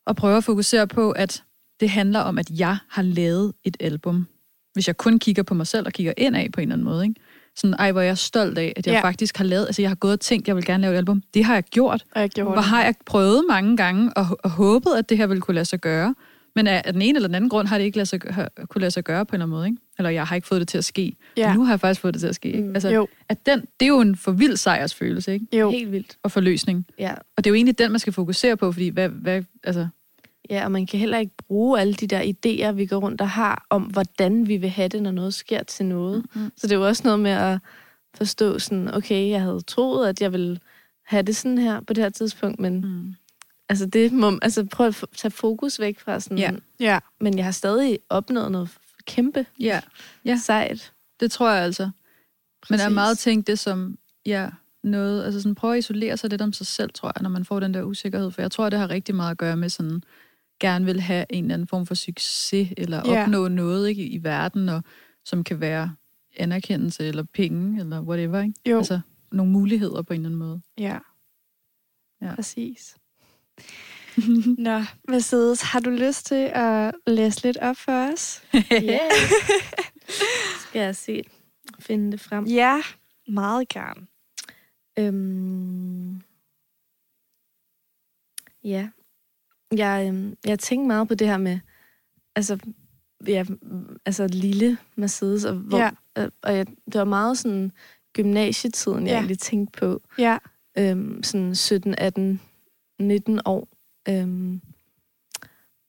og 0.05 0.15
prøver 0.15 0.37
at 0.37 0.43
fokusere 0.43 0.87
på, 0.87 1.11
at 1.11 1.43
det 1.79 1.89
handler 1.89 2.19
om, 2.19 2.37
at 2.37 2.49
jeg 2.59 2.77
har 2.89 3.01
lavet 3.01 3.53
et 3.63 3.77
album. 3.79 4.27
Hvis 4.73 4.87
jeg 4.87 4.97
kun 4.97 5.19
kigger 5.19 5.43
på 5.43 5.53
mig 5.53 5.67
selv 5.67 5.85
og 5.85 5.93
kigger 5.93 6.13
ind 6.17 6.35
af 6.35 6.49
på 6.53 6.61
en 6.61 6.67
eller 6.67 6.75
anden 6.75 6.85
måde, 6.85 7.03
ikke? 7.03 7.21
Sådan, 7.55 7.73
ej, 7.79 7.91
hvor 7.91 8.01
er 8.01 8.05
jeg 8.05 8.17
stolt 8.17 8.57
af, 8.57 8.73
at 8.75 8.87
jeg 8.87 8.93
Ja. 8.93 9.01
faktisk 9.01 9.37
har 9.37 9.43
lavet, 9.45 9.65
altså 9.65 9.81
jeg 9.81 9.89
har 9.89 9.95
gået 9.95 10.13
og 10.13 10.19
tænkt, 10.19 10.47
jeg 10.47 10.55
vil 10.55 10.65
gerne 10.65 10.81
lave 10.81 10.93
et 10.93 10.97
album. 10.97 11.23
Det 11.33 11.45
har 11.45 11.53
jeg 11.53 11.63
gjort. 11.63 12.05
og 12.15 12.21
jeg 12.21 12.29
gjorde 12.29 12.47
Hvor 12.49 12.55
det. 12.55 12.63
har 12.65 12.83
jeg 12.83 12.93
prøvet 13.05 13.43
mange 13.49 13.77
gange 13.77 14.13
og, 14.13 14.39
og 14.43 14.49
håbet, 14.49 14.91
at 14.97 15.09
det 15.09 15.17
her 15.17 15.27
ville 15.27 15.41
kunne 15.41 15.55
lade 15.55 15.65
sig 15.65 15.79
gøre. 15.79 16.15
Men 16.57 16.67
af, 16.67 16.81
af 16.85 16.93
den 16.93 17.01
ene 17.01 17.15
eller 17.17 17.27
den 17.27 17.35
anden 17.35 17.49
grund 17.49 17.67
har 17.67 17.77
det 17.77 17.85
ikke 17.85 17.97
lade 17.97 18.05
sig, 18.05 18.19
har, 18.29 18.49
kunne 18.69 18.79
lade 18.79 18.91
sig 18.91 19.03
gøre 19.03 19.25
på 19.25 19.35
en 19.35 19.35
eller 19.35 19.45
anden 19.45 19.57
måde. 19.57 19.67
Ikke? 19.67 19.77
Eller 19.97 20.09
jeg 20.09 20.25
har 20.27 20.35
ikke 20.35 20.47
fået 20.47 20.59
det 20.61 20.67
til 20.67 20.77
at 20.77 20.85
ske. 20.85 21.15
Ja. 21.37 21.41
Ja. 21.47 21.53
Nu 21.53 21.63
har 21.63 21.71
jeg 21.71 21.79
faktisk 21.79 22.01
fået 22.01 22.13
det 22.13 22.21
til 22.21 22.27
at 22.27 22.35
ske. 22.35 22.47
Ikke? 22.51 22.63
Mm. 22.67 22.73
Altså, 22.75 22.89
Jo. 22.89 23.07
At 23.29 23.45
den, 23.45 23.59
det 23.59 23.85
er 23.85 23.87
jo 23.87 23.99
en 23.99 24.15
for 24.15 24.31
vild 24.31 24.57
sejrsfølelse, 24.57 25.33
ikke? 25.33 25.45
Jo. 25.57 25.71
Helt 25.71 25.91
vildt. 25.91 26.17
Og 26.23 26.31
forløsning. 26.31 26.85
Ja. 26.99 27.11
Og 27.37 27.43
det 27.43 27.47
er 27.47 27.51
jo 27.51 27.55
egentlig 27.55 27.77
den, 27.79 27.91
man 27.91 27.99
skal 27.99 28.13
fokusere 28.13 28.57
på, 28.57 28.71
fordi 28.71 28.87
hvad, 28.89 29.09
hvad, 29.09 29.43
altså, 29.63 29.87
Ja, 30.49 30.65
og 30.65 30.71
man 30.71 30.85
kan 30.85 30.99
heller 30.99 31.17
ikke 31.17 31.33
bruge 31.47 31.79
alle 31.79 31.93
de 31.93 32.07
der 32.07 32.21
idéer, 32.21 32.71
vi 32.71 32.85
går 32.85 32.97
rundt 32.97 33.21
og 33.21 33.29
har, 33.29 33.65
om 33.69 33.83
hvordan 33.83 34.47
vi 34.47 34.57
vil 34.57 34.69
have 34.69 34.87
det, 34.87 35.01
når 35.03 35.11
noget 35.11 35.33
sker 35.33 35.63
til 35.63 35.85
noget. 35.85 36.25
Mm. 36.35 36.51
Så 36.57 36.67
det 36.67 36.71
er 36.73 36.77
jo 36.77 36.87
også 36.87 37.01
noget 37.05 37.19
med 37.19 37.31
at 37.31 37.59
forstå 38.13 38.59
sådan, 38.59 38.93
okay, 38.93 39.29
jeg 39.29 39.41
havde 39.41 39.61
troet, 39.67 40.07
at 40.07 40.21
jeg 40.21 40.31
ville 40.31 40.59
have 41.05 41.23
det 41.23 41.35
sådan 41.35 41.57
her 41.57 41.79
på 41.79 41.93
det 41.93 42.03
her 42.03 42.09
tidspunkt, 42.09 42.59
men 42.59 42.81
mm. 42.81 43.15
altså 43.69 43.85
det 43.85 44.11
må, 44.11 44.39
altså 44.41 44.65
prøv 44.65 44.87
at 44.87 45.03
tage 45.15 45.31
fokus 45.31 45.79
væk 45.79 45.99
fra 45.99 46.19
sådan, 46.19 46.37
Ja. 46.37 46.51
Ja. 46.79 46.99
men 47.19 47.37
jeg 47.37 47.45
har 47.45 47.51
stadig 47.51 47.99
opnået 48.09 48.51
noget 48.51 48.69
kæmpe 49.05 49.45
ja, 49.59 49.81
ja. 50.25 50.37
sejt. 50.43 50.93
det 51.19 51.31
tror 51.31 51.51
jeg 51.51 51.63
altså. 51.63 51.83
Men 52.69 52.79
er 52.79 52.83
Præcis. 52.83 52.93
meget 52.95 53.17
tænkt 53.17 53.47
det 53.47 53.59
som, 53.59 53.97
ja, 54.25 54.49
noget, 54.83 55.23
altså 55.23 55.41
sådan 55.41 55.55
prøve 55.55 55.73
at 55.73 55.79
isolere 55.79 56.17
sig 56.17 56.29
lidt 56.29 56.41
om 56.41 56.53
sig 56.53 56.67
selv, 56.67 56.89
tror 56.93 57.11
jeg, 57.15 57.21
når 57.21 57.29
man 57.29 57.45
får 57.45 57.59
den 57.59 57.73
der 57.73 57.83
usikkerhed. 57.83 58.31
For 58.31 58.41
jeg 58.41 58.51
tror, 58.51 58.69
det 58.69 58.79
har 58.79 58.89
rigtig 58.89 59.15
meget 59.15 59.31
at 59.31 59.37
gøre 59.37 59.57
med 59.57 59.69
sådan, 59.69 60.03
gerne 60.59 60.85
vil 60.85 61.01
have 61.01 61.25
en 61.29 61.43
eller 61.43 61.53
anden 61.53 61.67
form 61.67 61.85
for 61.85 61.95
succes, 61.95 62.73
eller 62.77 63.01
Ja. 63.05 63.21
opnå 63.23 63.47
noget 63.47 63.89
ikke, 63.89 64.03
i 64.07 64.23
verden, 64.23 64.69
og, 64.69 64.83
som 65.25 65.43
kan 65.43 65.59
være 65.59 65.95
anerkendelse, 66.35 67.07
eller 67.07 67.23
penge, 67.33 67.79
eller 67.79 68.01
whatever, 68.01 68.41
ikke? 68.41 68.53
Jo. 68.69 68.77
Altså 68.77 68.99
nogle 69.31 69.51
muligheder 69.51 70.01
på 70.01 70.13
en 70.13 70.19
eller 70.19 70.27
anden 70.29 70.39
måde. 70.39 70.61
Ja. 70.77 70.97
Ja. 72.21 72.35
Præcis. 72.35 72.95
Nå, 74.57 74.81
Mercedes, 75.07 75.61
har 75.61 75.79
du 75.79 75.89
lyst 75.89 76.25
til 76.25 76.51
at 76.53 76.95
læse 77.07 77.43
lidt 77.43 77.57
op 77.57 77.77
for 77.77 78.11
os? 78.13 78.43
Yeah. 78.71 79.11
Skal 80.67 80.79
jeg 80.81 80.95
se, 80.95 81.23
finde 81.79 82.11
det 82.11 82.19
frem. 82.21 82.45
Ja, 82.45 82.81
meget 83.27 83.67
gerne. 83.67 84.07
Øhm, 84.99 86.21
ja. 88.63 88.89
Jeg, 89.77 90.05
øhm, 90.07 90.35
jeg 90.45 90.59
tænkte 90.59 90.87
meget 90.87 91.07
på 91.07 91.15
det 91.15 91.27
her 91.27 91.37
med, 91.37 91.59
altså, 92.35 92.57
ja, 93.27 93.45
altså 94.05 94.27
lille 94.27 94.77
Mercedes, 94.95 95.45
og, 95.45 95.55
hvor, 95.55 95.77
Ja. 95.77 95.89
øh, 96.17 96.29
og 96.43 96.55
jeg, 96.55 96.67
det 96.67 96.95
var 96.95 97.03
meget 97.03 97.37
sådan 97.37 97.71
gymnasietiden, 98.13 99.03
jeg 99.03 99.11
Ja. 99.11 99.15
egentlig 99.17 99.39
tænkte 99.39 99.79
på. 99.79 100.01
Ja. 100.19 100.37
Øhm, 100.77 101.23
sådan 101.23 101.55
17, 101.55 101.95
18, 101.97 102.41
19 102.99 103.39
år. 103.45 103.67
Øhm, 104.09 104.61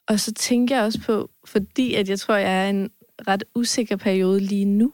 og 0.08 0.20
så 0.20 0.32
tænker 0.34 0.76
jeg 0.76 0.84
også 0.84 1.00
på, 1.00 1.30
fordi 1.44 1.94
at 1.94 2.08
jeg 2.08 2.20
tror, 2.20 2.34
jeg 2.36 2.64
er 2.66 2.70
en 2.70 2.90
ret 3.28 3.44
usikker 3.54 3.96
periode 3.96 4.40
lige 4.40 4.64
nu. 4.64 4.92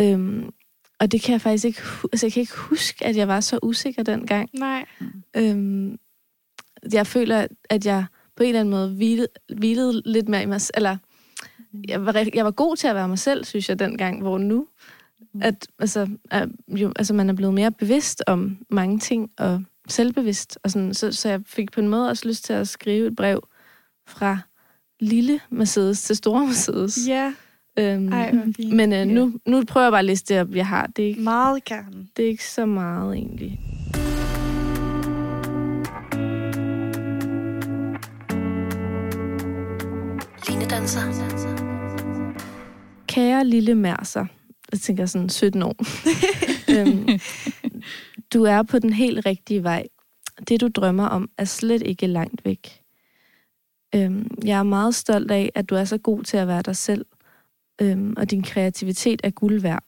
Øhm, 0.00 0.50
og 1.00 1.12
det 1.12 1.22
kan 1.22 1.32
jeg 1.32 1.40
faktisk 1.40 1.64
ikke, 1.64 1.82
altså 2.12 2.26
jeg 2.26 2.32
kan 2.32 2.40
ikke 2.40 2.56
huske, 2.58 3.04
at 3.06 3.16
jeg 3.16 3.28
var 3.28 3.40
så 3.40 3.58
usikker 3.62 4.02
dengang. 4.02 4.50
Nej. 4.52 4.84
Øhm, 5.36 5.98
jeg 6.92 7.06
føler, 7.06 7.46
at 7.70 7.86
jeg 7.86 8.04
på 8.36 8.42
en 8.42 8.48
eller 8.48 8.60
anden 8.60 8.70
måde 8.70 8.88
hvilede, 8.88 9.28
hvilede 9.56 10.02
lidt 10.04 10.28
mere 10.28 10.42
i 10.42 10.46
mig 10.46 10.60
selv. 10.60 10.76
Eller, 10.76 10.96
jeg 11.88 12.06
var, 12.06 12.26
jeg 12.34 12.44
var 12.44 12.50
god 12.50 12.76
til 12.76 12.88
at 12.88 12.94
være 12.94 13.08
mig 13.08 13.18
selv, 13.18 13.44
synes 13.44 13.68
jeg, 13.68 13.78
dengang, 13.78 14.22
hvor 14.22 14.38
nu, 14.38 14.66
at 15.40 15.66
altså, 15.78 16.08
er, 16.30 16.46
jo, 16.68 16.92
altså, 16.96 17.14
man 17.14 17.30
er 17.30 17.34
blevet 17.34 17.54
mere 17.54 17.72
bevidst 17.72 18.22
om 18.26 18.58
mange 18.70 18.98
ting, 18.98 19.30
og 19.38 19.62
selvbevidst. 19.88 20.58
Og 20.62 20.70
sådan, 20.70 20.94
så, 20.94 21.12
så 21.12 21.28
jeg 21.28 21.40
fik 21.46 21.72
på 21.72 21.80
en 21.80 21.88
måde 21.88 22.08
også 22.08 22.28
lyst 22.28 22.44
til 22.44 22.52
at 22.52 22.68
skrive 22.68 23.06
et 23.06 23.16
brev 23.16 23.48
fra 24.06 24.38
lille 25.00 25.40
Mercedes 25.50 26.02
til 26.02 26.16
store 26.16 26.46
Mercedes. 26.46 26.98
Ja, 27.08 27.32
Øhm, 27.78 28.12
ej, 28.12 28.34
men 28.72 28.92
øh, 28.92 29.06
nu, 29.06 29.32
nu 29.46 29.64
prøver 29.64 29.84
jeg 29.84 29.92
bare 29.92 29.98
at 29.98 30.04
læse 30.04 30.24
det 30.24 30.40
op, 30.40 30.54
jeg 30.54 30.66
har. 30.66 30.86
Det 30.86 31.04
er 31.04 31.08
ikke, 31.08 31.20
Meget 31.20 31.64
gerne. 31.64 32.06
det 32.16 32.24
er 32.24 32.28
ikke 32.28 32.46
så 32.46 32.66
meget, 32.66 33.14
egentlig. 33.14 33.60
Linedanser. 40.70 41.56
Kære 43.06 43.44
lille 43.44 43.74
Mærser, 43.74 44.26
jeg 44.72 44.80
tænker 44.80 45.06
sådan 45.06 45.28
17 45.28 45.62
år. 45.62 45.76
øhm, 46.76 47.08
du 48.34 48.44
er 48.44 48.62
på 48.62 48.78
den 48.78 48.92
helt 48.92 49.26
rigtige 49.26 49.62
vej. 49.62 49.86
Det, 50.48 50.60
du 50.60 50.68
drømmer 50.68 51.06
om, 51.06 51.30
er 51.38 51.44
slet 51.44 51.82
ikke 51.82 52.06
langt 52.06 52.44
væk. 52.44 52.82
Øhm, 53.94 54.30
jeg 54.44 54.58
er 54.58 54.62
meget 54.62 54.94
stolt 54.94 55.30
af, 55.30 55.52
at 55.54 55.70
du 55.70 55.74
er 55.74 55.84
så 55.84 55.98
god 55.98 56.22
til 56.22 56.36
at 56.36 56.48
være 56.48 56.62
dig 56.62 56.76
selv, 56.76 57.06
øhm, 57.82 58.14
og 58.16 58.30
din 58.30 58.42
kreativitet 58.42 59.20
er 59.24 59.30
guld 59.30 59.60
værd. 59.60 59.84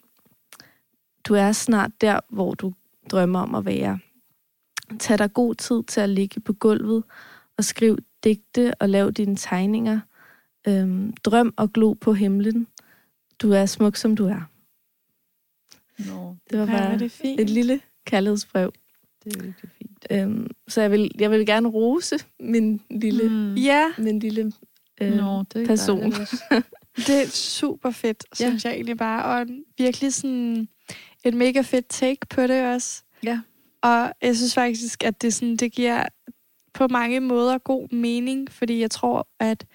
Du 1.25 1.35
er 1.35 1.53
snart 1.53 1.91
der, 2.01 2.21
hvor 2.29 2.55
du 2.55 2.73
drømmer 3.11 3.41
om 3.41 3.55
at 3.55 3.67
være. 3.67 3.99
Tag 5.01 5.19
dig 5.19 5.33
god 5.33 5.55
tid 5.55 5.83
til 5.83 6.01
at 6.01 6.09
ligge 6.09 6.41
på 6.41 6.53
gulvet 6.53 7.05
og 7.59 7.65
skriv 7.65 7.99
digte 8.25 8.75
og 8.81 8.89
lav 8.89 9.11
dine 9.11 9.37
tegninger. 9.37 10.01
Øhm, 10.69 11.13
drøm 11.25 11.55
og 11.57 11.73
glo 11.73 11.93
på 11.93 12.13
himlen. 12.13 12.67
Du 13.39 13.51
er 13.53 13.67
smuk, 13.67 13.97
som 13.97 14.17
du 14.17 14.27
er. 14.27 14.41
Nå, 15.99 16.37
Det 16.51 16.59
var 16.59 16.65
hvor 16.65 16.75
er 16.75 16.89
bare 16.89 16.99
det 16.99 17.11
fint. 17.13 17.41
et 17.41 17.51
lille 17.51 17.81
kærlighedsbrev. 18.07 18.73
det 19.25 19.37
er 19.37 19.43
virkelig 19.43 19.71
fint. 19.79 20.07
Øhm, 20.11 20.51
så 20.69 20.81
jeg 20.81 20.91
vil, 20.91 21.11
jeg 21.19 21.31
vil 21.31 21.47
gerne 21.47 21.69
rose 21.69 22.19
min 22.41 22.81
lille, 22.91 23.29
mm. 23.29 23.55
Ja, 23.55 23.85
min 23.99 24.19
lille 24.19 24.53
øh, 25.01 25.13
Nå, 25.17 25.43
det 25.53 25.63
er 25.63 25.67
person. 25.67 26.13
det 27.07 27.23
er 27.23 27.27
super 27.29 27.91
fedt, 27.91 28.25
Ja. 28.41 28.47
synes 28.49 28.65
jeg 28.65 28.73
egentlig 28.75 28.97
bare. 28.99 29.25
Og 29.41 29.47
virkelig 29.79 30.15
sådan 30.15 30.69
et 31.25 31.35
mega 31.35 31.61
fedt 31.61 31.89
take 31.89 32.19
på 32.31 32.43
det 32.47 32.75
også. 32.75 33.03
Ja. 33.25 33.41
Og 33.83 34.13
jeg 34.23 34.37
synes 34.37 34.55
faktisk, 34.55 35.05
at 35.05 35.23
det, 35.23 35.35
sådan, 35.35 35.57
det 35.57 35.73
giver 35.73 36.05
på 36.75 36.89
mange 36.89 37.21
måder 37.21 37.59
god 37.59 37.89
mening, 37.95 38.51
fordi 38.53 38.81
jeg 38.81 38.91
tror, 38.91 39.29
at 39.41 39.67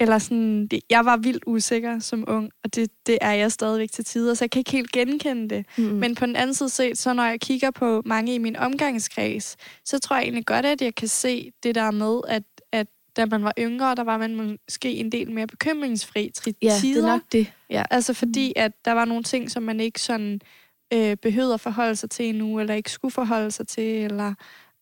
eller 0.00 0.18
sådan, 0.18 0.66
det, 0.66 0.80
jeg 0.90 1.04
var 1.04 1.16
vildt 1.16 1.44
usikker 1.46 1.98
som 1.98 2.24
ung, 2.26 2.50
og 2.64 2.74
det, 2.74 2.90
det 3.06 3.18
er 3.20 3.32
jeg 3.32 3.52
stadigvæk 3.52 3.90
til 3.92 4.04
tider, 4.04 4.34
så 4.34 4.44
jeg 4.44 4.50
kan 4.50 4.60
ikke 4.60 4.70
helt 4.70 4.92
genkende 4.92 5.48
det. 5.48 5.66
Mm. 5.78 5.84
Men 5.84 6.14
på 6.14 6.26
den 6.26 6.36
anden 6.36 6.54
side 6.54 6.68
set, 6.68 6.98
så 6.98 7.12
når 7.12 7.24
jeg 7.24 7.40
kigger 7.40 7.70
på 7.70 8.02
mange 8.04 8.34
i 8.34 8.38
min 8.38 8.56
omgangskreds, 8.56 9.56
så 9.84 9.98
tror 9.98 10.16
jeg 10.16 10.22
egentlig 10.22 10.46
godt, 10.46 10.66
at 10.66 10.82
jeg 10.82 10.94
kan 10.94 11.08
se 11.08 11.52
det 11.62 11.74
der 11.74 11.90
med, 11.90 12.20
at, 12.28 12.42
at 12.72 12.86
da 13.16 13.26
man 13.26 13.44
var 13.44 13.52
yngre, 13.58 13.94
der 13.94 14.04
var 14.04 14.18
man 14.18 14.58
måske 14.68 14.92
en 14.92 15.12
del 15.12 15.30
mere 15.30 15.46
bekymringsfri 15.46 16.30
til 16.34 16.54
ja, 16.62 16.76
tider. 16.80 17.00
det 17.00 17.08
er 17.08 17.12
nok 17.12 17.22
det. 17.32 17.52
Ja. 17.70 17.82
Altså 17.90 18.14
fordi, 18.14 18.52
at 18.56 18.72
der 18.84 18.92
var 18.92 19.04
nogle 19.04 19.22
ting, 19.22 19.50
som 19.50 19.62
man 19.62 19.80
ikke 19.80 20.00
sådan 20.00 20.40
øh, 20.92 21.16
behøvede 21.16 21.54
at 21.54 21.60
forholde 21.60 21.96
sig 21.96 22.10
til 22.10 22.28
endnu, 22.28 22.60
eller 22.60 22.74
ikke 22.74 22.90
skulle 22.90 23.12
forholde 23.12 23.50
sig 23.50 23.68
til, 23.68 24.04
eller 24.04 24.34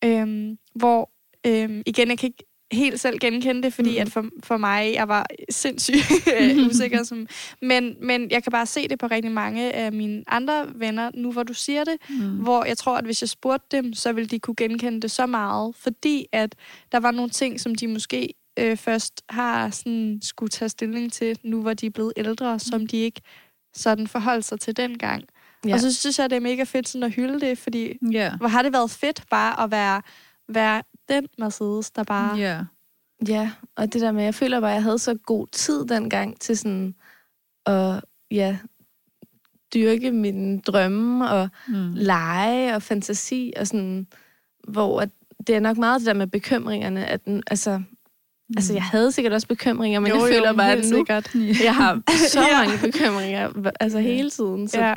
øhm, 0.04 0.58
hvor, 0.74 1.10
øhm, 1.46 1.82
igen, 1.86 2.08
jeg 2.08 2.18
kan 2.18 2.26
ikke 2.26 2.44
helt 2.72 3.00
selv 3.00 3.18
genkende 3.18 3.62
det, 3.62 3.72
fordi 3.74 3.90
mm. 3.90 4.02
at 4.02 4.12
for, 4.12 4.24
for 4.44 4.56
mig, 4.56 4.92
jeg 4.94 5.08
var 5.08 5.26
sindssygt 5.50 6.12
usikker. 6.70 7.02
Som, 7.02 7.26
men, 7.62 7.96
men 8.00 8.30
jeg 8.30 8.42
kan 8.42 8.52
bare 8.52 8.66
se 8.66 8.88
det 8.88 8.98
på 8.98 9.06
rigtig 9.06 9.32
mange 9.32 9.72
af 9.72 9.92
mine 9.92 10.24
andre 10.26 10.66
venner, 10.74 11.10
nu 11.14 11.32
hvor 11.32 11.42
du 11.42 11.54
siger 11.54 11.84
det, 11.84 11.96
Mm. 12.08 12.18
hvor 12.36 12.64
jeg 12.64 12.78
tror, 12.78 12.96
at 12.98 13.04
hvis 13.04 13.22
jeg 13.22 13.28
spurgte 13.28 13.76
dem, 13.76 13.94
så 13.94 14.12
ville 14.12 14.28
de 14.28 14.38
kunne 14.38 14.56
genkende 14.56 15.00
det 15.00 15.10
så 15.10 15.26
meget, 15.26 15.74
fordi 15.76 16.26
at 16.32 16.54
der 16.92 17.00
var 17.00 17.10
nogle 17.10 17.30
ting, 17.30 17.60
som 17.60 17.74
de 17.74 17.88
måske 17.88 18.34
øh, 18.58 18.76
først 18.76 19.22
har 19.28 19.70
sådan, 19.70 20.18
skulle 20.22 20.50
tage 20.50 20.68
stilling 20.68 21.12
til, 21.12 21.38
nu 21.42 21.62
hvor 21.62 21.74
de 21.74 21.86
er 21.86 21.90
blevet 21.90 22.12
ældre, 22.16 22.58
som 22.58 22.86
de 22.86 22.96
ikke 22.96 23.20
sådan 23.74 24.06
forholdt 24.06 24.44
sig 24.44 24.60
til 24.60 24.76
dengang. 24.76 25.24
Ja. 25.66 25.74
Og 25.74 25.80
så 25.80 25.94
synes 25.94 26.18
jeg, 26.18 26.30
det 26.30 26.36
er 26.36 26.40
mega 26.40 26.62
fedt 26.64 26.88
sådan 26.88 27.02
at 27.02 27.12
hylde 27.12 27.40
det, 27.40 27.58
fordi 27.58 27.92
Ja. 28.12 28.32
hvor 28.36 28.48
har 28.48 28.62
det 28.62 28.72
været 28.72 28.90
fedt 28.90 29.22
bare 29.30 29.64
at 29.64 29.70
være, 29.70 30.02
være 30.48 30.82
den 31.08 31.26
Mercedes, 31.38 31.90
der 31.90 32.02
bare... 32.04 32.36
Ja. 32.38 32.60
Ja, 33.28 33.50
og 33.76 33.92
det 33.92 34.00
der 34.00 34.12
med, 34.12 34.24
jeg 34.24 34.34
føler 34.34 34.60
bare, 34.60 34.70
at 34.70 34.74
jeg 34.74 34.82
havde 34.82 34.98
så 34.98 35.14
god 35.26 35.46
tid 35.52 35.84
dengang 35.86 36.40
til 36.40 36.58
sådan 36.58 36.94
at 37.66 38.00
ja, 38.30 38.58
dyrke 39.74 40.10
mine 40.12 40.60
drømme 40.60 41.30
og 41.30 41.48
Mm. 41.68 41.92
lege 41.94 42.74
og 42.74 42.82
fantasi 42.82 43.52
og 43.56 43.66
sådan, 43.66 44.06
hvor 44.68 45.00
at 45.00 45.08
det 45.46 45.56
er 45.56 45.60
nok 45.60 45.76
meget 45.76 46.00
det 46.00 46.06
der 46.06 46.14
med 46.14 46.26
bekymringerne, 46.26 47.06
at 47.06 47.24
den, 47.24 47.42
altså, 47.46 47.78
mm. 47.78 47.84
altså 48.56 48.72
jeg 48.72 48.82
havde 48.82 49.12
sikkert 49.12 49.32
også 49.32 49.46
bekymringer, 49.48 50.00
men 50.00 50.08
jeg 50.12 50.20
føler 50.34 50.52
bare, 50.52 50.72
at 50.72 50.78
nu, 50.78 50.96
sikkert. 50.96 51.34
jeg 51.64 51.74
har 51.74 52.02
så 52.32 52.40
Ja. 52.40 52.64
mange 52.64 52.78
bekymringer, 52.92 53.70
altså 53.80 53.98
hele 53.98 54.30
tiden. 54.30 54.68
Så, 54.68 54.78
Ja. 54.80 54.94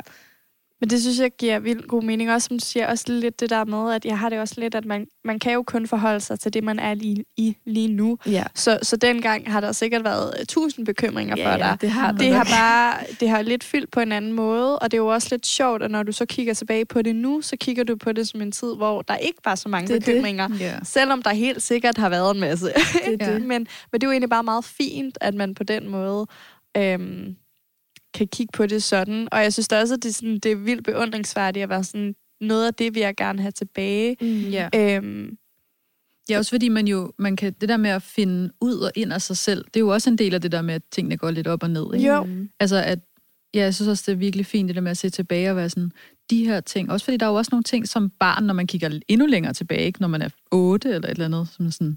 Men 0.80 0.90
det 0.90 1.02
synes 1.02 1.18
jeg 1.18 1.30
giver 1.38 1.58
vildt 1.58 1.88
god 1.88 2.02
mening. 2.02 2.32
Også 2.32 2.46
som 2.48 2.58
du 2.58 2.64
siger, 2.64 2.86
også 2.86 3.04
lidt 3.08 3.40
det 3.40 3.50
der 3.50 3.64
med, 3.64 3.94
at 3.94 4.04
jeg 4.04 4.18
har 4.18 4.28
det 4.28 4.38
også 4.40 4.54
lidt, 4.58 4.74
at 4.74 4.84
man, 4.84 5.06
man 5.24 5.38
kan 5.38 5.52
jo 5.52 5.62
kun 5.62 5.86
forholde 5.86 6.20
sig 6.20 6.40
til 6.40 6.54
det, 6.54 6.64
man 6.64 6.78
er 6.78 6.94
lige, 6.94 7.24
i 7.36 7.56
lige 7.66 7.88
nu. 7.88 8.18
ja. 8.26 8.44
Så, 8.54 8.78
så 8.82 8.96
dengang 8.96 9.52
har 9.52 9.60
der 9.60 9.72
sikkert 9.72 10.04
været 10.04 10.34
øh, 10.40 10.46
tusind 10.46 10.86
bekymringer 10.86 11.36
for 11.36 11.56
dig. 11.56 11.78
det 11.80 11.90
har 11.90 12.12
Det 12.12 12.34
har 12.34 12.44
bare 12.44 12.94
det 13.20 13.28
har 13.28 13.42
lidt 13.42 13.64
fyldt 13.64 13.90
på 13.90 14.00
en 14.00 14.12
anden 14.12 14.32
måde, 14.32 14.78
og 14.78 14.90
det 14.90 14.96
er 14.96 15.02
jo 15.02 15.06
også 15.06 15.28
lidt 15.30 15.46
sjovt, 15.46 15.82
at 15.82 15.90
når 15.90 16.02
du 16.02 16.12
så 16.12 16.26
kigger 16.26 16.54
tilbage 16.54 16.84
på 16.84 17.02
det 17.02 17.16
nu, 17.16 17.40
så 17.40 17.56
kigger 17.60 17.84
du 17.84 17.96
på 17.96 18.12
det 18.12 18.28
som 18.28 18.40
en 18.42 18.52
tid, 18.52 18.76
hvor 18.76 19.02
der 19.02 19.16
ikke 19.16 19.38
var 19.44 19.54
så 19.54 19.68
mange 19.68 19.88
Det 19.88 19.94
er 19.94 19.98
det. 19.98 20.06
bekymringer. 20.06 20.48
Ja. 20.60 20.74
Selvom 20.84 21.22
der 21.22 21.30
helt 21.30 21.62
sikkert 21.62 21.98
har 21.98 22.08
været 22.08 22.34
en 22.34 22.40
masse. 22.40 22.66
Det 22.66 23.20
Ja. 23.20 23.26
det. 23.32 23.42
men, 23.42 23.48
men 23.92 24.00
det 24.00 24.02
er 24.02 24.06
jo 24.06 24.10
egentlig 24.10 24.30
bare 24.30 24.42
meget 24.44 24.64
fint, 24.64 25.18
at 25.20 25.34
man 25.34 25.54
på 25.54 25.64
den 25.64 25.88
måde 25.88 26.26
øhm, 26.76 27.36
kan 28.16 28.28
kigge 28.28 28.52
på 28.52 28.66
det 28.66 28.82
sådan. 28.82 29.28
Og 29.32 29.42
jeg 29.42 29.52
synes 29.52 29.68
da 29.68 29.80
også, 29.80 29.94
at 29.94 30.02
det 30.02 30.08
er, 30.08 30.12
sådan, 30.12 30.38
det 30.38 30.52
er 30.52 30.56
vildt 30.56 30.84
beundringsværdigt 30.84 31.62
at 31.62 31.68
være 31.68 31.84
sådan, 31.84 32.14
noget 32.40 32.66
af 32.66 32.74
det 32.74 32.94
vil 32.94 33.00
jeg 33.00 33.16
gerne 33.16 33.42
have 33.42 33.52
tilbage. 33.52 34.16
Mm. 34.20 34.48
Ja. 34.50 34.68
Øhm, 34.74 35.38
Ja, 36.28 36.38
også 36.38 36.50
fordi 36.50 36.68
man 36.68 36.88
jo, 36.88 37.12
man 37.18 37.36
kan, 37.36 37.52
det 37.60 37.68
der 37.68 37.76
med 37.76 37.90
at 37.90 38.02
finde 38.02 38.50
ud 38.60 38.74
og 38.74 38.92
ind 38.94 39.12
af 39.12 39.22
sig 39.22 39.36
selv, 39.36 39.64
det 39.64 39.76
er 39.76 39.80
jo 39.80 39.88
også 39.88 40.10
en 40.10 40.18
del 40.18 40.34
af 40.34 40.40
det 40.40 40.52
der 40.52 40.62
med, 40.62 40.74
at 40.74 40.82
tingene 40.90 41.16
går 41.16 41.30
lidt 41.30 41.46
op 41.46 41.62
og 41.62 41.70
ned. 41.70 41.94
Ikke? 41.94 42.08
Jo. 42.08 42.24
Mm. 42.24 42.48
Altså, 42.60 42.76
at, 42.76 42.98
ja, 43.54 43.60
jeg 43.60 43.74
synes 43.74 43.88
også, 43.88 44.02
det 44.06 44.12
er 44.12 44.16
virkelig 44.16 44.46
fint, 44.46 44.68
det 44.68 44.76
der 44.76 44.82
med 44.82 44.90
at 44.90 44.96
se 44.96 45.10
tilbage 45.10 45.50
og 45.50 45.56
være 45.56 45.70
sådan, 45.70 45.92
de 46.30 46.46
her 46.46 46.60
ting. 46.60 46.90
Også 46.92 47.04
fordi 47.04 47.16
der 47.16 47.26
er 47.26 47.30
jo 47.30 47.36
også 47.36 47.48
nogle 47.52 47.62
ting 47.62 47.88
som 47.88 48.10
barn, 48.10 48.44
når 48.44 48.54
man 48.54 48.66
kigger 48.66 49.00
endnu 49.08 49.26
længere 49.26 49.52
tilbage, 49.52 49.86
ikke? 49.86 50.00
når 50.00 50.08
man 50.08 50.22
er 50.22 50.28
otte 50.50 50.88
eller 50.88 51.08
et 51.08 51.10
eller 51.10 51.24
andet, 51.24 51.48
som 51.56 51.70
sådan, 51.70 51.96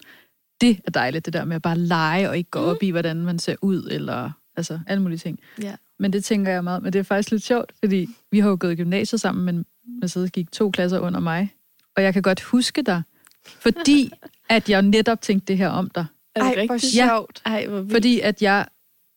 det 0.62 0.80
er 0.86 0.92
dejligt, 0.92 1.26
det 1.26 1.34
der 1.34 1.46
med 1.46 1.56
at 1.56 1.62
bare 1.62 1.78
lege 1.78 2.30
og 2.30 2.38
ikke 2.38 2.50
gå 2.50 2.60
op 2.60 2.84
i, 2.84 2.90
hvordan 2.90 3.18
man 3.18 3.40
ser 3.40 3.56
ud, 3.62 3.88
eller 3.92 4.32
altså 4.56 4.80
alle 4.88 5.04
mulige 5.04 5.18
ting. 5.18 5.40
Ja. 5.62 5.76
Men 6.00 6.14
det 6.14 6.24
tænker 6.24 6.52
jeg 6.52 6.64
meget, 6.64 6.84
men 6.84 6.94
det 6.94 7.00
er 7.00 7.04
faktisk 7.04 7.32
lidt 7.32 7.44
sjovt, 7.44 7.72
fordi 7.80 8.10
vi 8.32 8.40
har 8.40 8.50
jo 8.50 8.58
gået 8.60 8.72
i 8.72 8.76
gymnasiet 8.76 9.22
sammen, 9.22 9.46
men 9.46 9.66
Mercedes 10.02 10.32
gik 10.32 10.52
to 10.52 10.72
klasser 10.72 11.00
under 11.00 11.20
mig, 11.20 11.54
og 11.96 12.04
jeg 12.04 12.14
kan 12.14 12.22
godt 12.22 12.42
huske 12.42 12.82
dig, 12.82 13.04
fordi 13.46 14.12
at 14.50 14.70
jeg 14.70 14.82
netop 14.82 15.22
tænkte 15.22 15.46
det 15.48 15.58
her 15.58 15.70
om 15.70 15.90
dig. 15.96 16.06
Er 16.36 16.40
det 16.44 16.48
ej, 16.58 16.66
hvor 16.66 16.74
rigtigt? 16.74 16.96
Ja. 16.96 17.08
sjovt. 17.08 17.42
Ej, 17.46 17.68
hvor 17.68 17.78
vildt. 17.78 17.92
Fordi 17.92 18.20
at 18.20 18.42
jeg, 18.42 18.66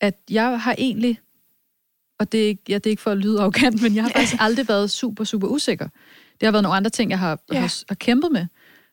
at 0.00 0.18
jeg 0.30 0.60
har 0.60 0.74
egentlig, 0.78 1.20
og 2.18 2.32
det 2.32 2.42
er, 2.42 2.46
ikke, 2.48 2.62
ja, 2.68 2.74
det 2.74 2.86
er 2.86 2.90
ikke 2.90 3.02
for 3.02 3.10
at 3.10 3.18
lyde 3.18 3.40
arrogant, 3.40 3.82
men 3.82 3.94
jeg 3.94 4.02
har 4.04 4.10
faktisk 4.10 4.36
aldrig 4.46 4.68
været 4.68 4.90
super, 4.90 5.24
super 5.24 5.48
usikker. 5.48 5.88
Det 6.40 6.46
har 6.46 6.52
været 6.52 6.62
nogle 6.62 6.76
andre 6.76 6.90
ting, 6.90 7.10
jeg 7.10 7.18
har, 7.18 7.38
Ja. 7.52 7.54
ja. 7.54 7.60
har, 7.60 7.82
har 7.88 7.94
kæmpet 7.94 8.32
med. 8.32 8.46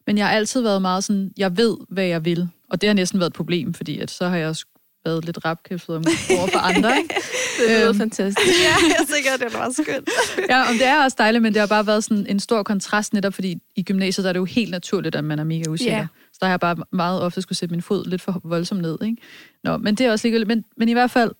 Men 0.08 0.17
jeg 0.17 0.28
har 0.28 0.34
altid 0.34 0.62
været 0.62 0.82
meget 0.82 1.04
sådan, 1.04 1.32
jeg 1.38 1.58
ved, 1.58 1.78
hvad 1.89 2.06
jeg 2.06 2.25
vil. 2.25 2.49
Og 2.69 2.82
det 2.82 2.89
har 2.89 2.93
næsten 2.93 3.19
været 3.19 3.30
et 3.30 3.36
problem, 3.36 3.73
fordi 3.73 3.99
at 3.99 4.12
så 4.12 4.28
har 4.28 4.38
jeg 4.38 4.47
også 4.47 4.65
været 5.05 5.25
lidt 5.25 5.45
rapkæftet 5.45 5.95
om 5.95 6.03
over 6.39 6.47
for 6.47 6.59
andre. 6.59 6.97
Ikke? 6.97 7.15
det 7.59 7.69
lyder 7.69 7.89
Øhm. 7.89 7.97
fantastisk. 7.97 8.47
ja, 8.63 8.75
jeg 8.88 8.95
er 8.99 9.05
sikker, 9.15 9.38
det 9.45 9.53
var 9.53 9.69
skønt. 9.81 10.09
Ja, 10.49 10.62
og 10.62 10.73
det 10.73 10.85
er 10.85 11.03
også 11.03 11.15
dejligt, 11.19 11.41
men 11.41 11.53
det 11.53 11.59
har 11.59 11.67
bare 11.67 11.88
været 11.88 12.03
sådan 12.03 12.25
en 12.29 12.39
stor 12.39 12.63
kontrast 12.63 13.13
netop, 13.13 13.33
fordi 13.33 13.57
i 13.75 13.83
gymnasiet 13.83 14.23
der 14.23 14.29
er 14.29 14.33
det 14.33 14.39
jo 14.39 14.45
helt 14.45 14.71
naturligt, 14.71 15.15
at 15.15 15.23
man 15.23 15.39
er 15.39 15.43
mega 15.43 15.69
usikker. 15.69 15.97
Ja. 15.97 16.07
Så 16.33 16.38
der 16.41 16.45
har 16.45 16.51
jeg 16.53 16.59
bare 16.59 16.75
meget 16.91 17.21
ofte 17.21 17.41
skulle 17.41 17.57
sætte 17.57 17.73
min 17.73 17.81
fod 17.81 18.05
lidt 18.05 18.21
for 18.21 18.41
voldsomt 18.43 18.81
ned. 18.81 18.97
Ikke? 19.03 19.17
Nå, 19.63 19.77
men 19.77 19.95
det 19.95 20.05
er 20.05 20.12
også 20.12 20.27
ligegyldigt. 20.27 20.47
Men, 20.47 20.65
men 20.77 20.89
i 20.89 20.93
hvert 20.93 21.12
fald, 21.12 21.31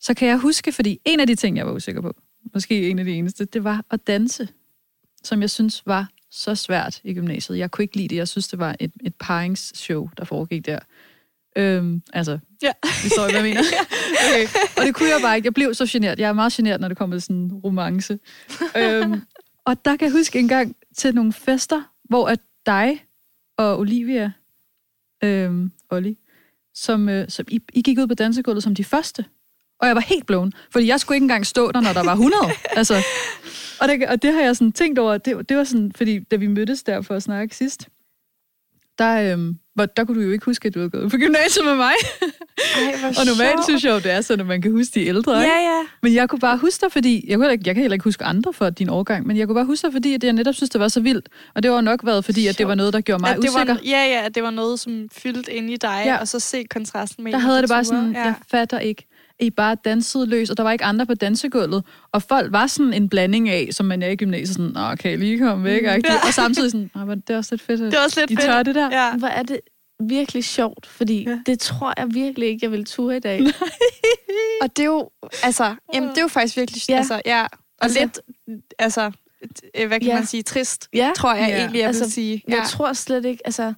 så 0.00 0.14
kan 0.14 0.28
jeg 0.28 0.36
huske, 0.38 0.72
fordi 0.72 1.00
en 1.04 1.20
af 1.20 1.26
de 1.26 1.34
ting, 1.34 1.56
jeg 1.56 1.66
var 1.66 1.72
usikker 1.72 2.00
på, 2.00 2.12
måske 2.54 2.90
en 2.90 2.98
af 2.98 3.04
de 3.04 3.12
eneste, 3.12 3.44
det 3.44 3.64
var 3.64 3.84
at 3.90 4.06
danse, 4.06 4.48
som 5.24 5.40
jeg 5.40 5.50
synes 5.50 5.82
var 5.86 6.08
så 6.30 6.54
svært 6.54 7.00
i 7.04 7.14
gymnasiet. 7.14 7.58
Jeg 7.58 7.70
kunne 7.70 7.82
ikke 7.82 7.96
lide 7.96 8.08
det. 8.08 8.16
Jeg 8.16 8.28
synes, 8.28 8.48
det 8.48 8.58
var 8.58 8.76
et, 8.80 8.92
et 9.04 9.14
paringsshow, 9.20 10.08
der 10.18 10.24
foregik 10.24 10.66
der. 10.66 10.78
Øhm, 11.58 12.02
altså, 12.12 12.38
Ja. 12.62 12.72
vi 13.02 13.08
står 13.08 13.22
hvad 13.22 13.34
jeg 13.34 13.42
mener. 13.42 13.60
Okay. 14.28 14.46
Og 14.78 14.86
det 14.86 14.94
kunne 14.94 15.08
jeg 15.08 15.18
bare 15.22 15.36
ikke. 15.36 15.46
Jeg 15.46 15.54
blev 15.54 15.74
så 15.74 15.86
genert. 15.90 16.18
Jeg 16.18 16.28
er 16.28 16.32
meget 16.32 16.52
genert, 16.52 16.80
når 16.80 16.88
det 16.88 16.96
kommer 16.98 17.16
til 17.16 17.22
sådan 17.22 17.36
en 17.36 17.52
romance. 17.52 18.18
øhm, 18.76 19.22
og 19.64 19.84
der 19.84 19.96
kan 19.96 20.06
jeg 20.06 20.12
huske 20.12 20.38
en 20.38 20.48
gang 20.48 20.76
til 20.96 21.14
nogle 21.14 21.32
fester, 21.32 21.82
hvor 22.04 22.28
at 22.28 22.38
dig 22.66 23.04
og 23.58 23.78
Olivia, 23.78 24.32
øhm, 25.24 25.72
Olli, 25.90 26.18
som, 26.74 27.08
øh, 27.08 27.28
som 27.28 27.46
I, 27.48 27.60
I 27.72 27.82
gik 27.82 27.98
ud 27.98 28.06
på 28.06 28.14
dansegulvet 28.14 28.62
som 28.62 28.74
de 28.74 28.84
første. 28.84 29.24
Og 29.80 29.86
jeg 29.86 29.94
var 29.94 30.00
helt 30.02 30.26
blown, 30.26 30.52
fordi 30.72 30.86
jeg 30.86 31.00
skulle 31.00 31.16
ikke 31.16 31.24
engang 31.24 31.46
stå 31.46 31.72
der, 31.72 31.80
når 31.80 31.92
der 31.92 32.04
var 32.04 32.12
100. 32.12 32.42
altså, 32.76 32.94
og, 33.80 33.88
det, 33.88 34.08
og 34.08 34.22
det 34.22 34.32
har 34.32 34.40
jeg 34.40 34.56
sådan 34.56 34.72
tænkt 34.72 34.98
over, 34.98 35.18
det, 35.18 35.48
det 35.48 35.56
var 35.56 35.64
sådan, 35.64 35.92
fordi 35.96 36.18
da 36.18 36.36
vi 36.36 36.46
mødtes 36.46 36.82
der 36.82 37.02
for 37.02 37.14
at 37.14 37.22
snakke 37.22 37.56
sidst, 37.56 37.88
der, 38.98 39.32
øhm, 39.32 39.58
hvor, 39.78 39.86
der 39.86 40.04
kunne 40.04 40.20
du 40.20 40.26
jo 40.26 40.32
ikke 40.32 40.44
huske, 40.44 40.66
at 40.68 40.74
du 40.74 40.78
havde 40.78 40.90
gået 40.90 41.10
på 41.10 41.16
gymnasiet 41.16 41.64
med 41.64 41.74
mig. 41.76 41.92
Ej, 42.76 42.94
Og 43.18 43.26
normalt 43.26 43.38
sjovt. 43.38 43.64
synes 43.64 43.84
jeg 43.84 43.90
jo, 43.90 43.96
det 43.96 44.12
er 44.12 44.20
sådan, 44.20 44.40
at 44.40 44.46
man 44.46 44.62
kan 44.62 44.70
huske 44.72 45.00
de 45.00 45.06
ældre. 45.06 45.40
ikke? 45.42 45.52
Ja, 45.54 45.60
ja. 45.60 45.80
Men 46.02 46.14
jeg 46.14 46.28
kunne 46.28 46.38
bare 46.38 46.56
huske 46.58 46.80
dig, 46.84 46.92
fordi... 46.92 47.24
Jeg, 47.28 47.38
kunne 47.38 47.52
ikke, 47.52 47.62
jeg 47.66 47.74
kan 47.74 47.82
heller 47.82 47.94
ikke 47.94 48.04
huske 48.04 48.24
andre 48.24 48.52
for 48.52 48.70
din 48.70 48.88
årgang, 48.88 49.26
men 49.26 49.36
jeg 49.36 49.46
kunne 49.46 49.54
bare 49.54 49.64
huske 49.64 49.86
dig, 49.86 49.92
fordi 49.92 50.14
at 50.14 50.24
jeg 50.24 50.32
netop 50.32 50.54
synes, 50.54 50.70
det 50.70 50.80
var 50.80 50.88
så 50.88 51.00
vildt. 51.00 51.28
Og 51.54 51.62
det 51.62 51.70
var 51.70 51.80
nok 51.80 52.00
været, 52.06 52.24
fordi 52.24 52.46
at 52.46 52.58
det 52.58 52.68
var 52.68 52.74
noget, 52.74 52.92
der 52.92 53.00
gjorde 53.00 53.20
mig 53.22 53.30
At 53.30 53.36
det 53.36 53.48
usikker. 53.48 53.74
var, 53.74 53.80
ja, 53.84 54.04
ja, 54.22 54.28
det 54.34 54.42
var 54.42 54.50
noget, 54.50 54.80
som 54.80 55.08
fyldte 55.12 55.52
ind 55.52 55.70
i 55.70 55.76
dig, 55.76 56.02
Ja. 56.04 56.16
og 56.16 56.28
så 56.28 56.40
se 56.40 56.64
kontrasten 56.70 57.24
med 57.24 57.32
Der 57.32 57.38
havde 57.38 57.60
det 57.62 57.68
bare 57.68 57.84
sådan, 57.84 58.12
Ja. 58.12 58.22
jeg 58.22 58.34
fatter 58.50 58.78
ikke. 58.78 59.04
I 59.40 59.50
bare 59.50 59.76
dansede 59.84 60.26
løs, 60.26 60.50
og 60.50 60.56
der 60.56 60.62
var 60.62 60.72
ikke 60.72 60.84
andre 60.84 61.06
på 61.06 61.14
dansegulvet. 61.14 61.84
Og 62.12 62.22
folk 62.22 62.52
var 62.52 62.66
sådan 62.66 62.92
en 62.94 63.08
blanding 63.08 63.48
af, 63.48 63.68
som 63.72 63.86
man 63.86 64.02
er 64.02 64.08
i 64.08 64.16
gymnasiet, 64.16 64.48
sådan, 64.56 64.70
Nå, 64.72 64.94
kan 64.94 65.10
jeg 65.10 65.18
lige 65.18 65.38
komme 65.38 65.64
væk? 65.64 65.82
Ja. 65.82 65.92
Ja. 65.92 65.98
Og 66.26 66.34
samtidig 66.34 66.70
sådan, 66.70 66.90
Nå, 66.94 67.04
men 67.04 67.20
det 67.20 67.30
er 67.34 67.36
også 67.36 67.54
lidt 67.54 67.62
fedt, 67.62 67.80
at 67.80 67.90
Det 67.92 67.98
var 67.98 68.04
også 68.04 68.20
lidt 68.20 68.30
I 68.30 68.36
fedt. 68.36 68.44
tør 68.46 68.62
det 68.62 68.74
der. 68.74 69.04
Ja. 69.04 69.16
Hvor 69.16 69.28
er 69.28 69.42
det 69.42 69.60
virkelig 70.08 70.44
sjovt, 70.44 70.86
fordi 70.86 71.22
Ja. 71.24 71.30
ja. 71.30 71.38
det 71.46 71.58
tror 71.60 71.94
jeg 71.96 72.06
virkelig 72.14 72.48
ikke, 72.48 72.64
jeg 72.64 72.72
vil 72.72 72.84
ture 72.84 73.16
i 73.16 73.20
dag. 73.20 73.40
Og 74.62 74.76
det 74.76 74.82
er 74.82 74.86
jo, 74.86 75.10
altså, 75.42 75.74
jamen, 75.94 76.08
det 76.10 76.18
er 76.18 76.22
jo 76.22 76.28
faktisk 76.28 76.56
virkelig, 76.56 76.82
Ja. 76.88 76.94
ja. 76.94 76.98
altså, 76.98 77.22
ja, 77.26 77.42
og 77.42 77.48
Altså- 77.80 78.00
lidt, 78.00 78.20
altså, 78.78 79.10
øh, 79.78 79.86
hvad 79.88 80.00
kan 80.00 80.08
Ja. 80.08 80.14
man 80.14 80.26
sige, 80.26 80.42
trist, 80.42 80.88
Ja. 80.94 81.10
tror 81.16 81.34
jeg 81.34 81.48
Ja. 81.48 81.58
egentlig, 81.58 81.78
jeg 81.78 81.86
Altså, 81.86 82.04
vil 82.04 82.12
sige. 82.12 82.42
Jeg 82.48 82.64
tror 82.68 82.92
slet 82.92 83.24
ikke, 83.24 83.42
altså... 83.44 83.72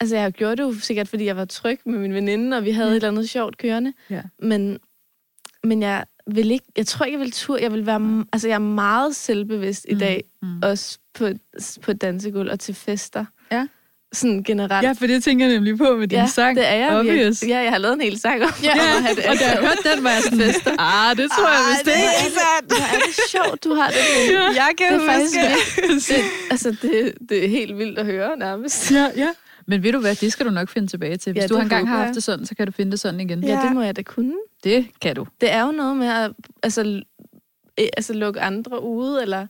Altså, 0.00 0.16
jeg 0.16 0.22
har 0.22 0.30
gjort 0.30 0.58
det 0.58 0.64
jo 0.64 0.74
sikkert, 0.80 1.08
fordi 1.08 1.24
jeg 1.24 1.36
var 1.36 1.44
tryg 1.44 1.80
med 1.86 1.98
min 1.98 2.14
veninde, 2.14 2.56
og 2.56 2.64
vi 2.64 2.70
havde 2.70 2.86
Mm. 2.88 2.92
et 2.92 2.96
eller 2.96 3.08
andet 3.08 3.30
sjovt 3.30 3.58
kørende. 3.58 3.92
Ja. 4.10 4.22
Men, 4.42 4.78
men 5.64 5.82
jeg 5.82 6.04
vil 6.26 6.50
ikke... 6.50 6.66
Jeg 6.76 6.86
tror 6.86 7.04
ikke, 7.06 7.18
jeg 7.18 7.24
vil 7.24 7.32
tur. 7.32 7.56
Jeg 7.58 7.72
vil 7.72 7.86
være... 7.86 8.24
Altså, 8.32 8.48
jeg 8.48 8.54
er 8.54 8.58
meget 8.58 9.16
selvbevidst 9.16 9.86
i 9.88 9.94
dag, 9.94 10.24
Mm. 10.42 10.60
også 10.62 10.98
på, 11.14 11.28
på 11.82 11.92
dansegulv 11.92 12.50
og 12.50 12.60
til 12.60 12.74
fester. 12.74 13.24
Ja. 13.52 13.66
sådan 14.12 14.42
generelt. 14.42 14.86
Ja, 14.86 14.92
for 14.92 15.06
det 15.06 15.24
tænker 15.24 15.46
jeg 15.46 15.54
nemlig 15.54 15.78
på 15.78 15.96
med 15.96 16.08
din 16.08 16.18
ja, 16.18 16.26
sang. 16.26 16.56
det 16.56 16.68
er 16.68 16.74
jeg 16.74 16.96
Obvious. 16.96 17.42
Ja, 17.42 17.58
jeg 17.58 17.70
har 17.70 17.78
lavet 17.78 17.94
en 17.94 18.00
hel 18.00 18.18
sang 18.20 18.42
om 18.42 18.50
Ja, 18.62 18.70
at 19.10 19.16
det 19.16 19.26
og 19.26 19.34
da 19.38 19.44
jeg 19.50 19.58
hørte 19.60 19.94
den, 19.96 20.04
var 20.04 20.10
jeg 20.10 20.22
sådan, 20.22 20.40
ah, 20.78 21.16
det 21.16 21.30
tror 21.30 21.48
jeg 21.48 21.62
vist 21.70 21.96
ikke. 21.96 22.34
Hvor 22.66 22.76
er 22.76 22.98
det 23.06 23.14
sjovt, 23.30 23.64
du 23.64 23.74
har 23.74 23.86
det. 23.88 23.96
Lene. 24.28 24.40
Jeg 24.44 24.70
kan 24.78 24.92
Det 25.00 25.02
er 25.08 25.12
faktisk 25.12 25.34
det, 26.08 26.24
altså, 26.50 26.70
det, 26.82 27.14
det 27.28 27.44
er 27.44 27.48
helt 27.48 27.78
vildt 27.78 27.98
at 27.98 28.06
høre 28.06 28.36
nærmest. 28.36 28.90
Ja, 28.92 29.06
ja. 29.16 29.28
Men 29.68 29.82
ved 29.82 29.92
du 29.92 30.00
hvad, 30.00 30.14
det 30.14 30.32
skal 30.32 30.46
du 30.46 30.50
nok 30.50 30.68
finde 30.68 30.88
tilbage 30.88 31.16
til. 31.16 31.32
Hvis 31.32 31.42
Ja, 31.42 31.46
du 31.46 31.58
engang 31.58 31.88
har 31.88 32.04
haft 32.04 32.14
det 32.14 32.22
sådan, 32.22 32.46
så 32.46 32.54
kan 32.54 32.66
du 32.66 32.72
finde 32.72 32.90
det 32.90 33.00
sådan 33.00 33.20
igen. 33.20 33.44
Ja, 33.44 33.60
det 33.64 33.72
må 33.72 33.82
jeg 33.82 33.96
da 33.96 34.02
kunne. 34.02 34.34
Det 34.64 34.86
kan 35.00 35.14
du. 35.16 35.26
Det 35.40 35.52
er 35.52 35.62
jo 35.66 35.72
noget 35.72 35.96
med 35.96 36.06
at 36.06 36.32
altså, 36.62 37.02
eh, 37.78 37.88
altså, 37.96 38.12
lukke 38.12 38.40
andre 38.40 38.82
ude, 38.82 39.22
eller, 39.22 39.46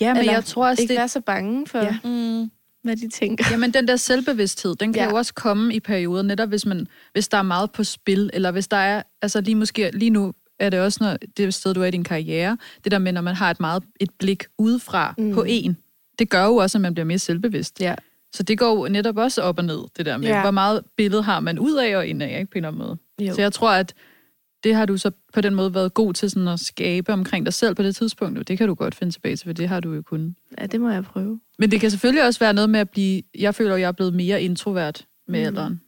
Ja, 0.00 0.12
men 0.14 0.20
eller 0.20 0.32
jeg 0.32 0.44
tror 0.44 0.66
også, 0.68 0.82
ikke 0.82 0.92
det, 0.92 0.98
være 0.98 1.08
så 1.08 1.20
bange 1.20 1.66
for, 1.66 1.78
Ja. 1.78 1.84
ja. 2.04 2.08
Mm. 2.08 2.50
hvad 2.82 2.96
de 2.96 3.08
tænker. 3.10 3.44
Jamen, 3.50 3.70
den 3.74 3.88
der 3.88 3.96
selvbevidsthed, 3.96 4.74
den 4.74 4.92
kan 4.92 5.00
ja. 5.00 5.04
Ja. 5.04 5.10
jo 5.10 5.16
også 5.16 5.34
komme 5.34 5.74
i 5.74 5.80
perioder, 5.80 6.22
netop 6.22 6.48
hvis, 6.48 6.66
man, 6.66 6.86
hvis 7.12 7.28
der 7.28 7.38
er 7.38 7.42
meget 7.42 7.72
på 7.72 7.84
spil, 7.84 8.30
eller 8.32 8.50
hvis 8.50 8.68
der 8.68 8.76
er, 8.76 9.02
altså 9.22 9.40
lige 9.40 9.54
måske, 9.54 9.90
lige 9.94 10.10
nu 10.10 10.32
er 10.58 10.70
det 10.70 10.80
også, 10.80 10.98
når 11.04 11.16
det 11.36 11.54
sted, 11.54 11.74
du 11.74 11.82
er 11.82 11.86
i 11.86 11.90
din 11.90 12.04
karriere, 12.04 12.58
det 12.84 12.92
der 12.92 12.98
med, 12.98 13.12
når 13.12 13.20
man 13.20 13.34
har 13.34 13.50
et 13.50 13.60
meget 13.60 13.82
et 14.00 14.10
blik 14.18 14.44
udefra. 14.58 15.14
Mm. 15.18 15.34
på 15.34 15.44
en, 15.48 15.76
det 16.18 16.30
gør 16.30 16.44
jo 16.44 16.56
også, 16.56 16.78
at 16.78 16.82
man 16.82 16.94
bliver 16.94 17.04
mere 17.06 17.18
selvbevidst. 17.18 17.80
Ja. 17.80 17.94
Så 18.34 18.42
det 18.42 18.58
går 18.58 18.76
jo 18.86 18.88
netop 18.92 19.16
også 19.16 19.42
op 19.42 19.58
og 19.58 19.64
ned, 19.64 19.78
det 19.96 20.06
der 20.06 20.16
med, 20.16 20.28
Ja. 20.28 20.34
ja. 20.36 20.40
hvor 20.42 20.50
meget 20.50 20.82
billede 20.96 21.22
har 21.22 21.40
man 21.40 21.58
ud 21.58 21.74
af 21.74 21.96
og 21.96 22.06
ind 22.06 22.22
af, 22.22 22.38
ikke 22.38 22.50
på 22.50 22.58
en 22.58 22.64
eller 22.64 22.68
anden 22.68 22.82
måde. 23.18 23.28
Jo. 23.28 23.34
Så 23.34 23.40
jeg 23.40 23.52
tror, 23.52 23.70
at 23.70 23.94
det 24.64 24.74
har 24.74 24.86
du 24.86 24.96
så 24.96 25.10
på 25.32 25.40
den 25.40 25.54
måde 25.54 25.74
været 25.74 25.94
god 25.94 26.14
til 26.14 26.30
sådan 26.30 26.48
at 26.48 26.60
skabe 26.60 27.12
omkring 27.12 27.46
dig 27.46 27.54
selv 27.54 27.74
på 27.74 27.82
det 27.82 27.96
tidspunkt. 27.96 28.38
og 28.38 28.48
Det 28.48 28.58
kan 28.58 28.68
du 28.68 28.74
godt 28.74 28.94
finde 28.94 29.12
tilbage 29.14 29.36
til, 29.36 29.46
for 29.46 29.52
det 29.52 29.68
har 29.68 29.80
du 29.80 29.92
jo 29.94 30.02
kunnet. 30.02 30.34
ja, 30.60 30.66
det 30.66 30.80
må 30.80 30.90
jeg 30.90 31.04
prøve. 31.04 31.40
Men 31.58 31.70
det 31.70 31.80
kan 31.80 31.90
selvfølgelig 31.90 32.24
også 32.24 32.40
være 32.40 32.52
noget 32.52 32.70
med 32.70 32.80
at 32.80 32.90
blive... 32.90 33.22
Jeg 33.38 33.54
føler, 33.54 33.74
at 33.74 33.80
jeg 33.80 33.88
er 33.88 33.92
blevet 33.92 34.14
mere 34.14 34.42
introvert 34.42 35.04
med 35.28 35.40
Mm. 35.40 35.46
alderen. 35.46 35.80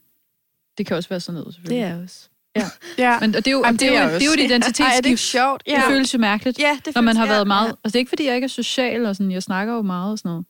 Det 0.77 0.85
kan 0.85 0.97
også 0.97 1.09
være 1.09 1.19
sådan 1.19 1.33
noget, 1.33 1.47
Det 1.47 1.53
selvfølgelig. 1.55 1.83
er 1.83 1.87
jeg 1.87 1.99
også. 2.03 2.27
Ja. 2.97 3.19
Men 3.19 3.35
og 3.35 3.45
det 3.45 3.47
er 3.47 3.51
jo, 3.51 3.61
Jamen, 3.65 3.79
det 3.79 3.87
er 3.87 3.91
det 3.91 3.97
er 3.97 4.03
jo, 4.03 4.09
det 4.19 4.21
er 4.21 4.25
jo 4.25 4.55
et 4.55 4.63
også. 4.63 4.83
Ej, 4.83 4.87
er 4.87 5.01
det 5.01 5.05
identitetsskift. 5.05 5.05
ikke 5.05 5.21
sjovt? 5.21 5.63
Det 5.65 5.75
føles 5.87 6.13
jo 6.13 6.19
mærkeligt, 6.19 6.59
ja, 6.59 6.77
det 6.85 6.95
når 6.95 7.01
man 7.01 7.15
har 7.17 7.25
føles- 7.25 7.29
været 7.29 7.39
ja, 7.39 7.43
meget... 7.43 7.67
ja. 7.67 7.71
Altså, 7.71 7.87
det 7.93 7.95
er 7.95 7.99
ikke, 7.99 8.09
fordi 8.09 8.25
jeg 8.25 8.35
ikke 8.35 8.45
er 8.45 8.49
social, 8.49 9.05
og 9.05 9.15
sådan, 9.15 9.31
jeg 9.31 9.43
snakker 9.43 9.73
jo 9.73 9.81
meget 9.81 10.11
og 10.11 10.17
sådan 10.17 10.29
noget. 10.29 10.45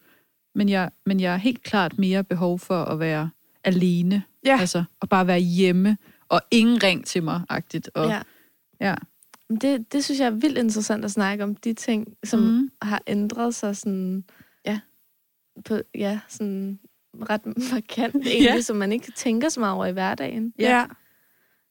Men 0.55 0.69
jeg, 0.69 0.91
men 1.05 1.19
jeg 1.19 1.31
har 1.31 1.37
helt 1.37 1.63
klart 1.63 1.97
mere 1.99 2.23
behov 2.23 2.59
for 2.59 2.83
at 2.83 2.99
være 2.99 3.29
alene. 3.63 4.23
Ja. 4.45 4.57
Altså, 4.59 4.83
og 4.99 5.09
bare 5.09 5.27
være 5.27 5.39
hjemme, 5.39 5.97
og 6.29 6.41
ingen 6.51 6.83
ring 6.83 7.05
til 7.05 7.23
mig-agtigt. 7.23 7.89
Og, 7.93 8.09
Ja. 8.09 8.21
ja. 8.81 8.95
Det, 9.61 9.93
det 9.93 10.03
synes 10.03 10.19
jeg 10.19 10.25
er 10.27 10.29
vildt 10.31 10.57
interessant 10.57 11.05
at 11.05 11.11
snakke 11.11 11.43
om. 11.43 11.55
De 11.55 11.73
ting, 11.73 12.07
som 12.23 12.39
mm. 12.39 12.71
Har 12.81 13.01
ændret 13.07 13.55
sig 13.55 13.77
sådan... 13.77 14.23
Ja. 14.65 14.79
På, 15.65 15.79
ja, 15.95 16.19
sådan 16.27 16.79
ret 17.29 17.45
markant 17.73 18.15
egentlig, 18.15 18.41
Ja. 18.55 18.61
som 18.61 18.75
man 18.77 18.91
ikke 18.91 19.11
tænker 19.11 19.49
så 19.49 19.59
meget 19.59 19.75
over 19.75 19.85
i 19.85 19.91
hverdagen. 19.91 20.53
Ja. 20.59 20.85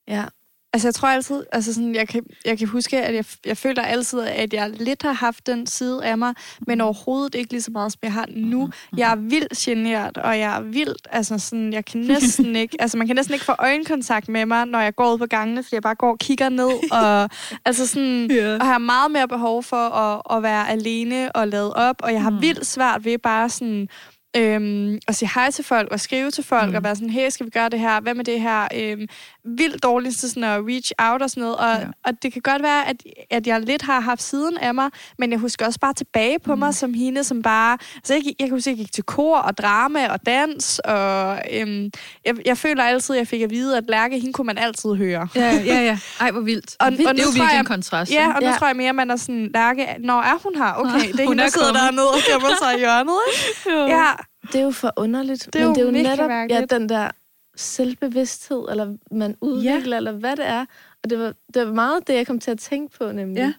Ja. 0.08 0.24
Altså, 0.72 0.88
jeg 0.88 0.94
tror 0.94 1.08
altid, 1.08 1.42
altså 1.52 1.74
sådan, 1.74 1.94
jeg 1.94 2.08
kan, 2.08 2.22
jeg 2.44 2.58
kan 2.58 2.68
huske, 2.68 3.02
at 3.02 3.14
jeg, 3.14 3.24
jeg 3.46 3.56
føler 3.56 3.82
altid, 3.82 4.20
at 4.20 4.52
jeg 4.54 4.70
lidt 4.70 5.02
har 5.02 5.12
haft 5.12 5.46
den 5.46 5.66
side 5.66 6.04
af 6.04 6.18
mig, 6.18 6.34
men 6.66 6.80
overhovedet 6.80 7.34
ikke 7.34 7.50
lige 7.52 7.62
så 7.62 7.70
meget, 7.70 7.92
som 7.92 7.98
jeg 8.02 8.12
har 8.12 8.26
nu. 8.36 8.70
Jeg 8.96 9.10
er 9.12 9.16
vildt 9.16 9.56
generet, 9.56 10.18
og 10.18 10.38
jeg 10.38 10.56
er 10.56 10.60
vildt, 10.60 11.08
altså 11.10 11.38
sådan, 11.38 11.72
jeg 11.72 11.84
kan 11.84 12.00
næsten 12.00 12.56
ikke, 12.56 12.76
altså 12.80 12.98
man 12.98 13.06
kan 13.06 13.16
næsten 13.16 13.34
ikke 13.34 13.44
få 13.44 13.54
øjenkontakt 13.58 14.28
med 14.28 14.46
mig, 14.46 14.66
når 14.66 14.80
jeg 14.80 14.94
går 14.96 15.12
ud 15.12 15.18
på 15.18 15.26
gangene, 15.26 15.62
fordi 15.62 15.74
jeg 15.74 15.82
bare 15.82 15.94
går 15.94 16.10
og 16.10 16.18
kigger 16.18 16.48
ned, 16.48 16.70
og 16.92 17.30
altså 17.66 17.86
sådan, 17.86 18.30
Ja. 18.30 18.54
og 18.60 18.66
har 18.66 18.78
meget 18.78 19.10
mere 19.10 19.28
behov 19.28 19.62
for 19.62 19.76
at, 19.76 20.36
at 20.36 20.42
være 20.42 20.68
alene 20.70 21.32
og 21.36 21.48
lade 21.48 21.74
op, 21.74 21.96
og 22.02 22.12
jeg 22.12 22.22
har 22.22 22.30
Mm. 22.30 22.40
vildt 22.42 22.66
svært 22.66 23.04
ved 23.04 23.18
bare 23.18 23.48
sådan, 23.48 23.88
Øhm, 24.36 24.98
at 25.08 25.16
sige 25.16 25.30
hej 25.34 25.50
til 25.50 25.64
folk, 25.64 25.88
og 25.92 26.00
skrive 26.00 26.30
til 26.30 26.44
folk, 26.44 26.68
Mm. 26.70 26.74
og 26.76 26.84
være 26.84 26.94
sådan, 26.96 27.10
hey, 27.10 27.30
skal 27.30 27.46
vi 27.46 27.50
gøre 27.50 27.68
det 27.68 27.80
her? 27.80 28.00
Hvad 28.00 28.14
med 28.14 28.24
det 28.24 28.40
her? 28.40 28.68
Øhm, 28.74 29.06
vildt 29.44 29.82
dårligt 29.82 30.18
til 30.18 30.28
sådan 30.30 30.44
at 30.44 30.60
reach 30.68 30.92
out 30.98 31.22
og 31.22 31.30
sådan 31.30 31.40
noget. 31.40 31.56
Og, 31.56 31.66
Ja. 31.80 31.86
og 32.04 32.12
det 32.22 32.32
kan 32.32 32.42
godt 32.42 32.62
være, 32.62 32.88
at, 32.88 32.96
at 33.30 33.46
jeg 33.46 33.60
lidt 33.60 33.82
har 33.82 34.00
haft 34.00 34.22
siden 34.22 34.56
af 34.58 34.74
mig, 34.74 34.90
men 35.18 35.30
jeg 35.32 35.38
husker 35.38 35.66
også 35.66 35.80
bare 35.80 35.94
tilbage 35.94 36.38
på 36.38 36.54
mm. 36.54 36.58
mig 36.58 36.74
som 36.74 36.94
hende, 36.94 37.24
som 37.24 37.42
bare... 37.42 37.78
Altså, 37.96 38.14
jeg, 38.14 38.22
jeg 38.26 38.34
kan 38.48 38.50
huske, 38.50 38.70
at 38.70 38.76
jeg 38.76 38.84
gik 38.84 38.92
til 38.92 39.04
kor 39.04 39.36
og 39.38 39.58
drama 39.58 40.08
og 40.08 40.26
dans, 40.26 40.78
og 40.78 41.38
øhm, 41.52 41.90
jeg, 42.26 42.34
jeg 42.46 42.58
føler 42.58 42.84
altid, 42.84 43.14
at 43.14 43.18
jeg 43.18 43.28
fik 43.28 43.42
at 43.42 43.50
vide, 43.50 43.76
at 43.76 43.84
Lærke, 43.88 44.18
hende 44.18 44.32
kunne 44.32 44.46
man 44.46 44.58
altid 44.58 44.94
høre. 44.94 45.28
Ja, 45.34 45.54
ja, 45.66 45.80
ja. 45.82 45.98
Ej, 46.20 46.30
hvor 46.30 46.40
vildt. 46.40 46.76
Og- 46.80 46.86
Og, 46.90 46.92
det 46.92 47.06
og 47.06 47.12
er 47.12 47.16
jo 47.18 47.22
tror 47.24 47.30
virkelig 47.32 47.52
jeg- 47.52 47.60
en 47.60 47.64
kontrast. 47.66 48.12
Ja, 48.12 48.26
og 48.34 48.42
nu 48.42 48.48
Ja. 48.48 48.54
tror 48.58 48.66
jeg 48.66 48.76
mere, 48.76 48.88
at 48.88 48.94
man 48.94 49.10
er 49.10 49.16
sådan, 49.16 49.50
Lærke, 49.54 49.86
når 49.98 50.20
er 50.20 50.38
hun 50.42 50.52
her? 50.56 50.72
Okay, 50.76 51.12
det 51.12 51.20
er 51.20 51.24
Hun 51.26 51.32
hende, 51.32 51.42
er 51.42 51.46
der 51.46 51.52
sidder 51.52 51.72
dernede 51.72 52.08
og 52.08 52.18
gemmer 52.32 52.48
sig 52.62 52.74
i 52.76 52.78
hjørnet, 52.78 53.14
ikke? 53.28 53.78
Ja, 53.96 54.06
Det 54.42 54.54
er 54.54 54.64
jo 54.64 54.70
for 54.70 54.92
underligt. 54.96 55.48
Det 55.52 55.60
er 55.60 55.66
men 55.66 55.68
jo 55.68 55.74
det 55.74 55.80
er 55.80 55.84
jo 55.84 55.90
netop 55.90 56.30
ja, 56.30 56.64
den 56.78 56.88
der 56.88 57.10
selvbevidsthed, 57.56 58.66
eller 58.70 58.96
man 59.10 59.36
udvikler, 59.40 59.90
ja. 59.90 59.96
eller 59.96 60.12
hvad 60.12 60.36
det 60.36 60.46
er. 60.46 60.66
Og 61.02 61.10
det 61.10 61.18
var, 61.18 61.34
det 61.54 61.66
var 61.66 61.72
meget 61.72 62.06
det, 62.06 62.14
jeg 62.14 62.26
kom 62.26 62.40
til 62.40 62.50
at 62.50 62.58
tænke 62.58 62.98
på, 62.98 63.12
nemlig. 63.12 63.40
Ja. 63.40 63.52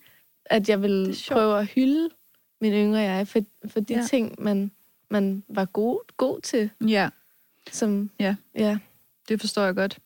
At 0.46 0.70
jeg 0.70 0.82
ville 0.82 1.16
prøve 1.32 1.60
at 1.60 1.66
hylde 1.66 2.10
min 2.62 2.74
yngre 2.74 3.00
jeg, 3.00 3.28
for, 3.28 3.40
for 3.68 3.80
de 3.80 3.94
ja. 3.94 4.08
ting, 4.08 4.36
man, 4.38 4.72
man 5.10 5.44
var 5.48 5.66
god, 5.66 6.00
god 6.18 6.42
til. 6.42 6.70
ja. 6.88 7.10
Som, 7.72 8.10
Ja. 8.20 8.36
ja. 8.56 8.78
Det 9.30 9.40
forstår 9.40 9.64
jeg 9.64 9.76
godt. 9.76 10.00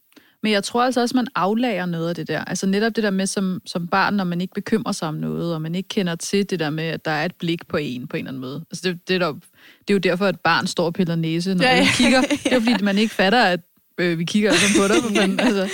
Men 0.46 0.52
jeg 0.52 0.64
tror 0.64 0.84
altså 0.84 1.02
også, 1.02 1.14
at 1.14 1.16
man 1.16 1.28
aflærer 1.36 1.86
noget 1.86 2.10
af 2.10 2.16
det 2.16 2.28
der. 2.28 2.44
Altså 2.44 2.68
netop 2.68 2.96
det 2.96 3.04
der 3.04 3.10
med 3.10 3.28
som, 3.28 3.62
som 3.66 3.88
barn, 3.88 4.14
når 4.14 4.24
man 4.24 4.42
ikke 4.42 4.54
bekymrer 4.54 4.92
sig 4.92 5.08
om 5.08 5.14
noget, 5.14 5.54
og 5.54 5.62
man 5.62 5.76
ikke 5.76 5.90
kender 5.90 6.16
til 6.16 6.50
det 6.50 6.60
der 6.60 6.70
med, 6.70 6.84
at 6.84 7.06
der 7.06 7.12
er 7.12 7.26
et 7.26 7.36
blik 7.36 7.68
på 7.68 7.78
en 7.78 8.08
på 8.08 8.18
en 8.18 8.22
eller 8.22 8.32
anden 8.32 8.42
måde. 8.42 8.66
Altså 8.72 8.90
det, 8.90 9.08
det, 9.08 9.14
er, 9.16 9.20
der, 9.20 9.34
det 9.34 9.90
er 9.90 9.94
jo 9.94 9.98
derfor, 9.98 10.26
at 10.26 10.40
barn 10.40 10.68
står 10.68 10.86
og 10.86 10.94
piller 10.94 11.16
næse, 11.16 11.54
når 11.54 11.64
Ja, 11.64 11.76
ja, 11.78 11.88
kigger. 11.94 12.22
Det 12.22 12.46
er 12.46 12.56
jo 12.56 12.62
fordi, 12.62 12.84
man 12.84 12.98
ikke 12.98 13.14
fatter, 13.14 13.44
at 13.44 13.60
øh, 13.98 14.20
vi 14.20 14.26
kigger 14.26 14.52
altså 14.52 14.82
på 14.82 14.88
dig. 14.88 15.16
Fanden. 15.18 15.40
altså. 15.48 15.70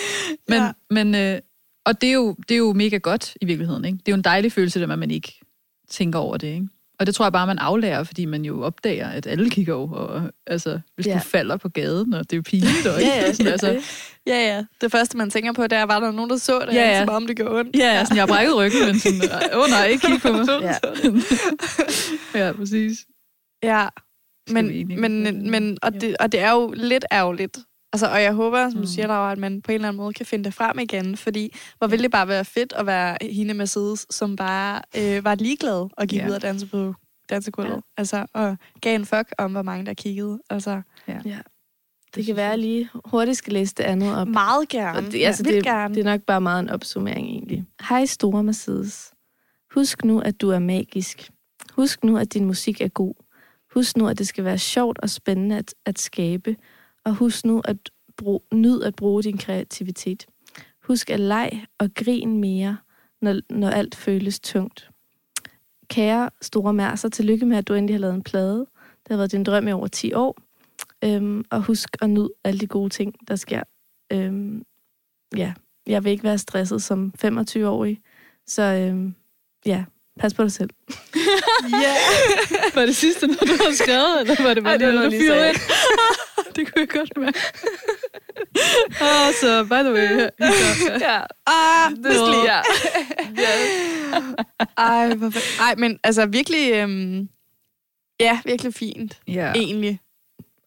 Men, 0.48 0.58
Ja. 0.58 0.72
men 0.90 1.16
øh, 1.16 1.40
og 1.86 2.02
det 2.02 2.10
er, 2.10 2.14
jo, 2.14 2.36
det 2.50 2.56
er 2.56 2.60
jo 2.60 2.74
mega 2.74 2.98
godt 2.98 3.34
i 3.42 3.46
virkeligheden. 3.46 3.86
Ikke? 3.86 3.98
Det 3.98 4.08
er 4.08 4.12
jo 4.12 4.18
en 4.18 4.24
dejlig 4.24 4.52
følelse, 4.52 4.84
at 4.84 5.00
man 5.00 5.12
ikke 5.12 5.40
tænker 5.90 6.20
over 6.20 6.38
det. 6.38 6.48
Ikke? 6.48 6.68
Og 7.02 7.08
det 7.08 7.16
tror 7.16 7.26
jeg 7.26 7.32
bare, 7.34 7.48
man 7.48 7.58
aflærer, 7.60 8.04
fordi 8.04 8.26
man 8.26 8.46
jo 8.46 8.64
opdager, 8.64 9.08
at 9.10 9.28
alle 9.28 9.50
kigger 9.50 9.74
over. 9.74 9.94
Og, 9.94 10.22
altså, 10.48 10.80
hvis 10.96 11.06
Ja. 11.08 11.14
du 11.14 11.20
falder 11.20 11.58
på 11.58 11.70
gaden, 11.70 12.14
og 12.14 12.20
det 12.30 12.34
er 12.34 12.38
jo 12.38 12.42
pinligt. 12.46 12.86
Og, 12.88 13.02
Ja, 13.08 13.08
ja, 13.08 13.34
sådan, 13.34 13.52
altså, 13.52 13.82
ja, 14.28 14.56
ja. 14.56 14.64
Det 14.82 14.92
første, 14.92 15.18
man 15.18 15.30
tænker 15.30 15.54
på, 15.54 15.64
det 15.64 15.74
er, 15.74 15.84
var 15.84 16.00
der 16.00 16.12
nogen, 16.12 16.30
der 16.30 16.38
så 16.38 16.60
det, 16.60 16.74
Ja, 16.74 16.90
ja. 16.90 17.00
som 17.06 17.10
om 17.16 17.28
det 17.28 17.36
gjorde 17.38 17.56
ondt. 17.60 17.76
Ja, 17.76 17.86
ja, 17.94 18.04
sådan, 18.04 18.18
jeg 18.18 18.22
har 18.22 18.28
brækket 18.28 18.56
ryggen, 18.56 18.86
men 18.86 19.00
sådan, 19.00 19.22
åh 19.54 19.60
oh, 19.64 19.70
nej, 19.70 19.86
ikke 19.86 20.08
kig 20.08 20.22
på 20.22 20.32
mig. 20.32 20.48
Ja. 20.62 20.76
ja, 22.46 22.52
præcis. 22.52 22.98
Ja, 23.64 23.88
men, 24.50 24.88
men, 25.02 25.52
men 25.52 25.78
og, 25.82 25.92
Jo. 25.94 26.00
det, 26.00 26.18
og 26.18 26.32
det 26.32 26.40
er 26.40 26.52
jo 26.52 26.74
lidt 26.78 27.06
ærgerligt. 27.12 27.58
Altså, 27.94 28.08
og 28.08 28.22
jeg 28.24 28.34
håber, 28.34 28.70
som 28.70 28.74
du 28.74 28.80
Mm. 28.80 28.86
siger, 28.86 29.08
Laura, 29.08 29.32
at 29.32 29.38
man 29.38 29.62
på 29.62 29.72
en 29.72 29.76
eller 29.76 29.88
anden 29.88 29.98
måde 29.98 30.14
kan 30.14 30.26
finde 30.26 30.46
det 30.46 30.54
frem 30.54 30.80
igen, 30.80 31.18
fordi 31.18 31.56
hvor 31.78 31.88
ville 31.88 32.04
det 32.04 32.12
bare 32.12 32.28
være 32.28 32.46
fedt 32.46 32.74
at 32.74 32.86
være 32.86 33.18
hende 33.22 33.54
Mercedes, 33.54 34.08
som 34.10 34.36
bare 34.36 34.82
øh, 34.98 35.24
var 35.24 35.36
ligeglad 35.36 35.90
og 35.98 36.08
gik 36.08 36.20
Ja. 36.20 36.28
ud 36.28 36.32
og 36.34 36.42
danse 36.42 36.66
på 36.68 36.94
dansegulvet. 37.30 37.70
Ja. 37.70 37.76
Ja. 37.76 37.82
Altså, 37.98 38.26
og 38.34 38.58
gav 38.82 38.96
en 38.96 39.06
fuck 39.06 39.28
om, 39.38 39.52
hvor 39.52 39.62
mange 39.62 39.86
der 39.86 39.94
kiggede. 39.94 40.40
Altså, 40.50 40.82
Det 42.16 42.26
kan 42.26 42.36
være, 42.36 42.54
at 42.54 42.60
lige 42.60 42.90
hurtigt 43.06 43.38
skal 43.38 43.54
læse 43.54 43.76
det 43.78 43.84
andet 43.84 44.16
op. 44.18 44.28
meget 44.28 44.70
gerne. 44.70 44.98
Og 44.98 45.04
det, 45.12 45.26
altså, 45.26 45.44
Vildt 45.44 45.56
det, 45.56 45.64
gerne. 45.64 45.96
det 45.96 46.02
er 46.02 46.12
nok 46.12 46.22
bare 46.22 46.42
meget 46.42 46.60
en 46.60 46.70
opsummering 46.70 47.28
egentlig. 47.28 47.66
Hej 47.90 48.06
store 48.06 48.44
Mercedes. 48.44 49.12
Husk 49.74 50.06
nu, 50.06 50.20
at 50.20 50.42
du 50.42 50.50
er 50.50 50.60
magisk. 50.60 51.32
Husk 51.74 52.04
nu, 52.04 52.18
at 52.18 52.34
din 52.34 52.46
musik 52.46 52.82
er 52.82 52.88
god. 52.88 53.14
Husk 53.74 53.98
nu, 53.98 54.08
at 54.08 54.18
det 54.18 54.28
skal 54.28 54.44
være 54.44 54.58
sjovt 54.58 55.00
og 55.00 55.10
spændende 55.10 55.58
at, 55.58 55.74
at 55.86 56.00
skabe. 56.00 56.56
Og 57.06 57.16
husk 57.16 57.46
nu 57.46 57.62
at 57.66 57.78
brug, 58.18 58.44
nyd 58.54 58.82
at 58.84 58.96
bruge 58.96 59.24
din 59.24 59.38
kreativitet. 59.38 60.26
Husk 60.84 61.10
at 61.10 61.20
leg 61.20 61.66
og 61.80 61.90
grin 61.96 62.38
mere, 62.38 62.78
når, 63.22 63.40
når 63.50 63.70
alt 63.70 63.96
føles 63.96 64.40
tungt. 64.40 64.90
Kære 65.88 66.30
store 66.42 66.74
mærser, 66.74 67.10
tillykke 67.10 67.46
med, 67.46 67.58
at 67.58 67.68
du 67.68 67.74
endelig 67.74 67.94
har 67.96 68.00
lavet 68.00 68.16
en 68.16 68.24
plade. 68.24 68.60
Det 69.04 69.10
har 69.10 69.18
været 69.18 69.32
din 69.32 69.44
drøm 69.44 69.68
i 69.68 69.72
over 69.72 69.88
10 69.88 70.14
år. 70.14 70.38
Øhm, 71.04 71.46
og 71.50 71.62
husk 71.62 71.90
at 72.02 72.10
nyde 72.10 72.30
alle 72.44 72.60
de 72.60 72.68
gode 72.68 72.90
ting, 72.90 73.16
der 73.28 73.36
sker. 73.36 73.64
Øhm, 74.14 74.66
ja, 75.36 75.54
jeg 75.88 76.04
vil 76.04 76.12
ikke 76.12 76.24
være 76.24 76.38
stresset 76.38 76.84
som 76.84 77.14
25-årig. 77.26 78.02
Så 78.48 78.62
øhm, 78.62 79.16
ja, 79.66 79.86
pas 80.20 80.34
på 80.34 80.44
dig 80.44 80.52
selv. 80.52 80.70
Ja. 81.82 81.96
Var 82.80 82.86
det 82.86 82.96
sidste, 82.96 83.28
når 83.28 83.36
du 83.36 83.52
har 83.64 83.74
skrevet, 83.76 84.22
eller 84.22 84.44
var 84.44 84.54
det 84.54 84.64
bare 84.64 84.74
Ej, 84.74 84.78
det 84.78 84.88
var 84.88 84.92
det, 84.92 85.00
noget, 85.02 85.12
du 85.12 85.18
fyrede 85.20 85.50
ind? 85.50 85.58
det 86.56 86.74
kunne 86.74 86.80
jeg 86.82 86.90
godt 86.90 87.18
mærke. 87.18 87.40
oh, 89.08 89.34
så 89.42 89.64
by 89.64 89.82
the 89.84 89.94
way, 89.94 90.08
her. 90.08 90.30
Ja, 91.00 91.22
Ah, 91.48 91.92
Det 91.92 92.20
var- 92.20 92.46
ja. 92.46 92.62
Ej, 94.78 95.14
hvor 95.16 95.30
fedt. 95.30 95.46
Ej, 95.60 95.76
men 95.78 96.00
altså 96.04 96.26
virkelig... 96.26 96.72
Øhm, 96.74 97.30
ja, 98.20 98.40
virkelig 98.46 98.74
fint. 98.74 99.20
Ja. 99.28 99.52
egentlig. 99.56 100.00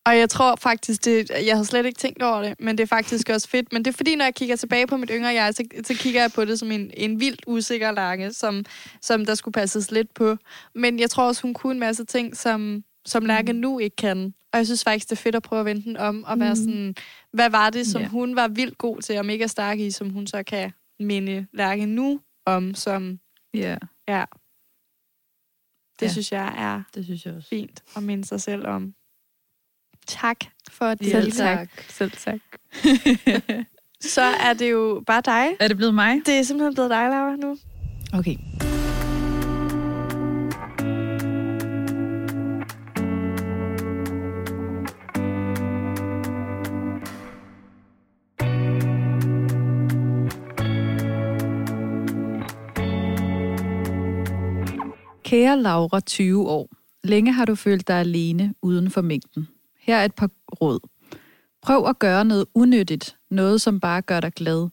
Og 0.06 0.18
jeg 0.18 0.30
tror 0.30 0.56
faktisk, 0.56 1.04
det, 1.04 1.30
jeg 1.30 1.54
havde 1.54 1.64
slet 1.64 1.86
ikke 1.86 1.98
tænkt 1.98 2.22
over 2.22 2.42
det, 2.42 2.54
men 2.60 2.78
det 2.78 2.82
er 2.82 2.86
faktisk 2.86 3.28
også 3.28 3.48
fedt. 3.48 3.72
Men 3.72 3.84
det 3.84 3.90
er 3.92 3.96
fordi, 3.96 4.14
når 4.16 4.24
jeg 4.24 4.34
kigger 4.34 4.56
tilbage 4.56 4.86
på 4.86 4.96
mit 4.96 5.10
yngre 5.12 5.28
jeg, 5.34 5.54
så, 5.54 5.64
så 5.84 5.94
kigger 5.94 6.20
jeg 6.20 6.30
på 6.32 6.44
det 6.44 6.58
som 6.58 6.70
en, 6.72 6.90
en 6.94 7.20
vildt 7.20 7.42
usikker 7.46 7.90
lange, 7.90 8.32
som, 8.32 8.64
som 9.02 9.26
der 9.26 9.34
skulle 9.34 9.52
passes 9.52 9.90
lidt 9.90 10.14
på. 10.14 10.36
Men 10.74 10.98
jeg 11.00 11.10
tror 11.10 11.26
også, 11.26 11.42
hun 11.42 11.54
kunne 11.54 11.72
en 11.72 11.80
masse 11.80 12.04
ting, 12.04 12.36
som, 12.36 12.84
som 13.06 13.24
Lærke 13.26 13.52
nu 13.52 13.78
ikke 13.78 13.96
kan. 13.96 14.34
Og 14.52 14.58
jeg 14.58 14.66
synes 14.66 14.84
faktisk, 14.84 15.10
det 15.10 15.16
er 15.16 15.22
fedt 15.22 15.34
at 15.34 15.42
prøve 15.42 15.60
at 15.60 15.66
vende 15.66 15.82
den 15.84 15.96
om, 15.96 16.24
og 16.24 16.40
være 16.40 16.50
Mm. 16.50 16.56
sådan, 16.56 16.94
hvad 17.32 17.50
var 17.50 17.70
det, 17.70 17.86
som 17.86 18.02
Ja. 18.02 18.08
hun 18.08 18.36
var 18.36 18.48
vildt 18.48 18.78
god 18.78 19.02
til, 19.02 19.18
og 19.18 19.26
mega 19.26 19.46
stærk 19.46 19.78
i, 19.78 19.90
som 19.90 20.10
hun 20.10 20.26
så 20.26 20.42
kan 20.42 20.72
minde 21.00 21.46
Lærke 21.52 21.86
nu 21.86 22.20
om, 22.46 22.74
som, 22.74 23.18
Ja, 23.54 23.76
ja. 24.08 24.24
Det 26.00 26.06
Ja. 26.06 26.12
synes 26.12 26.32
jeg 26.32 26.54
er 26.58 26.82
det 26.94 27.04
synes 27.04 27.26
jeg 27.26 27.34
også. 27.34 27.48
fint 27.48 27.82
at 27.96 28.02
minde 28.02 28.24
sig 28.24 28.40
selv 28.40 28.66
om. 28.66 28.94
Tak 30.06 30.36
for 30.70 30.84
at 30.84 30.98
Selv 31.04 31.32
tak. 31.32 31.68
Selv 31.88 32.10
tak. 32.10 32.40
Så 34.00 34.22
er 34.22 34.52
det 34.52 34.70
jo 34.70 35.02
bare 35.06 35.22
dig. 35.24 35.56
er 35.60 35.68
det 35.68 35.76
blevet 35.76 35.94
mig? 35.94 36.20
Det 36.26 36.38
er 36.38 36.42
simpelthen 36.42 36.74
blevet 36.74 36.90
dig, 36.90 37.08
Laura, 37.10 37.36
nu. 37.36 37.56
Okay. 38.12 38.36
Kære 55.24 55.62
Laura, 55.62 56.00
20 56.00 56.48
år. 56.48 56.68
Længe 57.04 57.32
har 57.32 57.44
du 57.44 57.54
følt 57.54 57.88
dig 57.88 57.96
alene 57.96 58.54
uden 58.62 58.90
for 58.90 59.00
mængden. 59.02 59.48
Her 59.84 59.96
er 59.96 60.04
et 60.04 60.14
par 60.14 60.30
råd. 60.60 60.80
Prøv 61.62 61.86
at 61.86 61.98
gøre 61.98 62.24
noget 62.24 62.46
unyttigt, 62.54 63.16
noget 63.30 63.60
som 63.60 63.80
bare 63.80 64.02
gør 64.02 64.20
dig 64.20 64.32
glad. 64.32 64.68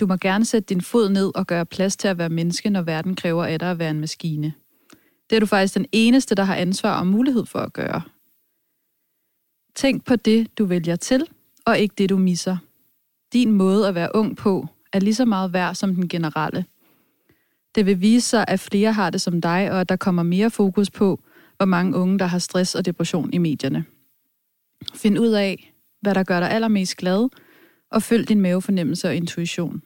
Du 0.00 0.06
må 0.06 0.16
gerne 0.16 0.44
sætte 0.44 0.66
din 0.66 0.80
fod 0.80 1.08
ned 1.08 1.32
og 1.34 1.46
gøre 1.46 1.66
plads 1.66 1.96
til 1.96 2.08
at 2.08 2.18
være 2.18 2.28
menneske, 2.28 2.70
når 2.70 2.82
verden 2.82 3.16
kræver 3.16 3.44
af 3.44 3.58
dig 3.58 3.70
at 3.70 3.78
være 3.78 3.90
en 3.90 4.00
maskine. 4.00 4.52
Det 5.30 5.36
er 5.36 5.40
du 5.40 5.46
faktisk 5.46 5.74
den 5.74 5.86
eneste, 5.92 6.34
der 6.34 6.42
har 6.42 6.54
ansvar 6.54 6.98
og 6.98 7.06
mulighed 7.06 7.46
for 7.46 7.58
at 7.58 7.72
gøre. 7.72 8.02
Tænk 9.74 10.04
på 10.04 10.16
det, 10.16 10.58
du 10.58 10.64
vælger 10.64 10.96
til, 10.96 11.26
og 11.66 11.78
ikke 11.78 11.94
det, 11.98 12.10
du 12.10 12.16
misser. 12.16 12.56
Din 13.32 13.52
måde 13.52 13.88
at 13.88 13.94
være 13.94 14.14
ung 14.14 14.36
på 14.36 14.66
er 14.92 15.00
lige 15.00 15.14
så 15.14 15.24
meget 15.24 15.52
værd 15.52 15.74
som 15.74 15.94
den 15.94 16.08
generelle. 16.08 16.64
Det 17.74 17.86
vil 17.86 18.00
vise 18.00 18.28
sig, 18.28 18.44
at 18.48 18.60
flere 18.60 18.92
har 18.92 19.10
det 19.10 19.20
som 19.20 19.40
dig, 19.40 19.72
og 19.72 19.80
at 19.80 19.88
der 19.88 19.96
kommer 19.96 20.22
mere 20.22 20.50
fokus 20.50 20.90
på, 20.90 21.20
hvor 21.56 21.66
mange 21.66 21.96
unge, 21.96 22.18
der 22.18 22.26
har 22.26 22.38
stress 22.38 22.74
og 22.74 22.84
depression 22.84 23.32
i 23.32 23.38
medierne. 23.38 23.84
Find 24.94 25.18
ud 25.18 25.32
af, 25.32 25.72
hvad 26.00 26.14
der 26.14 26.22
gør 26.22 26.40
dig 26.40 26.50
allermest 26.50 26.96
glad, 26.96 27.28
og 27.90 28.02
følg 28.02 28.28
din 28.28 28.40
mavefornemmelse 28.40 29.08
og 29.08 29.16
intuition. 29.16 29.82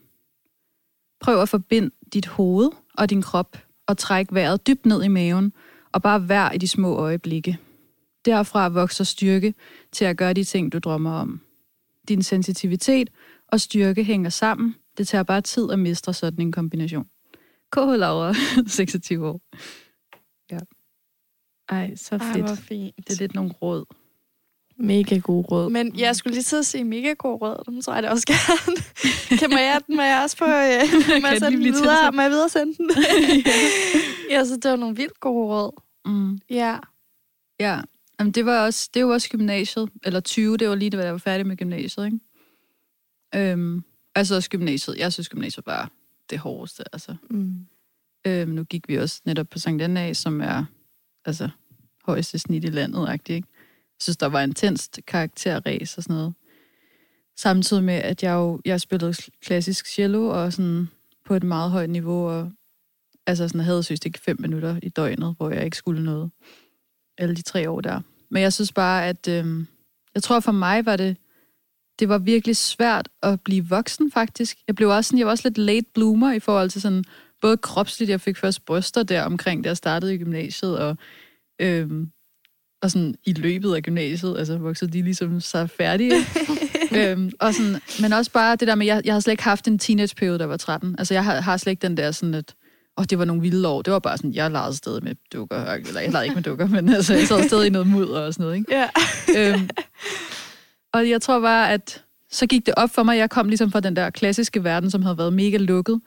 Prøv 1.20 1.42
at 1.42 1.48
forbinde 1.48 1.90
dit 2.12 2.26
hoved 2.26 2.70
og 2.98 3.10
din 3.10 3.22
krop, 3.22 3.56
og 3.86 3.98
træk 3.98 4.26
vejret 4.32 4.66
dybt 4.66 4.86
ned 4.86 5.02
i 5.02 5.08
maven, 5.08 5.52
og 5.92 6.02
bare 6.02 6.28
vær 6.28 6.50
i 6.50 6.58
de 6.58 6.68
små 6.68 6.96
øjeblikke. 6.96 7.58
Derfra 8.24 8.68
vokser 8.68 9.04
styrke 9.04 9.54
til 9.92 10.04
at 10.04 10.16
gøre 10.16 10.32
de 10.32 10.44
ting, 10.44 10.72
du 10.72 10.78
drømmer 10.78 11.12
om. 11.12 11.40
Din 12.08 12.22
sensitivitet 12.22 13.10
og 13.48 13.60
styrke 13.60 14.04
hænger 14.04 14.30
sammen. 14.30 14.74
Det 14.98 15.08
tager 15.08 15.22
bare 15.22 15.40
tid 15.40 15.70
at 15.70 15.78
mestre 15.78 16.14
sådan 16.14 16.40
en 16.40 16.52
kombination. 16.52 17.04
KH 17.72 17.78
Laura, 17.78 18.34
26 18.66 19.26
år. 19.28 19.40
Ej, 21.68 21.96
så 21.96 22.16
Ej, 22.16 22.32
fedt. 22.32 22.46
hvor 22.46 22.54
fint. 22.54 22.96
Det 22.96 23.10
er 23.10 23.18
lidt 23.18 23.34
nogle 23.34 23.52
råd. 23.52 23.84
Mega 24.80 25.18
god 25.18 25.50
råd. 25.50 25.70
Men 25.70 25.98
jeg 25.98 26.16
skulle 26.16 26.34
lige 26.34 26.42
til 26.42 26.56
at 26.56 26.66
sige 26.66 26.84
mega 26.84 27.12
god 27.12 27.42
råd. 27.42 27.62
Dem 27.66 27.82
tror 27.82 27.94
jeg 27.94 28.02
det 28.02 28.10
også 28.10 28.26
gerne. 28.26 28.76
kan 29.40 29.50
må 29.50 29.58
jeg, 29.58 29.80
må 29.88 30.02
jeg 30.02 30.20
også 30.22 30.36
få... 30.36 30.44
Øh, 30.44 31.20
må 31.22 31.28
jeg 31.28 31.38
sende 31.38 31.56
den 31.56 31.64
videre? 31.64 32.12
Må 32.12 32.22
jeg 32.22 32.30
videre 32.30 32.48
sende 32.48 32.76
den? 32.76 32.90
ja, 34.30 34.44
så 34.44 34.56
det 34.56 34.70
var 34.70 34.76
nogle 34.76 34.96
vildt 34.96 35.20
gode 35.20 35.46
råd. 35.46 35.82
Mm. 36.04 36.38
Ja. 36.50 36.76
Ja, 37.60 37.80
Jamen, 38.20 38.32
det 38.32 38.46
var 38.46 38.64
også, 38.64 38.90
det 38.94 39.06
var 39.06 39.12
også 39.12 39.28
gymnasiet, 39.30 39.90
eller 40.04 40.20
20, 40.20 40.56
det 40.56 40.68
var 40.68 40.74
lige, 40.74 40.90
da 40.90 41.04
jeg 41.04 41.12
var 41.12 41.18
færdig 41.18 41.46
med 41.46 41.56
gymnasiet, 41.56 42.06
ikke? 42.06 42.18
Øhm, 43.34 43.84
altså 44.14 44.34
også 44.34 44.50
gymnasiet. 44.50 44.98
Jeg 44.98 45.12
synes, 45.12 45.28
gymnasiet 45.28 45.66
var 45.66 45.90
det 46.30 46.38
hårdeste, 46.38 46.84
altså. 46.92 47.16
Mm. 47.30 47.66
Øhm, 48.26 48.50
nu 48.50 48.64
gik 48.64 48.88
vi 48.88 48.96
også 48.96 49.22
netop 49.24 49.48
på 49.48 49.58
Sankt 49.58 49.82
Anna, 49.82 50.12
som 50.12 50.40
er 50.40 50.64
altså 51.24 51.48
højeste 52.04 52.38
snit 52.38 52.64
i 52.64 52.66
landet, 52.66 53.20
ikke? 53.28 53.48
Jeg 54.00 54.02
synes, 54.02 54.16
der 54.16 54.26
var 54.26 54.40
intenst 54.40 55.00
karakterræs 55.06 55.96
og 55.96 56.02
sådan 56.02 56.16
noget. 56.16 56.34
Samtidig 57.36 57.84
med, 57.84 57.94
at 57.94 58.22
jeg 58.22 58.32
jo 58.32 58.60
jeg 58.64 58.80
spillede 58.80 59.14
klassisk 59.42 59.86
cello, 59.86 60.28
og 60.28 60.52
sådan 60.52 60.88
på 61.26 61.34
et 61.34 61.42
meget 61.42 61.70
højt 61.70 61.90
niveau, 61.90 62.28
og 62.28 62.52
altså 63.26 63.48
sådan, 63.48 63.60
havde 63.60 63.82
synes 63.82 64.00
ikke 64.06 64.18
fem 64.18 64.36
minutter 64.40 64.76
i 64.82 64.88
døgnet, 64.88 65.34
hvor 65.36 65.50
jeg 65.50 65.64
ikke 65.64 65.76
skulle 65.76 66.04
noget. 66.04 66.30
Alle 67.18 67.36
de 67.36 67.42
tre 67.42 67.70
år 67.70 67.80
der. 67.80 68.00
Men 68.30 68.42
jeg 68.42 68.52
synes 68.52 68.72
bare, 68.72 69.06
at 69.08 69.28
øh, 69.28 69.66
jeg 70.14 70.22
tror 70.22 70.40
for 70.40 70.52
mig 70.52 70.86
var 70.86 70.96
det, 70.96 71.16
det 71.98 72.08
var 72.08 72.18
virkelig 72.18 72.56
svært 72.56 73.08
at 73.22 73.40
blive 73.40 73.68
voksen 73.68 74.10
faktisk. 74.10 74.58
Jeg 74.66 74.74
blev 74.74 74.88
også 74.88 75.08
sådan, 75.08 75.18
jeg 75.18 75.26
var 75.26 75.30
også 75.30 75.48
lidt 75.48 75.58
late 75.58 75.86
bloomer 75.94 76.32
i 76.32 76.40
forhold 76.40 76.70
til 76.70 76.80
sådan, 76.80 77.04
både 77.40 77.56
kropsligt, 77.56 78.10
jeg 78.10 78.20
fik 78.20 78.36
først 78.36 78.64
bryster 78.64 79.02
der 79.02 79.22
omkring, 79.22 79.64
da 79.64 79.68
jeg 79.68 79.76
startede 79.76 80.14
i 80.14 80.18
gymnasiet, 80.18 80.78
og, 80.78 80.96
øh, 81.58 82.06
og 82.82 82.90
sådan 82.90 83.14
i 83.24 83.32
løbet 83.32 83.74
af 83.74 83.82
gymnasiet, 83.82 84.38
altså 84.38 84.58
voksede 84.58 84.92
de 84.92 85.02
ligesom 85.02 85.40
sig 85.40 85.70
færdige. 85.70 86.14
øhm, 86.96 87.32
og 87.40 87.54
sådan, 87.54 87.80
men 88.00 88.12
også 88.12 88.30
bare 88.30 88.56
det 88.56 88.68
der 88.68 88.74
med, 88.74 88.86
jeg, 88.86 89.02
jeg 89.04 89.12
havde 89.12 89.22
slet 89.22 89.32
ikke 89.32 89.42
haft 89.42 89.68
en 89.68 89.78
teenageperiode, 89.78 90.38
der 90.38 90.46
var 90.46 90.56
13. 90.56 90.94
Altså 90.98 91.14
jeg 91.14 91.24
har, 91.24 91.40
har 91.40 91.56
slet 91.56 91.70
ikke 91.70 91.82
den 91.82 91.96
der 91.96 92.10
sådan, 92.10 92.34
at 92.34 92.54
åh, 92.98 93.04
det 93.10 93.18
var 93.18 93.24
nogle 93.24 93.42
vilde 93.42 93.68
år. 93.68 93.82
Det 93.82 93.92
var 93.92 93.98
bare 93.98 94.16
sådan, 94.16 94.34
jeg 94.34 94.50
legede 94.50 94.76
stadig 94.76 95.04
med 95.04 95.14
dukker. 95.32 95.64
Eller 95.64 96.00
jeg 96.00 96.10
legede 96.10 96.24
ikke 96.24 96.34
med 96.34 96.42
dukker, 96.42 96.66
men 96.66 96.88
altså, 96.88 97.14
jeg 97.14 97.26
sad 97.26 97.48
stadig 97.48 97.66
i 97.66 97.70
noget 97.70 97.86
mudder 97.86 98.20
og 98.20 98.34
sådan 98.34 98.44
noget, 98.44 98.56
ikke? 98.56 98.76
Ja. 98.76 98.88
øhm, 99.36 99.68
og 100.92 101.08
jeg 101.08 101.22
tror 101.22 101.40
bare, 101.40 101.72
at 101.72 102.04
så 102.30 102.46
gik 102.46 102.66
det 102.66 102.74
op 102.76 102.90
for 102.90 103.02
mig, 103.02 103.18
jeg 103.18 103.30
kom 103.30 103.48
ligesom 103.48 103.72
fra 103.72 103.80
den 103.80 103.96
der 103.96 104.10
klassiske 104.10 104.64
verden, 104.64 104.90
som 104.90 105.02
havde 105.02 105.18
været 105.18 105.32
mega 105.32 105.56
lukket 105.56 106.00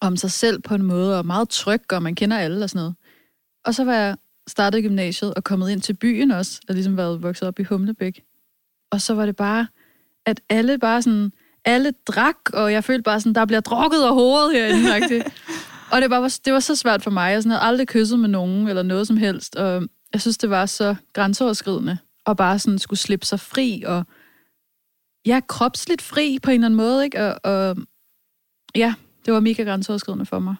om 0.00 0.16
sig 0.16 0.30
selv 0.30 0.62
på 0.62 0.74
en 0.74 0.82
måde, 0.82 1.18
og 1.18 1.26
meget 1.26 1.48
tryg, 1.48 1.92
og 1.92 2.02
man 2.02 2.14
kender 2.14 2.38
alle 2.38 2.64
og 2.64 2.70
sådan 2.70 2.80
noget. 2.80 2.94
Og 3.64 3.74
så 3.74 3.84
var 3.84 3.94
jeg 3.94 4.16
startet 4.48 4.82
gymnasiet 4.82 5.34
og 5.34 5.44
kommet 5.44 5.70
ind 5.70 5.80
til 5.80 5.94
byen 5.94 6.30
også, 6.30 6.60
og 6.68 6.74
ligesom 6.74 6.96
været 6.96 7.22
vokset 7.22 7.48
op 7.48 7.58
i 7.58 7.62
Humlebæk. 7.62 8.22
Og 8.90 9.00
så 9.00 9.14
var 9.14 9.26
det 9.26 9.36
bare, 9.36 9.66
at 10.26 10.40
alle 10.48 10.78
bare 10.78 11.02
sådan, 11.02 11.32
alle 11.64 11.92
drak, 12.06 12.36
og 12.52 12.72
jeg 12.72 12.84
følte 12.84 13.02
bare 13.02 13.20
sådan, 13.20 13.34
der 13.34 13.44
bliver 13.44 13.60
drukket 13.60 14.08
og 14.08 14.14
hovedet 14.14 14.52
herinde. 14.52 14.94
og 15.92 16.00
det, 16.00 16.10
bare 16.10 16.22
var, 16.22 16.38
det 16.44 16.52
var 16.52 16.60
så 16.60 16.76
svært 16.76 17.02
for 17.02 17.10
mig. 17.10 17.32
Jeg 17.32 17.42
sådan, 17.42 17.50
havde 17.50 17.62
aldrig 17.68 17.88
kysset 17.88 18.18
med 18.18 18.28
nogen, 18.28 18.68
eller 18.68 18.82
noget 18.82 19.06
som 19.06 19.16
helst. 19.16 19.56
Og 19.56 19.88
jeg 20.12 20.20
synes, 20.20 20.38
det 20.38 20.50
var 20.50 20.66
så 20.66 20.94
grænseoverskridende, 21.12 21.98
og 22.24 22.36
bare 22.36 22.58
sådan 22.58 22.78
skulle 22.78 23.00
slippe 23.00 23.26
sig 23.26 23.40
fri, 23.40 23.82
og 23.86 24.04
ja, 25.26 25.40
kropsligt 25.48 26.02
fri 26.02 26.38
på 26.42 26.50
en 26.50 26.54
eller 26.54 26.66
anden 26.66 26.76
måde, 26.76 27.04
ikke? 27.04 27.24
Og, 27.24 27.40
og 27.44 27.76
ja, 28.74 28.94
det 29.26 29.34
var 29.34 29.40
mega 29.40 29.62
grænseoverskridende 29.62 30.26
for 30.26 30.38
mig. 30.38 30.54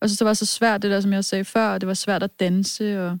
Og 0.00 0.10
så, 0.10 0.16
så 0.16 0.24
var 0.24 0.28
det 0.28 0.30
var 0.30 0.34
så 0.34 0.46
svært, 0.46 0.82
det 0.82 0.90
der, 0.90 1.00
som 1.00 1.12
jeg 1.12 1.24
sagde 1.24 1.44
før, 1.44 1.68
og 1.68 1.80
det 1.80 1.86
var 1.86 1.94
svært 1.94 2.22
at 2.22 2.40
danse, 2.40 3.06
og, 3.06 3.18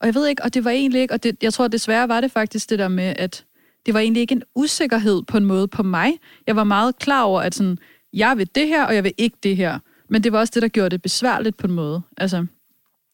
og 0.00 0.06
jeg 0.06 0.14
ved 0.14 0.26
ikke, 0.26 0.42
og 0.42 0.54
det 0.54 0.64
var 0.64 0.70
egentlig 0.70 1.00
ikke, 1.00 1.14
og 1.14 1.22
det, 1.22 1.36
jeg 1.42 1.52
tror 1.52 1.68
desværre 1.68 2.08
var 2.08 2.20
det 2.20 2.30
faktisk 2.30 2.70
det 2.70 2.78
der 2.78 2.88
med, 2.88 3.14
at 3.16 3.44
det 3.86 3.94
var 3.94 4.00
egentlig 4.00 4.20
ikke 4.20 4.32
en 4.32 4.42
usikkerhed 4.54 5.22
på 5.22 5.36
en 5.36 5.44
måde 5.44 5.68
på 5.68 5.82
mig. 5.82 6.12
Jeg 6.46 6.56
var 6.56 6.64
meget 6.64 6.98
klar 6.98 7.22
over, 7.22 7.40
at 7.40 7.54
sådan, 7.54 7.78
jeg 8.12 8.38
vil 8.38 8.48
det 8.54 8.68
her, 8.68 8.84
og 8.84 8.94
jeg 8.94 9.04
vil 9.04 9.12
ikke 9.18 9.36
det 9.42 9.56
her. 9.56 9.78
Men 10.08 10.24
det 10.24 10.32
var 10.32 10.38
også 10.38 10.50
det, 10.54 10.62
der 10.62 10.68
gjorde 10.68 10.90
det 10.90 11.02
besværligt 11.02 11.56
på 11.56 11.66
en 11.66 11.72
måde. 11.72 12.02
Altså, 12.16 12.46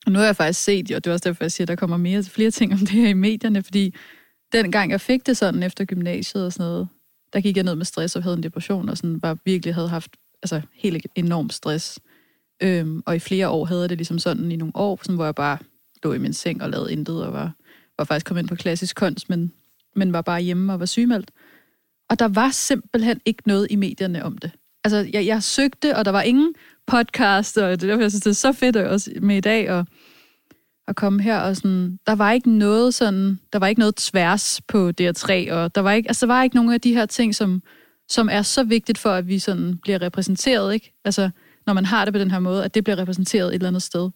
nu 0.07 0.19
har 0.19 0.27
jeg 0.27 0.37
faktisk 0.37 0.65
set, 0.65 0.93
og 0.93 1.05
det 1.05 1.11
er 1.11 1.15
også 1.15 1.29
derfor, 1.29 1.45
jeg 1.45 1.53
siger, 1.53 1.65
at 1.65 1.69
der 1.69 1.77
kommer 1.77 1.97
mere, 1.97 2.23
flere 2.23 2.51
ting 2.51 2.73
om 2.73 2.79
det 2.79 2.89
her 2.89 3.09
i 3.09 3.13
medierne, 3.13 3.63
fordi 3.63 3.95
dengang 4.53 4.91
jeg 4.91 5.01
fik 5.01 5.27
det 5.27 5.37
sådan 5.37 5.63
efter 5.63 5.85
gymnasiet 5.85 6.47
og 6.47 6.53
sådan 6.53 6.67
noget, 6.67 6.89
der 7.33 7.41
gik 7.41 7.57
jeg 7.57 7.65
ned 7.65 7.75
med 7.75 7.85
stress 7.85 8.17
og 8.17 8.23
havde 8.23 8.37
en 8.37 8.43
depression, 8.43 8.89
og 8.89 8.97
sådan 8.97 9.21
bare 9.21 9.37
virkelig 9.45 9.75
havde 9.75 9.89
haft 9.89 10.11
altså, 10.43 10.61
helt 10.75 11.07
enorm 11.15 11.51
stress. 11.51 11.99
Øhm, 12.63 13.03
og 13.07 13.17
i 13.17 13.19
flere 13.19 13.49
år 13.49 13.65
havde 13.65 13.81
jeg 13.81 13.89
det 13.89 13.99
ligesom 13.99 14.19
sådan 14.19 14.53
i 14.53 14.57
nogle 14.57 14.77
år, 14.77 15.01
sådan, 15.03 15.17
hvor 15.17 15.25
jeg 15.25 15.35
bare 15.35 15.59
lå 16.03 16.13
i 16.13 16.19
min 16.19 16.33
seng 16.33 16.63
og 16.63 16.71
lavede 16.71 16.93
intet, 16.93 17.25
og 17.25 17.33
var, 17.33 17.53
var 17.99 18.05
faktisk 18.05 18.27
kommet 18.27 18.43
ind 18.43 18.49
på 18.49 18.55
klassisk 18.55 18.97
kunst, 18.97 19.31
men, 19.31 19.53
men 19.97 20.13
var 20.13 20.23
bare 20.23 20.41
hjemme 20.41 20.73
og 20.73 20.81
var 20.81 20.87
sygemeldt. 20.87 21.31
Og 22.11 22.19
der 22.19 22.29
var 22.29 22.51
simpelthen 22.51 23.21
ikke 23.25 23.43
noget 23.47 23.67
i 23.71 23.77
medierne 23.77 24.25
om 24.25 24.39
det. 24.39 24.51
Altså, 24.85 25.09
jeg, 25.13 25.27
jeg 25.27 25.43
søgte, 25.43 25.97
og 25.97 26.05
der 26.05 26.11
var 26.11 26.23
ingen 26.23 26.55
podcast, 26.87 27.59
og 27.59 27.71
det 27.71 27.83
er 27.83 27.87
derfor, 27.87 28.03
jeg 28.03 28.11
synes, 28.11 28.23
det 28.23 28.31
er 28.31 28.35
så 28.35 28.53
fedt 28.53 28.77
også 28.77 29.11
med 29.21 29.37
i 29.37 29.41
dag, 29.41 29.71
og 29.71 29.87
at 30.89 30.97
komme 30.97 31.23
her, 31.23 31.39
og 31.39 31.57
sådan, 31.57 31.99
der 32.07 32.15
var 32.15 32.33
ikke 32.33 32.51
noget 32.51 32.95
sådan, 32.95 33.41
der 33.53 33.59
var 33.59 33.67
ikke 33.67 33.79
noget 33.79 33.97
tværs 33.97 34.61
på 34.69 34.93
DR3, 35.01 35.53
og 35.53 35.75
der 35.75 35.81
var 35.81 35.93
ikke, 35.93 36.09
altså, 36.09 36.27
der 36.27 36.33
var 36.33 36.43
ikke 36.43 36.57
nogen 36.57 36.73
af 36.73 36.81
de 36.81 36.95
her 36.95 37.07
ting, 37.07 37.35
som, 37.35 37.63
som 38.09 38.29
er 38.33 38.43
så 38.43 38.65
vigtigt 38.65 38.99
for, 38.99 39.11
at 39.11 39.29
vi 39.29 39.39
sådan 39.39 39.79
bliver 39.83 40.03
repræsenteret, 40.03 40.75
ikke? 40.75 40.93
Altså, 41.05 41.31
når 41.71 41.75
man 41.75 41.85
har 41.85 42.05
det 42.05 42.15
på 42.15 42.19
den 42.19 42.31
her 42.31 42.39
måde, 42.39 42.65
at 42.65 42.75
det 42.75 42.85
bliver 42.85 42.99
repræsenteret 42.99 43.49
et 43.49 43.55
eller 43.55 43.69
andet 43.69 43.83
sted. 43.83 44.11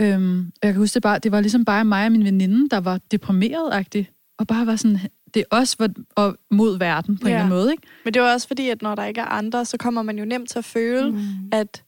Øhm, 0.00 0.52
jeg 0.62 0.72
kan 0.72 0.80
huske, 0.80 0.94
det, 0.94 1.02
bare, 1.02 1.18
det 1.18 1.32
var 1.32 1.40
ligesom 1.40 1.64
bare 1.64 1.84
mig 1.84 2.06
og 2.06 2.12
min 2.12 2.24
veninde, 2.24 2.68
der 2.68 2.80
var 2.80 3.00
deprimeret-agtig, 3.14 4.10
og 4.38 4.46
bare 4.46 4.66
var 4.66 4.76
sådan, 4.76 4.98
det 5.34 5.40
er 5.40 5.56
os 5.56 5.76
og 6.16 6.36
mod 6.50 6.78
verden 6.78 7.18
på 7.18 7.28
ja. 7.28 7.34
en 7.34 7.34
eller 7.34 7.44
anden 7.44 7.58
måde, 7.58 7.70
ikke? 7.72 7.82
Men 8.04 8.14
det 8.14 8.22
var 8.22 8.32
også 8.32 8.46
fordi, 8.46 8.68
at 8.68 8.82
når 8.82 8.94
der 8.94 9.04
ikke 9.04 9.20
er 9.20 9.24
andre, 9.24 9.64
så 9.64 9.76
kommer 9.76 10.02
man 10.02 10.18
jo 10.18 10.24
nemt 10.24 10.48
til 10.50 10.58
at 10.58 10.64
føle, 10.64 11.10
Mm. 11.10 11.18
at 11.52 11.82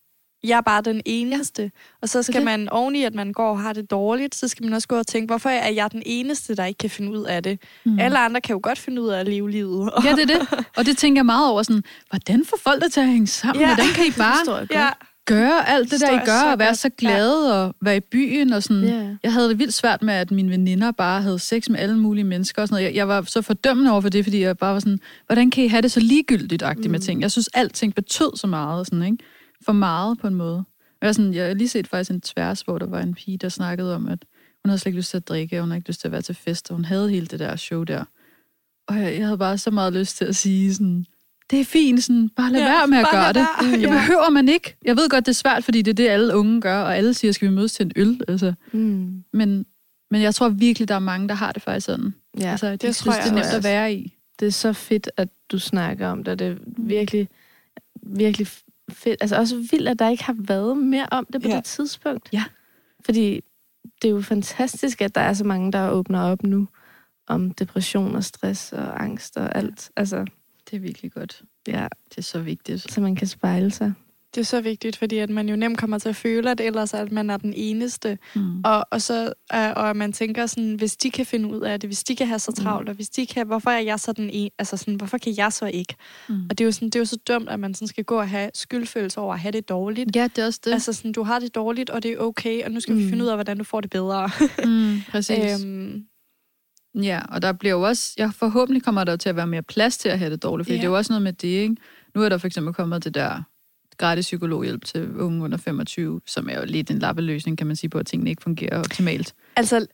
jeg 0.44 0.56
er 0.56 0.60
bare 0.60 0.82
den 0.82 1.00
eneste. 1.04 1.70
Og 2.02 2.08
så 2.08 2.22
skal 2.22 2.34
det. 2.34 2.44
man 2.44 2.68
oven 2.68 2.96
i, 2.96 3.02
at 3.02 3.14
man 3.14 3.32
går 3.32 3.50
og 3.50 3.60
har 3.60 3.72
det 3.72 3.90
dårligt, 3.90 4.34
så 4.34 4.48
skal 4.48 4.64
man 4.64 4.74
også 4.74 4.88
gå 4.88 4.96
og 4.96 5.06
tænke, 5.06 5.26
hvorfor 5.26 5.48
er 5.48 5.70
jeg 5.70 5.92
den 5.92 6.02
eneste, 6.06 6.54
der 6.54 6.64
ikke 6.64 6.78
kan 6.78 6.90
finde 6.90 7.12
ud 7.12 7.24
af 7.24 7.42
det? 7.42 7.60
Mm. 7.84 7.98
Alle 7.98 8.18
andre 8.18 8.40
kan 8.40 8.54
jo 8.54 8.60
godt 8.62 8.78
finde 8.78 9.02
ud 9.02 9.08
af 9.08 9.20
at 9.20 9.28
leve 9.28 9.50
livet. 9.50 9.90
Ja, 10.04 10.12
det 10.12 10.30
er 10.30 10.38
det. 10.38 10.64
Og 10.76 10.86
det 10.86 10.96
tænker 10.96 11.18
jeg 11.18 11.26
meget 11.26 11.50
over. 11.50 11.62
Sådan, 11.62 11.82
hvordan 12.10 12.44
får 12.44 12.58
folk 12.62 12.82
det 12.82 12.92
til 12.92 13.00
at 13.00 13.06
hænge 13.06 13.26
sammen? 13.26 13.62
Ja. 13.62 13.68
Ja. 13.68 13.74
Hvordan 13.74 13.92
kan 13.94 14.06
I 14.06 14.10
bare 14.10 14.66
ja, 14.70 14.88
gøre 15.26 15.68
alt 15.68 15.90
det 15.90 16.00
der, 16.00 16.22
I 16.22 16.24
gør, 16.24 16.52
og 16.52 16.58
være 16.58 16.74
så 16.74 16.88
glade, 16.88 17.64
og 17.64 17.74
være 17.80 17.96
i 17.96 18.00
byen, 18.00 18.52
og 18.52 18.62
sådan. 18.62 18.82
Ja. 18.82 19.08
Jeg 19.22 19.32
havde 19.32 19.48
det 19.48 19.58
vildt 19.58 19.74
svært 19.74 20.02
med, 20.02 20.14
at 20.14 20.30
mine 20.30 20.50
veninder 20.50 20.90
bare 20.90 21.22
havde 21.22 21.38
sex 21.38 21.68
med 21.68 21.78
alle 21.78 21.98
mulige 21.98 22.24
mennesker, 22.24 22.62
og 22.62 22.68
sådan 22.68 22.74
noget. 22.74 22.86
Jeg, 22.86 22.96
jeg 22.96 23.08
var 23.08 23.22
så 23.22 23.42
fordømmende 23.42 23.92
over 23.92 24.00
for 24.00 24.08
det, 24.08 24.24
fordi 24.24 24.40
jeg 24.40 24.58
bare 24.58 24.72
var 24.72 24.80
sådan, 24.80 25.00
hvordan 25.26 25.50
kan 25.50 25.64
I 25.64 25.68
have 25.68 25.82
det 25.82 25.92
så 25.92 26.00
ligegyldigt-agtigt 26.00 26.86
mm. 26.86 26.90
med 26.90 27.00
ting? 27.00 27.22
Jeg 27.22 27.30
synes, 27.30 27.48
alting 27.54 27.94
betød 27.94 28.36
så 28.36 28.46
meget, 28.46 28.86
sådan, 28.86 29.02
ikke? 29.02 29.18
For 29.64 29.72
meget 29.72 30.18
på 30.18 30.26
en 30.26 30.34
måde. 30.34 30.64
Jeg, 31.02 31.08
er 31.08 31.12
sådan, 31.12 31.34
jeg 31.34 31.46
har 31.46 31.54
lige 31.54 31.68
set 31.68 31.86
faktisk 31.86 32.10
en 32.10 32.20
tværs, 32.20 32.60
hvor 32.60 32.78
der 32.78 32.86
var 32.86 33.00
en 33.00 33.14
pige, 33.14 33.38
der 33.38 33.48
snakkede 33.48 33.94
om, 33.94 34.08
at 34.08 34.18
hun 34.64 34.68
havde 34.70 34.78
slet 34.78 34.86
ikke 34.90 34.98
lyst 34.98 35.10
til 35.10 35.16
at 35.16 35.28
drikke, 35.28 35.56
og 35.56 35.60
hun 35.60 35.70
havde 35.70 35.78
ikke 35.78 35.88
lyst 35.88 36.00
til 36.00 36.08
at 36.08 36.12
være 36.12 36.22
til 36.22 36.34
fest, 36.34 36.70
og 36.70 36.76
hun 36.76 36.84
havde 36.84 37.10
hele 37.10 37.26
det 37.26 37.38
der 37.38 37.56
show 37.56 37.82
der. 37.84 38.04
Og 38.88 38.96
jeg, 39.00 39.14
jeg 39.18 39.24
havde 39.24 39.38
bare 39.38 39.58
så 39.58 39.70
meget 39.70 39.92
lyst 39.92 40.16
til 40.16 40.24
at 40.24 40.36
sige 40.36 40.74
sådan, 40.74 41.06
det 41.50 41.60
er 41.60 41.64
fint, 41.64 42.04
sådan, 42.04 42.28
bare 42.28 42.52
lad 42.52 42.60
Ja, 42.60 42.66
være 42.66 42.86
med 42.86 42.98
at 42.98 43.06
gøre 43.12 43.28
det. 43.32 43.36
være. 43.62 43.70
Jeg 43.70 43.80
Ja. 43.80 43.88
behøver 43.90 44.30
man 44.30 44.48
ikke. 44.48 44.76
Jeg 44.84 44.96
ved 44.96 45.08
godt, 45.08 45.26
det 45.26 45.32
er 45.32 45.34
svært, 45.34 45.64
fordi 45.64 45.82
det 45.82 45.90
er 45.90 45.94
det, 45.94 46.08
alle 46.08 46.36
unge 46.36 46.60
gør, 46.60 46.78
og 46.82 46.96
alle 46.96 47.14
siger, 47.14 47.32
skal 47.32 47.48
vi 47.48 47.54
mødes 47.54 47.72
til 47.72 47.86
en 47.86 47.92
øl? 47.96 48.20
Altså. 48.28 48.52
Mm. 48.72 49.24
Men, 49.32 49.66
men 50.10 50.22
jeg 50.22 50.34
tror 50.34 50.48
virkelig, 50.48 50.88
der 50.88 50.94
er 50.94 50.98
mange, 50.98 51.28
der 51.28 51.34
har 51.34 51.52
det 51.52 51.62
faktisk 51.62 51.86
sådan. 51.86 52.14
Ja, 52.40 52.50
altså, 52.50 52.66
de 52.66 52.72
det 52.72 52.82
det 52.82 52.96
tror 52.96 53.12
synes, 53.12 53.16
jeg 53.16 53.24
det 53.24 53.30
er 53.30 53.34
nemt 53.34 53.44
også. 53.46 53.56
at 53.56 53.64
være 53.64 53.94
i. 53.94 54.12
det 54.40 54.46
er 54.46 54.52
så 54.52 54.72
fedt, 54.72 55.10
at 55.16 55.28
du 55.52 55.58
snakker 55.58 56.08
om 56.08 56.24
det. 56.24 56.38
Det 56.38 56.46
er 56.46 56.54
Mm. 56.54 56.88
virkelig, 56.88 57.28
virkelig 58.02 58.48
fedt. 58.90 59.22
Altså 59.22 59.36
også 59.36 59.56
vildt, 59.70 59.88
at 59.88 59.98
der 59.98 60.08
ikke 60.08 60.24
har 60.24 60.36
været 60.38 60.76
mere 60.76 61.06
om 61.10 61.26
det 61.32 61.42
på 61.42 61.48
Ja. 61.48 61.56
det 61.56 61.64
tidspunkt. 61.64 62.28
Ja. 62.32 62.44
Fordi 63.04 63.40
det 64.02 64.08
er 64.08 64.12
jo 64.12 64.20
fantastisk, 64.20 65.02
at 65.02 65.14
der 65.14 65.20
er 65.20 65.32
så 65.32 65.44
mange, 65.44 65.72
der 65.72 65.90
åbner 65.90 66.20
op 66.22 66.42
nu 66.42 66.68
om 67.26 67.50
depression 67.50 68.16
og 68.16 68.24
stress 68.24 68.72
og 68.72 69.02
angst 69.02 69.36
og 69.36 69.54
alt. 69.56 69.90
Altså, 69.96 70.24
Det 70.70 70.76
er 70.76 70.80
virkelig 70.80 71.12
godt. 71.12 71.42
ja, 71.66 71.88
Det 72.10 72.18
er 72.18 72.22
så 72.22 72.40
vigtigt. 72.40 72.92
så 72.92 73.00
man 73.00 73.16
kan 73.16 73.26
spejle 73.26 73.70
sig. 73.70 73.92
Det 74.34 74.40
er 74.40 74.44
så 74.44 74.60
vigtigt, 74.60 74.96
fordi 74.96 75.18
at 75.18 75.30
man 75.30 75.48
jo 75.48 75.56
nemt 75.56 75.78
kommer 75.78 75.98
til 75.98 76.08
at 76.08 76.16
føle, 76.16 76.50
at 76.50 76.60
ellers 76.60 76.94
at 76.94 77.12
man 77.12 77.30
er 77.30 77.36
den 77.36 77.52
eneste. 77.56 78.18
Mm. 78.34 78.60
Og, 78.64 78.86
og 78.90 79.02
så 79.02 79.32
øh, 79.54 79.70
og 79.76 79.96
man 79.96 80.12
tænker 80.12 80.46
sådan, 80.46 80.74
hvis 80.74 80.96
de 80.96 81.10
kan 81.10 81.26
finde 81.26 81.48
ud 81.48 81.60
af 81.60 81.80
det, 81.80 81.88
hvis 81.88 82.04
de 82.04 82.16
kan 82.16 82.26
have 82.26 82.38
så 82.38 82.52
travlt, 82.52 82.88
og 82.88 82.94
hvis 82.94 83.08
de 83.08 83.26
kan, 83.26 83.46
hvorfor 83.46 83.70
er 83.70 83.78
jeg 83.80 84.00
så 84.00 84.12
den 84.12 84.30
en, 84.32 84.50
altså 84.58 84.76
sådan, 84.76 84.94
hvorfor 84.94 85.18
kan 85.18 85.34
jeg 85.36 85.52
så 85.52 85.66
ikke? 85.66 85.94
Mm. 86.28 86.34
Og 86.50 86.58
det 86.58 86.60
er 86.60 86.66
jo 86.66 86.72
sådan, 86.72 86.86
det 86.88 86.96
er 86.96 87.00
jo 87.00 87.04
så 87.04 87.16
dumt, 87.28 87.48
at 87.48 87.60
man 87.60 87.74
sådan 87.74 87.88
skal 87.88 88.04
gå 88.04 88.16
og 88.18 88.28
have 88.28 88.50
skyldfølelse 88.54 89.20
over 89.20 89.34
at 89.34 89.40
have 89.40 89.52
det 89.52 89.68
dårligt. 89.68 90.16
Ja, 90.16 90.28
det 90.36 90.42
er 90.42 90.46
også 90.46 90.60
det. 90.64 90.72
Altså 90.72 90.92
sådan, 90.92 91.12
du 91.12 91.22
har 91.22 91.38
det 91.38 91.54
dårligt, 91.54 91.90
og 91.90 92.02
det 92.02 92.10
er 92.12 92.18
okay, 92.18 92.64
og 92.64 92.70
nu 92.70 92.80
skal 92.80 92.92
mm. 92.94 92.98
vi 93.00 93.04
Mm. 93.04 93.10
finde 93.10 93.24
ud 93.24 93.28
af, 93.28 93.36
hvordan 93.36 93.58
du 93.58 93.64
får 93.64 93.80
det 93.80 93.90
bedre. 93.90 94.30
mm, 94.64 94.96
præcis. 95.12 95.64
øhm, 95.64 96.04
Ja, 97.02 97.20
og 97.28 97.42
der 97.42 97.52
bliver 97.52 97.72
jo 97.74 97.82
også, 97.82 98.14
ja, 98.18 98.26
forhåbentlig 98.34 98.82
kommer 98.82 99.04
der 99.04 99.12
jo 99.12 99.16
til 99.16 99.28
at 99.28 99.36
være 99.36 99.46
mere 99.46 99.62
plads 99.62 99.98
til 99.98 100.08
at 100.08 100.18
have 100.18 100.30
det 100.30 100.42
dårligt, 100.42 100.66
fordi 100.66 100.74
Ja. 100.74 100.80
det 100.80 100.84
er 100.86 100.90
jo 100.90 100.96
også 100.96 101.12
noget 101.12 101.22
med 101.22 101.32
det, 101.32 101.48
ikke? 101.48 101.76
Nu 102.14 102.22
er 102.22 102.28
der 102.28 102.38
for 102.38 102.46
eksempel 102.46 102.74
kommet 102.74 103.04
det 103.04 103.14
der 103.14 103.42
gratis 103.98 104.24
psykologhjælp 104.24 104.84
til 104.84 105.16
unge 105.16 105.44
under 105.44 105.58
25, 105.58 106.20
som 106.26 106.48
er 106.48 106.58
jo 106.58 106.64
lidt 106.64 106.90
en 106.90 106.98
lappeløsning, 106.98 107.58
kan 107.58 107.66
man 107.66 107.76
sige, 107.76 107.90
på, 107.90 107.98
at 107.98 108.06
tingene 108.06 108.30
ikke 108.30 108.42
fungerer 108.42 108.78
optimalt. 108.78 109.34
Altså, 109.56 109.86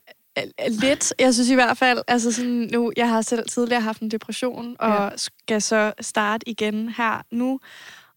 lidt. 0.69 1.13
Jeg 1.19 1.33
synes 1.33 1.49
i 1.49 1.53
hvert 1.53 1.77
fald, 1.77 1.99
altså 2.07 2.31
sådan 2.31 2.69
nu, 2.73 2.91
jeg 2.97 3.09
har 3.09 3.21
selv 3.21 3.49
tidligere 3.49 3.81
haft 3.81 4.01
en 4.01 4.11
depression, 4.11 4.75
og 4.79 4.89
ja. 4.89 5.09
skal 5.17 5.61
så 5.61 5.93
starte 6.01 6.49
igen 6.49 6.89
her 6.89 7.21
nu. 7.31 7.59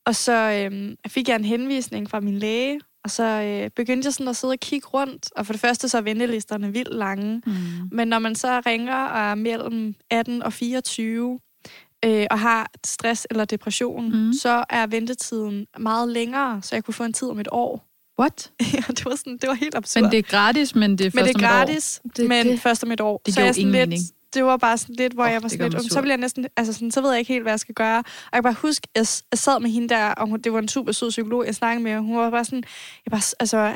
Og 0.06 0.14
så 0.14 0.32
øhm, 0.32 0.96
fik 1.08 1.28
jeg 1.28 1.36
en 1.36 1.44
henvisning 1.44 2.10
fra 2.10 2.20
min 2.20 2.38
læge, 2.38 2.80
og 3.04 3.10
så 3.10 3.24
øh, 3.24 3.70
begyndte 3.76 4.06
jeg 4.06 4.14
sådan 4.14 4.28
at 4.28 4.36
sidde 4.36 4.52
og 4.52 4.60
kigge 4.60 4.88
rundt. 4.88 5.28
Og 5.36 5.46
for 5.46 5.52
det 5.52 5.60
første 5.60 5.88
så 5.88 5.98
er 5.98 6.02
ventelisterne 6.02 6.72
vildt 6.72 6.94
lange. 6.94 7.42
Mm. 7.46 7.52
Men 7.92 8.08
når 8.08 8.18
man 8.18 8.34
så 8.34 8.62
ringer 8.66 8.96
og 8.96 9.30
er 9.30 9.34
mellem 9.34 9.94
18 10.10 10.42
og 10.42 10.52
24, 10.52 11.40
øh, 12.04 12.26
og 12.30 12.38
har 12.38 12.70
stress 12.86 13.26
eller 13.30 13.44
depression, 13.44 14.26
mm. 14.26 14.32
så 14.32 14.64
er 14.70 14.86
ventetiden 14.86 15.66
meget 15.78 16.08
længere, 16.08 16.62
så 16.62 16.74
jeg 16.76 16.84
kunne 16.84 16.94
få 16.94 17.04
en 17.04 17.12
tid 17.12 17.28
om 17.28 17.40
et 17.40 17.48
år. 17.52 17.84
What? 18.20 18.50
ja, 18.60 18.78
det 18.88 19.04
var, 19.04 19.16
sådan, 19.16 19.32
det 19.38 19.48
var 19.48 19.54
helt 19.54 19.74
absurd. 19.74 20.02
Men 20.02 20.10
det 20.12 20.18
er 20.18 20.22
gratis, 20.22 20.74
men 20.74 20.98
det 20.98 21.06
er 21.06 21.10
Men 21.14 21.24
først 21.24 21.34
det 21.36 21.42
er 21.42 21.48
om 21.48 21.54
et 21.54 21.60
år. 21.60 21.66
gratis, 21.66 22.00
Det- 22.16 22.28
men 22.28 22.46
det- 22.46 22.60
først 22.60 22.84
om 22.84 22.92
et 22.92 23.00
år. 23.00 23.22
Det 23.26 23.34
så 23.34 23.40
jeg 23.40 23.54
sådan 23.54 23.60
ingen 23.68 23.72
lidt, 23.80 23.88
mening. 23.88 24.02
Det 24.34 24.44
var 24.44 24.56
bare 24.56 24.78
sådan 24.78 24.94
lidt, 24.94 25.12
hvor 25.12 25.24
oh, 25.24 25.30
jeg 25.32 25.42
var 25.42 25.48
sådan 25.48 25.64
lidt, 25.64 25.72
mig 25.72 25.80
"Om, 25.80 25.88
sur." 25.88 25.94
så 25.94 26.00
vil 26.00 26.08
jeg 26.08 26.18
næsten, 26.18 26.46
altså 26.56 26.72
sådan, 26.72 26.90
så 26.90 27.00
ved 27.00 27.10
jeg 27.10 27.18
ikke 27.18 27.32
helt, 27.32 27.44
hvad 27.44 27.52
jeg 27.52 27.60
skal 27.60 27.74
gøre. 27.74 27.98
Og 27.98 28.04
jeg 28.32 28.36
kan 28.36 28.42
bare 28.42 28.54
huske, 28.54 28.88
jeg, 28.94 29.06
jeg 29.30 29.38
sad 29.38 29.60
med 29.60 29.70
hende 29.70 29.88
der, 29.88 30.06
og 30.10 30.28
hun, 30.28 30.40
det 30.40 30.52
var 30.52 30.58
en 30.58 30.68
super 30.68 30.92
sød 30.92 31.10
psykolog, 31.10 31.46
jeg 31.46 31.54
snakkede 31.54 31.82
med, 31.84 31.96
og 31.96 32.02
hun 32.02 32.16
var 32.16 32.30
bare 32.30 32.44
sådan, 32.44 32.62
jeg 33.06 33.12
var 33.12 33.34
altså 33.40 33.72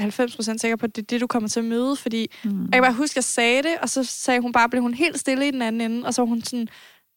90% 0.54 0.58
sikker 0.58 0.76
på, 0.76 0.86
at 0.86 0.96
det 0.96 1.02
er 1.02 1.06
det, 1.06 1.20
du 1.20 1.26
kommer 1.26 1.48
til 1.48 1.60
at 1.60 1.66
møde, 1.66 1.96
fordi 1.96 2.30
Mm. 2.44 2.60
jeg 2.62 2.72
kan 2.72 2.82
bare 2.82 2.92
huske, 2.92 3.12
at 3.12 3.16
jeg 3.16 3.24
sagde 3.24 3.62
det, 3.62 3.74
og 3.82 3.88
så 3.88 4.04
sagde 4.04 4.40
hun 4.40 4.52
bare, 4.52 4.68
blev 4.68 4.82
hun 4.82 4.94
helt 4.94 5.18
stille 5.20 5.48
i 5.48 5.50
den 5.50 5.62
anden 5.62 5.80
ende, 5.90 6.06
og 6.06 6.14
så 6.14 6.22
var 6.22 6.26
hun 6.26 6.42
sådan, 6.42 6.68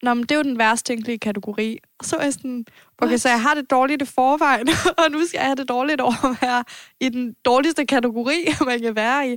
Nå, 0.04 0.14
men 0.14 0.22
det 0.24 0.32
er 0.32 0.36
jo 0.36 0.44
den 0.44 0.58
værst 0.58 0.86
tænkelige 0.86 1.18
kategori. 1.20 1.78
Og 2.00 2.06
så 2.06 2.16
var 2.16 2.24
jeg 2.24 2.34
sådan, 2.34 2.66
okay, 2.98 3.18
så 3.18 3.30
jeg 3.30 3.42
har 3.42 3.54
det 3.54 3.72
dårligt 3.72 4.02
i 4.02 4.06
forvejen, 4.06 4.68
og 5.06 5.12
nu 5.12 5.26
skal 5.28 5.38
jeg 5.38 5.46
have 5.46 5.56
det 5.56 5.70
dårligt 5.70 6.02
over 6.02 6.26
at 6.32 6.38
være 6.42 6.64
i 7.00 7.10
den 7.10 7.36
dårligste 7.46 7.86
kategori, 7.86 8.46
man 8.68 8.80
kan 8.82 8.96
være 8.96 9.30
i. 9.32 9.36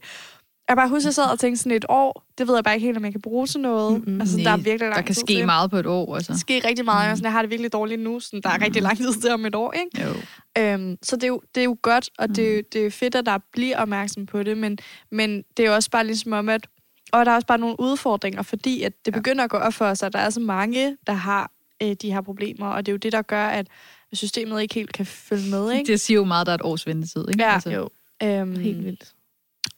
Jeg 0.68 0.76
bare 0.76 0.88
husker, 0.88 1.02
at 1.02 1.04
jeg 1.04 1.14
sad 1.14 1.24
og 1.24 1.38
tænkte 1.38 1.62
sådan 1.62 1.76
et 1.76 1.84
år, 1.88 2.24
det 2.38 2.48
ved 2.48 2.54
jeg 2.54 2.64
bare 2.64 2.74
ikke 2.74 2.84
helt, 2.86 2.96
om 2.98 3.04
jeg 3.04 3.12
kan 3.12 3.20
bruge 3.20 3.46
til 3.46 3.60
noget. 3.60 3.98
Mm-hmm. 3.98 4.20
Altså, 4.20 4.36
der 4.36 4.50
er 4.50 4.56
virkelig 4.56 4.78
lang 4.80 4.94
der 4.94 5.02
kan 5.02 5.14
tid 5.14 5.20
ske 5.20 5.34
til. 5.34 5.46
meget 5.46 5.70
på 5.70 5.76
et 5.76 5.86
år, 5.86 6.16
altså. 6.16 6.32
Der 6.32 6.38
sker 6.38 6.64
rigtig 6.64 6.84
meget. 6.84 7.10
Mm. 7.10 7.16
Sådan, 7.16 7.24
jeg 7.24 7.32
har 7.32 7.42
det 7.42 7.50
virkelig 7.50 7.72
dårligt 7.72 8.00
nu, 8.00 8.20
så 8.20 8.40
der 8.42 8.50
er 8.50 8.60
rigtig 8.64 8.82
lang 8.82 8.96
tid 8.96 9.12
til 9.14 9.30
om 9.30 9.46
et 9.46 9.54
år. 9.54 9.72
Ikke? 9.72 10.08
Jo. 10.08 10.14
Øhm, 10.62 10.96
så 11.02 11.16
det 11.16 11.24
er, 11.24 11.28
jo, 11.28 11.40
det 11.54 11.60
er 11.60 11.64
jo 11.64 11.76
godt, 11.82 12.10
og 12.18 12.28
det, 12.28 12.50
er 12.52 12.56
jo- 12.56 12.62
det 12.72 12.86
er 12.86 12.90
fedt, 12.90 13.14
at 13.14 13.26
der 13.26 13.38
bliver 13.52 13.78
opmærksom 13.78 14.26
på 14.26 14.42
det, 14.42 14.58
men, 14.58 14.78
men 15.10 15.42
det 15.56 15.62
er 15.64 15.68
jo 15.68 15.74
også 15.74 15.90
bare 15.90 16.06
ligesom 16.06 16.32
om, 16.32 16.48
at 16.48 16.66
og 17.12 17.26
der 17.26 17.30
er 17.32 17.34
også 17.36 17.46
bare 17.46 17.58
nogle 17.58 17.76
udfordringer, 17.80 18.42
fordi 18.42 18.82
at 18.82 19.06
det 19.06 19.12
Ja. 19.12 19.18
begynder 19.18 19.44
at 19.44 19.50
gå 19.50 19.56
op 19.56 19.74
for 19.74 19.84
os, 19.84 20.02
at 20.02 20.12
der 20.12 20.18
er 20.18 20.30
så 20.30 20.40
mange, 20.40 20.96
der 21.06 21.12
har 21.12 21.50
øh, 21.82 21.92
de 22.02 22.12
her 22.12 22.20
problemer, 22.20 22.66
og 22.68 22.86
det 22.86 22.92
er 22.92 22.94
jo 22.94 22.98
det, 22.98 23.12
der 23.12 23.22
gør, 23.22 23.46
at 23.46 23.66
systemet 24.12 24.62
ikke 24.62 24.74
helt 24.74 24.92
kan 24.92 25.06
følge 25.06 25.50
med. 25.50 25.70
Ikke? 25.78 25.92
Det 25.92 26.00
siger 26.00 26.14
jo 26.18 26.24
meget, 26.24 26.40
at 26.40 26.46
der 26.46 26.52
er 26.52 26.54
et 26.58 26.62
års 26.62 26.86
ventetid, 26.86 27.24
ikke? 27.28 27.42
Ja, 27.44 27.54
altså, 27.54 27.70
Jo, 27.70 27.88
Øhm, 28.22 28.56
helt 28.56 28.84
vildt. 28.84 29.12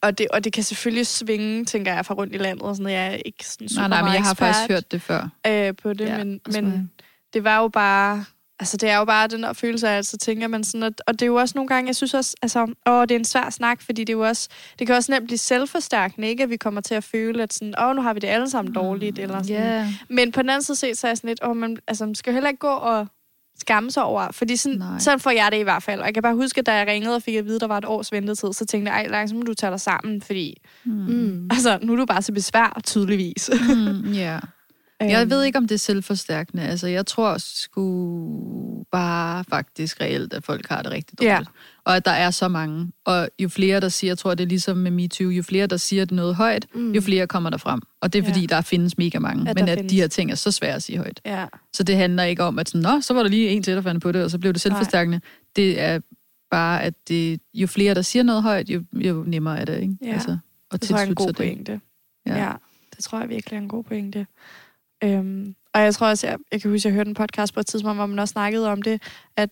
og, 0.01 0.19
det, 0.19 0.29
og 0.29 0.45
det 0.45 0.53
kan 0.53 0.63
selvfølgelig 0.63 1.07
svinge, 1.07 1.65
tænker 1.65 1.95
jeg, 1.95 2.07
fra 2.07 2.15
rundt 2.15 2.35
i 2.35 2.39
landet, 2.39 2.63
og 2.63 2.77
sådan, 2.77 2.93
jeg 2.93 3.07
er 3.07 3.17
ikke 3.17 3.47
sådan 3.47 3.69
super 3.69 3.81
Nej, 3.81 3.89
nej, 3.89 4.03
men 4.03 4.15
jeg 4.15 4.23
har 4.23 4.35
faktisk 4.35 4.69
hørt 4.71 4.93
det 4.93 5.03
før. 5.03 5.29
øh, 5.47 5.75
på 5.83 5.93
det, 5.93 6.05
Ja, 6.07 6.17
men, 6.25 6.41
men 6.53 6.91
det 7.33 7.45
var 7.45 7.59
jo 7.61 7.69
bare... 7.69 8.25
Altså, 8.61 8.77
det 8.77 8.89
er 8.89 8.97
jo 8.99 9.05
bare 9.05 9.29
den 9.29 9.43
der 9.43 9.53
følelse 9.53 9.89
af, 9.89 9.99
at 9.99 10.07
så 10.07 10.17
tænker 10.17 10.49
man 10.49 10.65
sådan, 10.65 10.83
at, 10.83 11.03
og 11.07 11.13
det 11.13 11.23
er 11.23 11.27
jo 11.27 11.35
også 11.35 11.53
nogle 11.57 11.69
gange, 11.69 11.89
jeg 11.89 11.97
synes 11.97 12.15
også, 12.15 12.37
altså, 12.43 12.75
åh, 12.87 13.03
det 13.03 13.11
er 13.11 13.17
en 13.19 13.25
svær 13.25 13.51
snak, 13.51 13.83
fordi 13.83 14.01
det 14.05 14.13
er 14.13 14.17
jo 14.17 14.27
også, 14.27 14.49
det 14.79 14.87
kan 14.87 14.97
også 14.97 15.13
nemt 15.13 15.25
blive 15.27 15.39
selvforstærkende, 15.39 16.29
ikke? 16.29 16.43
At 16.43 16.51
vi 16.51 16.57
kommer 16.57 16.81
til 16.81 16.95
at 16.95 17.05
føle, 17.05 17.43
at 17.43 17.53
sådan, 17.53 17.75
åh, 17.83 17.97
nu 17.97 18.03
har 18.03 18.15
vi 18.15 18.21
det 18.21 18.29
alle 18.29 18.51
sammen 18.51 18.75
dårligt, 18.75 19.19
eller 19.19 19.43
sådan. 19.43 19.57
Ja. 19.57 19.93
Men 20.09 20.33
på 20.33 20.43
den 20.43 20.51
anden 20.51 20.63
side 20.63 20.77
set, 20.77 20.99
så 20.99 21.07
er 21.07 21.11
jeg 21.11 21.17
sådan 21.17 21.29
lidt, 21.29 21.41
åh, 21.45 21.57
man, 21.57 21.77
altså, 21.89 22.07
man 22.07 22.15
skal 22.15 22.31
jo 22.31 22.35
heller 22.35 22.49
ikke 22.49 22.61
gå 22.61 22.69
og 22.69 23.07
skamme 23.61 23.91
sig 23.91 24.03
over, 24.03 24.33
fordi 24.33 24.57
sådan, 24.57 24.79
Nej. 24.79 24.99
sådan 24.99 25.21
får 25.21 25.31
jeg 25.31 25.53
det 25.53 25.59
i 25.59 25.63
hvert 25.63 25.83
fald. 25.83 26.01
Og 26.01 26.07
jeg 26.07 26.15
kan 26.15 26.23
bare 26.23 26.35
huske, 26.35 26.59
at 26.59 26.67
da 26.67 26.75
jeg 26.75 26.87
ringede 26.87 27.15
og 27.15 27.23
fik 27.23 27.35
at 27.35 27.45
vide, 27.45 27.55
at 27.55 27.61
der 27.61 27.67
var 27.67 27.79
et 27.79 27.85
års 27.85 28.13
ventetid, 28.13 28.53
så 28.53 28.65
tænkte 28.67 28.93
jeg, 28.93 29.07
ej, 29.07 29.27
så 29.27 29.35
må 29.35 29.43
du 29.43 29.55
tage 29.55 29.71
dig 29.71 29.81
sammen, 29.81 30.23
fordi 30.23 30.55
Mm. 30.85 30.93
Mm. 30.93 31.49
altså, 31.51 31.79
nu 31.83 31.93
er 31.93 31.97
du 31.97 32.07
bare 32.07 32.23
til 32.23 32.33
besvær, 32.33 32.81
tydeligvis. 32.85 33.51
Mm, 33.77 34.13
ja. 34.13 34.39
Jeg 35.01 35.31
ved 35.31 35.43
ikke, 35.45 35.59
om 35.59 35.69
det 35.69 35.75
er 35.75 35.79
selvforstærkende. 35.79 36.63
Altså, 36.63 36.87
jeg 36.87 37.07
tror 37.07 37.39
sgu 37.39 38.85
bare 38.93 39.45
faktisk 39.45 40.01
reelt, 40.01 40.33
at 40.33 40.45
folk 40.45 40.69
har 40.69 40.83
det 40.83 40.93
rigtig 40.93 41.19
dårligt. 41.19 41.33
Ja. 41.33 41.43
Og 41.85 41.97
at 41.97 42.05
der 42.05 42.11
er 42.11 42.31
så 42.31 42.49
mange. 42.49 42.93
Og 43.05 43.29
jo 43.39 43.49
flere, 43.49 43.81
der 43.81 43.89
siger, 43.89 44.11
jeg 44.11 44.19
tror, 44.19 44.35
det 44.35 44.45
er 44.45 44.49
ligesom 44.49 44.77
med 44.77 44.91
MeToo, 44.91 45.29
jo 45.29 45.43
flere, 45.43 45.67
der 45.67 45.77
siger 45.77 46.05
det 46.05 46.15
noget 46.15 46.35
højt, 46.35 46.67
Mm. 46.75 46.93
jo 46.93 47.01
flere 47.01 47.27
kommer 47.27 47.51
der 47.51 47.57
frem. 47.57 47.81
Og 48.01 48.13
det 48.13 48.19
er, 48.19 48.23
fordi 48.25 48.41
Ja. 48.41 48.47
der 48.47 48.61
findes 48.61 48.99
mega 48.99 49.19
mange. 49.19 49.45
Ja, 49.47 49.53
men 49.55 49.69
at 49.69 49.79
findes. 49.79 49.91
de 49.93 49.97
her 49.97 50.07
ting 50.09 50.31
er 50.31 50.35
så 50.35 50.51
svære 50.53 50.75
at 50.75 50.83
sige 50.83 50.99
højt. 50.99 51.21
Ja. 51.27 51.47
Så 51.73 51.83
det 51.83 51.97
handler 51.97 52.23
ikke 52.23 52.43
om, 52.43 52.59
at 52.59 52.69
sådan, 52.69 52.81
Nå, 52.83 53.01
så 53.01 53.15
var 53.15 53.23
der 53.23 53.31
lige 53.31 53.49
en 53.49 53.63
til, 53.63 53.77
der 53.77 53.83
fandt 53.83 54.03
på 54.03 54.13
det, 54.13 54.25
og 54.25 54.31
så 54.31 54.39
blev 54.39 54.53
det 54.53 54.61
selvforstærkende. 54.61 55.21
Det 55.57 55.81
er 55.81 56.01
bare, 56.51 56.83
at 56.83 56.95
det, 57.09 57.41
jo 57.55 57.67
flere, 57.67 57.95
der 57.95 58.03
siger 58.03 58.23
noget 58.23 58.43
højt, 58.43 58.71
jo, 58.71 58.85
jo 58.93 59.25
nemmere 59.27 59.59
er 59.61 59.65
det, 59.65 59.81
ikke? 59.81 59.97
Ja. 60.05 60.13
Altså, 60.13 60.39
at 60.73 60.81
Det 60.81 60.89
tror 60.89 60.97
jeg 60.99 61.05
er 61.05 61.09
en 61.09 61.15
god 61.15 61.27
det. 61.29 61.37
pointe. 61.37 61.81
Ja. 62.27 62.33
Ja. 62.37 62.45
ja, 62.45 62.53
det 62.97 63.05
tror 63.05 63.21
jeg 63.21 63.29
virkelig 63.29 63.57
er 63.57 63.61
en 63.61 63.69
god 63.69 63.85
pointe. 63.85 64.27
Øhm, 65.05 65.55
og 65.75 65.81
jeg 65.83 65.95
tror 65.95 66.07
også, 66.09 66.27
jeg, 66.27 66.37
jeg 66.53 66.63
kan 66.63 66.71
huske, 66.71 66.89
jeg 66.89 66.95
hørte 66.95 67.09
en 67.09 67.15
podcast 67.15 67.55
på 67.55 67.61
et 67.61 67.67
tidspunkt, 67.67 67.97
hvor 67.99 68.07
man 68.07 68.19
også 68.19 68.33
snakkede 68.33 68.69
om 68.73 68.83
det, 68.83 69.03
at, 69.37 69.51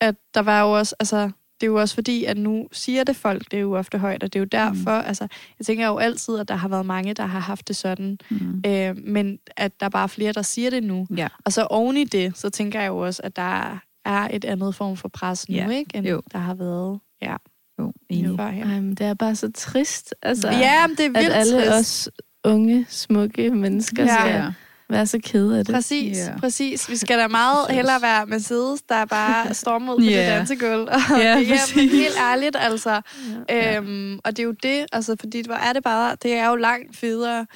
at 0.00 0.14
der 0.34 0.40
var 0.40 0.60
jo 0.62 0.72
også, 0.72 0.94
altså, 1.00 1.30
det 1.60 1.66
er 1.66 1.70
jo 1.70 1.80
også 1.80 1.94
fordi, 1.94 2.24
at 2.24 2.36
nu 2.36 2.68
siger 2.72 3.04
det 3.04 3.16
folk, 3.16 3.50
det 3.50 3.56
er 3.56 3.60
jo 3.60 3.76
ofte 3.78 3.98
højt, 3.98 4.22
og 4.22 4.32
det 4.32 4.38
er 4.38 4.40
jo 4.40 4.46
derfor, 4.52 5.00
mm. 5.00 5.06
altså, 5.06 5.26
jeg 5.58 5.66
tænker 5.66 5.86
jo 5.86 5.98
altid, 5.98 6.38
at 6.38 6.48
der 6.48 6.54
har 6.54 6.68
været 6.68 6.86
mange, 6.86 7.14
der 7.14 7.26
har 7.26 7.38
haft 7.40 7.68
det 7.68 7.76
sådan, 7.76 8.18
Mm. 8.30 8.62
øh, 8.66 8.96
men 9.04 9.38
at 9.56 9.80
der 9.80 9.86
er 9.86 9.90
bare 9.90 10.08
flere, 10.08 10.32
der 10.32 10.42
siger 10.42 10.70
det 10.70 10.82
nu. 10.82 11.06
Ja. 11.16 11.28
Og 11.44 11.52
så 11.52 11.62
oven 11.64 11.96
i 11.96 12.04
det, 12.04 12.38
så 12.38 12.50
tænker 12.50 12.80
jeg 12.80 12.88
jo 12.88 12.98
også, 12.98 13.22
at 13.24 13.36
der 13.36 13.78
er 14.04 14.28
et 14.32 14.44
andet 14.44 14.74
form 14.74 14.96
for 14.96 15.08
pres 15.08 15.48
nu, 15.48 15.54
Ja. 15.54 15.68
ikke, 15.70 15.90
end 15.96 16.06
Jo. 16.06 16.22
der 16.32 16.38
har 16.38 16.54
været 16.54 17.00
ja, 17.22 17.36
Jo, 17.78 17.92
enig. 18.08 18.38
Ej, 18.38 18.64
men 18.64 18.90
det 18.94 19.06
er 19.06 19.14
bare 19.14 19.36
så 19.36 19.50
trist, 19.54 20.14
altså, 20.22 20.48
Ja, 20.50 20.86
men 20.86 20.96
det 20.96 21.04
er 21.04 21.08
at 21.08 21.14
vildt 21.22 21.34
alle 21.34 21.58
trist. 21.66 21.70
os 21.72 22.08
unge, 22.44 22.86
smukke 22.88 23.50
mennesker 23.50 24.02
Ja. 24.04 24.20
skal 24.20 24.54
Ja. 24.90 24.94
være 24.94 25.06
så 25.06 25.18
ked 25.24 25.52
af 25.52 25.64
det. 25.64 25.74
Præcis, 25.74 26.18
yeah. 26.18 26.40
præcis. 26.40 26.90
Vi 26.90 26.96
skal 26.96 27.18
da 27.18 27.28
meget 27.28 27.66
Præcis. 27.66 27.76
hellere 27.76 28.02
være 28.02 28.26
Mercedes, 28.26 28.82
der 28.82 29.04
bare 29.04 29.54
stormer 29.62 29.92
ud 29.94 29.98
på 29.98 30.04
det 30.04 30.16
dansegulv. 30.16 30.88
Ja, 31.10 31.16
ja, 31.18 31.38
men 31.38 31.48
præcis. 31.48 31.92
helt 31.92 32.14
ærligt, 32.20 32.56
altså. 32.60 33.00
Ja. 33.48 33.76
Øhm, 33.76 34.18
og 34.24 34.30
det 34.36 34.38
er 34.38 34.44
jo 34.46 34.54
det, 34.62 34.86
altså, 34.92 35.16
fordi 35.20 35.42
hvor 35.46 35.54
er 35.54 35.72
det 35.72 35.82
bare, 35.82 36.16
det 36.22 36.32
er 36.34 36.48
jo 36.48 36.56
langt 36.56 36.96
federe. 36.96 37.46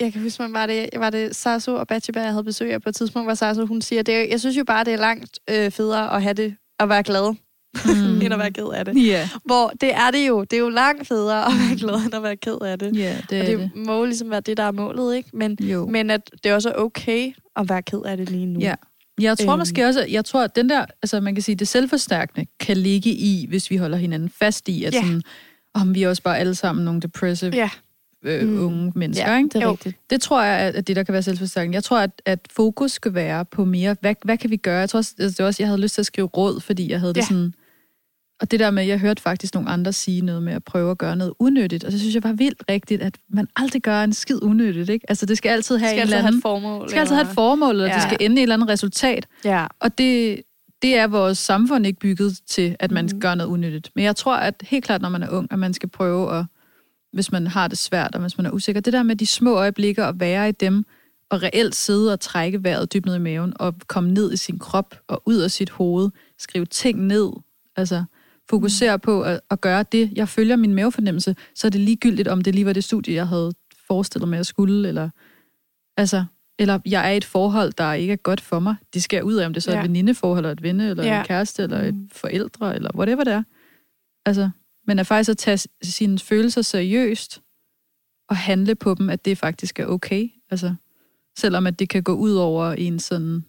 Jeg 0.00 0.12
kan 0.12 0.22
huske, 0.22 0.42
man 0.42 0.52
var 0.52 0.66
det, 0.66 0.88
var 0.96 1.10
det 1.10 1.36
Sasso 1.36 1.74
og 1.74 1.86
Batsheba, 1.86 2.20
jeg 2.20 2.30
havde 2.30 2.44
besøg 2.44 2.72
af 2.72 2.82
på 2.82 2.88
et 2.88 2.94
tidspunkt, 2.96 3.26
hvor 3.26 3.34
Sasso, 3.34 3.66
hun 3.66 3.82
siger, 3.82 4.02
det 4.02 4.28
jeg 4.30 4.40
synes 4.40 4.56
jo 4.56 4.64
bare, 4.64 4.84
det 4.84 4.92
er 4.92 4.96
langt 4.98 5.38
øh, 5.50 5.70
federe 5.70 6.16
at 6.16 6.22
have 6.22 6.34
det, 6.34 6.56
at 6.78 6.88
være 6.88 7.02
glad, 7.02 7.34
mm. 7.84 8.20
end 8.22 8.32
at 8.34 8.38
være 8.38 8.50
ked 8.50 8.66
af 8.74 8.84
det. 8.84 9.06
Ja, 9.06 9.28
Hvor 9.44 9.72
det 9.80 9.94
er 9.94 10.10
det 10.10 10.28
jo. 10.28 10.40
Det 10.44 10.52
er 10.52 10.60
jo 10.60 10.68
langt 10.68 11.08
federe 11.08 11.46
at 11.46 11.52
være 11.68 11.76
glad, 11.78 12.04
end 12.04 12.14
at 12.14 12.22
være 12.22 12.36
ked 12.36 12.58
af 12.62 12.78
det. 12.78 12.96
ja 12.96 13.16
det 13.30 13.40
og 13.40 13.46
det, 13.46 13.58
det. 13.58 13.70
må 13.86 13.98
jo 13.98 14.04
ligesom 14.04 14.30
være 14.30 14.40
det, 14.40 14.56
der 14.56 14.62
er 14.62 14.72
målet, 14.72 15.16
ikke? 15.16 15.30
Men, 15.32 15.56
Jo. 15.60 15.86
men 15.86 16.10
at 16.10 16.30
det 16.44 16.52
også 16.52 16.68
er 16.68 16.74
okay 16.74 17.32
at 17.56 17.68
være 17.68 17.82
ked 17.82 18.00
af 18.06 18.16
det 18.16 18.30
lige 18.30 18.46
nu. 18.46 18.60
Ja. 18.60 18.74
Jeg 19.20 19.38
tror 19.38 19.52
Øhm. 19.52 19.58
måske 19.58 19.86
også, 19.86 20.06
jeg 20.10 20.24
tror, 20.24 20.44
at 20.44 20.56
den 20.56 20.68
der, 20.68 20.84
altså 21.02 21.20
man 21.20 21.34
kan 21.34 21.42
sige, 21.42 21.54
det 21.56 21.68
selvforstærkende 21.68 22.46
kan 22.60 22.76
ligge 22.76 23.10
i, 23.10 23.46
hvis 23.48 23.70
vi 23.70 23.76
holder 23.76 23.98
hinanden 23.98 24.30
fast 24.38 24.68
i, 24.68 24.84
at 24.84 24.94
Ja. 24.94 25.00
sådan, 25.00 25.22
om 25.74 25.94
vi 25.94 26.02
er 26.02 26.08
også 26.08 26.22
bare 26.22 26.38
alle 26.38 26.54
sammen 26.54 26.84
nogle 26.84 27.00
depressive 27.00 27.52
Ja. 27.54 27.70
øh, 28.24 28.48
Mm. 28.48 28.58
unge 28.66 28.92
mennesker, 28.94 29.30
Ja, 29.32 29.36
ikke? 29.38 29.48
det 29.48 29.56
er 29.56 29.66
Jo. 29.66 29.70
rigtigt. 29.72 29.96
Det 30.10 30.20
tror 30.20 30.42
jeg, 30.42 30.58
at- 30.58 30.86
det 30.88 30.96
der 30.96 31.02
kan 31.02 31.12
være 31.12 31.22
selvforstærkende. 31.22 31.74
Jeg 31.74 31.84
tror, 31.84 31.98
at, 31.98 32.22
at 32.24 32.40
fokus 32.50 32.92
skal 32.92 33.14
være 33.14 33.44
på 33.44 33.64
mere, 33.64 33.96
hvad, 34.00 34.14
hvad 34.24 34.36
kan 34.38 34.50
vi 34.50 34.56
gøre? 34.56 34.78
Jeg 34.78 34.88
tror 34.90 34.98
også, 34.98 35.14
altså, 35.18 35.36
det 35.36 35.38
var 35.38 35.46
også, 35.46 35.62
jeg 35.62 35.68
havde 35.68 35.80
lyst 35.80 35.94
til 35.94 36.02
at 36.02 36.06
skrive 36.06 36.26
råd, 36.26 36.60
fordi 36.60 36.90
jeg 36.90 37.00
havde 37.00 37.14
det 37.14 37.20
Ja. 37.20 37.26
sådan... 37.26 37.54
Og 38.40 38.50
det 38.50 38.60
der 38.60 38.70
med, 38.70 38.84
jeg 38.84 38.98
hørte 38.98 39.22
faktisk 39.22 39.54
nogle 39.54 39.70
andre 39.70 39.92
sige 39.92 40.20
noget 40.20 40.42
med 40.42 40.52
at 40.52 40.64
prøve 40.64 40.90
at 40.90 40.98
gøre 40.98 41.16
noget 41.16 41.34
unødigt, 41.38 41.84
og 41.84 41.92
så 41.92 41.98
synes 41.98 42.14
jeg 42.14 42.22
var 42.22 42.32
vildt 42.32 42.62
rigtigt, 42.70 43.02
at 43.02 43.18
man 43.28 43.48
aldrig 43.56 43.82
gør 43.82 44.02
en 44.02 44.12
skid 44.12 44.42
unødigt, 44.42 44.90
ikke? 44.90 45.06
Altså, 45.08 45.26
det 45.26 45.38
skal 45.38 45.50
altid 45.50 45.76
have 45.76 45.88
Det 45.88 45.90
skal 45.90 45.98
en 45.98 46.02
eller 46.02 46.16
have 46.16 46.26
anden... 46.26 46.38
et 46.38 46.42
formål. 46.42 46.82
Det 46.82 46.90
skal 46.90 47.00
altid 47.00 47.14
have 47.14 47.28
et 47.28 47.34
formål, 47.34 47.74
eller 47.74 47.86
ja. 47.86 47.94
det 47.94 48.02
skal 48.02 48.16
ende 48.20 48.36
i 48.36 48.38
et 48.38 48.42
eller 48.42 48.54
andet 48.54 48.68
resultat. 48.68 49.26
Ja. 49.44 49.66
Og 49.80 49.98
det, 49.98 50.42
det 50.82 50.96
er 50.96 51.06
vores 51.06 51.38
samfund 51.38 51.86
ikke 51.86 52.00
bygget 52.00 52.38
til, 52.46 52.76
at 52.78 52.90
man 52.90 53.08
mm. 53.12 53.20
gør 53.20 53.34
noget 53.34 53.50
unødigt. 53.50 53.90
Men 53.94 54.04
jeg 54.04 54.16
tror, 54.16 54.36
at 54.36 54.54
helt 54.62 54.84
klart, 54.84 55.02
når 55.02 55.08
man 55.08 55.22
er 55.22 55.28
ung, 55.30 55.52
at 55.52 55.58
man 55.58 55.74
skal 55.74 55.88
prøve 55.88 56.38
at, 56.38 56.44
hvis 57.12 57.32
man 57.32 57.46
har 57.46 57.68
det 57.68 57.78
svært, 57.78 58.14
og 58.14 58.20
hvis 58.20 58.38
man 58.38 58.46
er 58.46 58.50
usikker, 58.50 58.80
det 58.80 58.92
der 58.92 59.02
med 59.02 59.16
de 59.16 59.26
små 59.26 59.54
øjeblikke, 59.54 60.04
at 60.04 60.20
være 60.20 60.48
i 60.48 60.52
dem, 60.52 60.84
og 61.30 61.42
reelt 61.42 61.74
sidde 61.74 62.12
og 62.12 62.20
trække 62.20 62.64
vejret 62.64 62.92
dybt 62.92 63.06
ned 63.06 63.14
i 63.14 63.18
maven, 63.18 63.52
og 63.56 63.74
komme 63.86 64.10
ned 64.12 64.32
i 64.32 64.36
sin 64.36 64.58
krop, 64.58 64.94
og 65.08 65.22
ud 65.26 65.36
af 65.36 65.50
sit 65.50 65.70
hoved, 65.70 66.10
skrive 66.38 66.66
ting 66.66 67.06
ned, 67.06 67.32
altså 67.76 68.04
fokusere 68.50 68.96
mm. 68.96 69.00
på 69.00 69.22
at, 69.22 69.40
at 69.50 69.60
gøre 69.60 69.84
det. 69.92 70.12
Jeg 70.14 70.28
følger 70.28 70.56
min 70.56 70.74
mavefornemmelse, 70.74 71.36
så 71.54 71.66
er 71.66 71.70
det 71.70 71.80
ligegyldigt, 71.80 72.28
om 72.28 72.40
det 72.42 72.54
lige 72.54 72.66
var 72.66 72.72
det 72.72 72.84
studie, 72.84 73.14
jeg 73.14 73.28
havde 73.28 73.52
forestillet 73.86 74.28
mig, 74.28 74.36
at 74.36 74.38
jeg 74.38 74.46
skulle, 74.46 74.88
eller 74.88 75.10
altså, 75.96 76.24
eller 76.58 76.78
jeg 76.86 77.06
er 77.08 77.10
i 77.12 77.16
et 77.16 77.24
forhold, 77.24 77.72
der 77.72 77.92
ikke 77.92 78.12
er 78.12 78.16
godt 78.16 78.40
for 78.40 78.58
mig. 78.58 78.74
Det 78.94 79.02
skal 79.02 79.16
jeg 79.16 79.24
ud 79.24 79.34
af, 79.34 79.46
om 79.46 79.52
det 79.52 79.62
så 79.62 79.70
er 79.70 79.74
Ja. 79.74 79.80
et 79.82 79.88
venindeforhold, 79.88 80.38
eller 80.44 80.52
et 80.52 80.62
venne, 80.62 80.90
eller 80.90 81.04
Ja. 81.04 81.20
en 81.20 81.26
kæreste, 81.26 81.62
eller 81.62 81.80
et 81.82 81.94
Mm. 81.94 82.08
forældre, 82.12 82.74
eller 82.74 82.90
whatever 82.96 83.24
det 83.24 83.32
er. 83.32 83.42
Altså, 84.26 84.50
men 84.86 84.98
at 84.98 85.06
faktisk 85.06 85.30
at 85.30 85.36
tage 85.38 85.68
sine 85.82 86.18
følelser 86.18 86.62
seriøst, 86.62 87.42
og 88.28 88.36
handle 88.36 88.74
på 88.74 88.94
dem, 88.94 89.10
at 89.10 89.24
det 89.24 89.38
faktisk 89.38 89.80
er 89.80 89.86
okay. 89.86 90.28
Altså, 90.50 90.74
selvom 91.38 91.66
at 91.66 91.78
det 91.78 91.88
kan 91.88 92.02
gå 92.02 92.14
ud 92.14 92.32
over 92.32 92.72
en 92.72 92.98
sådan 92.98 93.44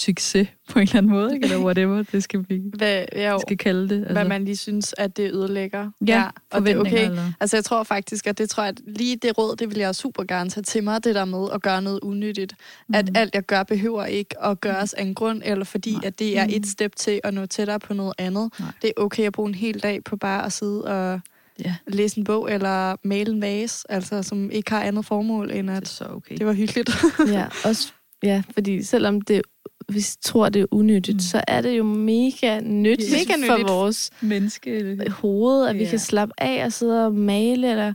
succes 0.00 0.48
på 0.70 0.78
en 0.78 0.82
eller 0.82 0.96
anden 0.96 1.12
måde, 1.12 1.34
ikke? 1.34 1.44
eller 1.44 1.58
whatever 1.64 2.02
det 2.12 2.22
skal 2.22 2.44
vi 2.48 2.62
Hvad, 2.76 3.04
ja, 3.12 3.30
jo, 3.32 3.38
skal 3.38 3.58
kalde 3.58 3.88
det. 3.88 3.98
Altså, 4.00 4.12
hvad 4.12 4.24
man 4.24 4.44
lige 4.44 4.56
synes, 4.56 4.94
at 4.98 5.16
det 5.16 5.32
ødelægger. 5.32 5.90
ja, 6.06 6.24
og 6.50 6.62
det 6.62 6.72
er 6.72 6.78
okay. 6.78 7.04
Eller, 7.10 7.32
Altså, 7.40 7.56
jeg 7.56 7.64
tror 7.64 7.82
faktisk, 7.82 8.26
at 8.26 8.38
det 8.38 8.50
tror 8.50 8.62
jeg, 8.62 8.68
at 8.70 8.80
lige 8.86 9.16
det 9.16 9.38
råd, 9.38 9.56
det 9.56 9.70
vil 9.70 9.78
jeg 9.78 9.94
super 9.94 10.24
gerne 10.24 10.50
tage 10.50 10.62
til 10.64 10.84
mig, 10.84 11.04
det 11.04 11.14
der 11.14 11.24
med 11.24 11.48
at 11.54 11.62
gøre 11.62 11.82
noget 11.82 12.00
unyttigt. 12.00 12.54
Mm. 12.88 12.94
At 12.94 13.04
Mhm. 13.06 13.16
alt, 13.16 13.34
jeg 13.34 13.42
gør, 13.42 13.62
behøver 13.62 14.04
ikke 14.04 14.44
at 14.44 14.60
gøres 14.60 14.94
af 14.94 15.02
en 15.02 15.14
grund, 15.14 15.42
eller 15.44 15.64
fordi, 15.64 15.92
Nej. 15.92 16.00
at 16.04 16.18
det 16.18 16.38
er 16.38 16.44
et 16.44 16.50
Mhm. 16.54 16.64
step 16.64 16.96
til 16.96 17.20
at 17.24 17.34
nå 17.34 17.46
tættere 17.46 17.80
på 17.80 17.94
noget 17.94 18.14
andet. 18.18 18.50
Nej. 18.60 18.68
Det 18.82 18.92
er 18.96 19.00
okay 19.02 19.22
at 19.26 19.32
bruge 19.32 19.48
en 19.48 19.54
hel 19.54 19.78
dag 19.82 20.04
på 20.04 20.16
bare 20.16 20.44
at 20.46 20.52
sidde 20.52 20.84
og 20.84 21.20
ja, 21.64 21.74
læse 21.86 22.18
en 22.18 22.24
bog, 22.24 22.52
eller 22.52 22.96
male 23.04 23.32
en 23.32 23.42
vase, 23.42 23.86
altså, 23.92 24.22
som 24.22 24.50
ikke 24.50 24.70
har 24.70 24.82
andet 24.82 25.06
formål, 25.06 25.50
end 25.50 25.68
det 25.68 25.74
er 25.74 25.80
at 25.80 25.88
så 25.88 26.04
okay. 26.10 26.36
det 26.36 26.46
var 26.46 26.52
hyggeligt. 26.52 26.90
Ja, 27.28 27.46
også, 27.64 27.92
ja, 28.22 28.42
fordi 28.54 28.82
selvom 28.82 29.20
det, 29.20 29.42
vi 29.88 30.00
tror, 30.22 30.48
det 30.48 30.62
er 30.62 30.66
unyttigt, 30.70 31.16
Mm. 31.16 31.20
så 31.20 31.40
er 31.48 31.60
det 31.60 31.78
jo 31.78 31.82
mega 31.84 32.60
nyttigt, 32.60 33.10
Mega 33.12 33.32
for 33.46 33.52
nyttigt. 33.52 33.68
vores 33.68 34.10
menneske. 34.20 34.98
hoved, 35.10 35.66
at 35.68 35.74
vi 35.78 35.82
Ja. 35.84 35.90
kan 35.90 35.98
slappe 35.98 36.34
af 36.38 36.64
og 36.64 36.72
sidde 36.72 37.06
og 37.06 37.14
male, 37.14 37.70
eller 37.70 37.92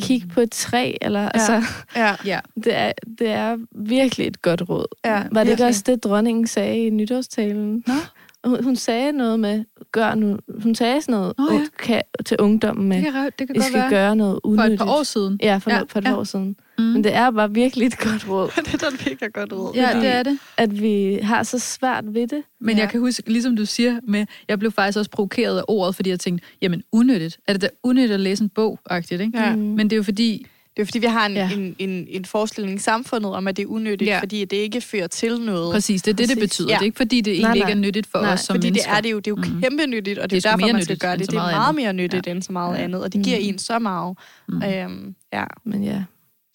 kigge 0.00 0.26
Mm. 0.26 0.30
på 0.34 0.40
et 0.40 0.50
træ, 0.52 0.92
eller 1.02 1.20
ja. 1.22 1.30
altså, 1.34 1.62
ja, 1.96 2.14
Ja, 2.24 2.40
det 2.64 2.74
er, 2.76 2.92
det 3.18 3.28
er 3.28 3.56
virkelig 3.74 4.26
et 4.26 4.42
godt 4.42 4.68
råd. 4.68 4.86
ja, 5.04 5.10
Var 5.10 5.20
det 5.20 5.26
ikke 5.28 5.48
virkelig. 5.48 5.66
også 5.66 5.82
det, 5.86 6.04
dronningen 6.04 6.46
sagde 6.46 6.86
i 6.86 6.90
nytårstalen? 6.90 7.84
Nå. 7.86 7.92
Hun, 8.44 8.64
hun 8.64 8.76
sagde 8.76 9.12
noget 9.12 9.40
med, 9.40 9.64
gør 9.92 10.14
nu, 10.14 10.38
hun 10.62 10.74
sagde 10.74 11.02
sådan 11.02 11.12
noget 11.12 11.32
Nå, 11.38 11.52
ja. 11.52 11.60
kan, 11.78 12.02
til 12.26 12.36
ungdommen 12.40 12.88
med, 12.88 13.02
det 13.02 13.12
kan, 13.12 13.30
det 13.38 13.46
kan 13.46 13.56
I 13.56 13.60
skal 13.60 13.74
være. 13.80 13.90
gøre 13.90 14.16
noget 14.16 14.40
For 14.44 14.48
unødigt. 14.50 14.72
et 14.72 14.78
par 14.78 14.98
år 14.98 15.02
siden. 15.02 15.38
Ja, 15.42 15.56
for, 15.56 15.70
Ja, 15.70 15.82
for 15.88 15.98
et 15.98 16.04
ja. 16.04 16.16
år 16.18 16.24
siden. 16.24 16.56
Mm. 16.78 16.84
Men 16.84 17.04
det 17.04 17.14
er 17.14 17.30
bare 17.30 17.54
virkelig 17.54 17.86
et 17.86 17.98
godt 17.98 18.28
råd, 18.28 18.50
det 18.66 18.74
er 18.74 18.78
da 18.78 18.86
et 18.86 19.06
mega 19.06 19.26
godt 19.26 19.52
råd. 19.52 19.72
Ja, 19.74 19.88
fordi- 19.94 20.06
det 20.06 20.14
er 20.14 20.22
det. 20.22 20.38
at 20.56 20.80
vi 20.82 21.18
har 21.22 21.42
så 21.42 21.58
svært 21.58 22.04
ved 22.14 22.26
det. 22.28 22.42
Men 22.60 22.76
Ja. 22.76 22.82
jeg 22.82 22.90
kan 22.90 23.00
huske, 23.00 23.22
ligesom 23.32 23.56
du 23.56 23.64
siger, 23.66 24.00
med, 24.08 24.26
jeg 24.48 24.58
blev 24.58 24.72
faktisk 24.72 24.98
også 24.98 25.10
provokeret 25.10 25.58
af 25.58 25.62
ordet, 25.68 25.94
fordi 25.96 26.10
jeg 26.10 26.20
tænkte, 26.20 26.46
jamen 26.62 26.82
unødigt. 26.92 27.38
Er 27.48 27.52
det 27.52 27.62
da 27.62 27.68
unødigt 27.82 28.12
at 28.12 28.20
læse 28.20 28.42
en 28.44 28.48
bog, 28.48 28.78
agtigt, 28.90 29.20
ikke? 29.20 29.38
Ja. 29.38 29.54
Mm. 29.56 29.60
Men 29.62 29.78
det 29.90 29.92
er 29.92 29.96
jo 29.96 30.02
fordi, 30.02 30.46
Det 30.76 30.82
er 30.82 30.86
fordi, 30.86 30.98
vi 30.98 31.06
har 31.06 31.26
en, 31.26 31.32
Ja. 31.34 31.50
en, 31.56 31.76
en, 31.78 32.06
en 32.10 32.24
forestilling 32.24 32.74
i 32.76 32.78
samfundet 32.78 33.32
om, 33.32 33.48
at 33.48 33.56
det 33.56 33.62
er 33.62 33.66
unødigt, 33.66 34.08
Ja. 34.10 34.20
fordi 34.20 34.44
det 34.44 34.56
ikke 34.56 34.80
fører 34.80 35.06
til 35.06 35.40
noget. 35.40 35.72
præcis, 35.72 36.02
det 36.02 36.10
er 36.12 36.16
det, 36.16 36.28
det 36.28 36.38
betyder. 36.38 36.68
Ja. 36.68 36.74
Det 36.74 36.80
er 36.80 36.84
ikke 36.84 36.96
fordi, 36.96 37.20
det 37.20 37.30
egentlig 37.30 37.42
Nej, 37.48 37.54
ikke 37.54 37.64
er 37.70 37.74
nej. 37.74 37.80
nyttigt 37.80 38.06
for 38.06 38.18
Nej, 38.20 38.32
os 38.32 38.40
som 38.40 38.54
fordi 38.54 38.66
mennesker. 38.66 38.90
det 38.90 38.96
er 38.98 39.00
det 39.00 39.10
jo, 39.12 39.18
det 39.18 39.26
er 39.26 39.30
jo 39.30 39.36
mm. 39.54 39.60
kæmpe 39.62 39.86
nyttigt, 39.86 40.18
og 40.18 40.30
det, 40.30 40.36
Det 40.42 40.48
er 40.48 40.52
er 40.52 40.56
derfor, 40.56 40.72
man 40.72 40.84
skal 40.84 40.98
gøre 40.98 41.12
det. 41.16 41.20
Det 41.20 41.28
er 41.28 41.34
meget 41.34 41.54
andet. 41.68 41.74
mere 41.74 41.92
nyttigt 41.92 42.26
Ja. 42.26 42.30
end 42.32 42.42
så 42.42 42.52
meget 42.52 42.78
Ja. 42.78 42.82
andet, 42.82 43.02
og 43.02 43.12
det 43.12 43.24
giver 43.24 43.38
Mhm. 43.38 43.48
en 43.48 43.58
så 43.58 43.78
meget. 43.78 44.16
Mm. 44.48 44.62
Øhm, 44.62 45.14
ja, 45.32 45.44
Men 45.64 45.84
ja, 45.84 46.02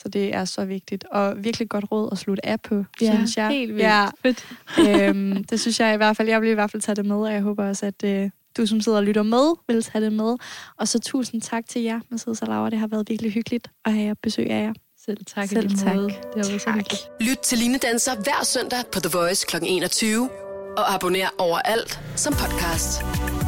så 0.03 0.09
det 0.09 0.35
er 0.35 0.45
så 0.45 0.65
vigtigt. 0.65 1.03
Og 1.11 1.43
virkelig 1.43 1.69
godt 1.69 1.85
råd 1.91 2.09
at 2.11 2.17
slutte 2.17 2.45
af 2.45 2.61
på, 2.61 2.83
Ja, 3.01 3.13
synes 3.15 3.37
jeg. 3.37 3.49
helt 3.49 3.71
vildt. 3.73 3.83
Ja, 3.83 4.07
Fedt. 4.21 4.45
øhm, 4.79 5.43
det 5.43 5.59
synes 5.59 5.79
jeg 5.79 5.93
i 5.93 5.97
hvert 5.97 6.17
fald. 6.17 6.29
Jeg 6.29 6.41
vil 6.41 6.49
i 6.49 6.53
hvert 6.53 6.71
fald 6.71 6.81
tage 6.81 6.95
det 6.95 7.05
med, 7.05 7.15
og 7.15 7.33
jeg 7.33 7.41
håber 7.41 7.67
også, 7.69 7.85
at 7.85 8.03
øh, 8.05 8.29
du, 8.57 8.65
som 8.65 8.81
sidder 8.81 8.97
og 8.97 9.03
lytter 9.03 9.23
med, 9.23 9.55
vil 9.67 9.83
tage 9.83 10.05
det 10.05 10.13
med. 10.13 10.35
Og 10.77 10.87
så 10.87 10.99
tusind 10.99 11.41
tak 11.41 11.63
til 11.69 11.81
jer, 11.81 11.99
Mercedes 12.09 12.41
og 12.41 12.47
Laura. 12.47 12.69
Det 12.69 12.79
har 12.79 12.87
været 12.87 13.09
virkelig 13.09 13.31
hyggeligt 13.31 13.67
at 13.85 13.93
have 13.93 14.15
besøg 14.23 14.49
af 14.49 14.63
jer. 14.63 14.73
Selv 15.05 15.17
tak. 15.25 15.49
Selv 15.49 15.77
tak. 15.77 15.95
måde. 15.95 16.07
Det 16.07 16.15
har 16.35 16.49
været 16.49 16.61
så 16.61 16.65
Tak. 16.65 16.75
hyggeligt. 16.75 17.01
Lyt 17.21 17.37
til 17.39 17.57
Line 17.57 17.77
Danser 17.77 18.15
hver 18.15 18.43
søndag 18.45 18.79
på 18.93 18.99
The 18.99 19.09
Voice 19.17 19.45
kl. 19.49 19.55
21. 19.63 20.29
Og 20.77 20.93
abonner 20.93 21.27
overalt 21.37 21.99
som 22.15 22.33
podcast. 22.33 23.42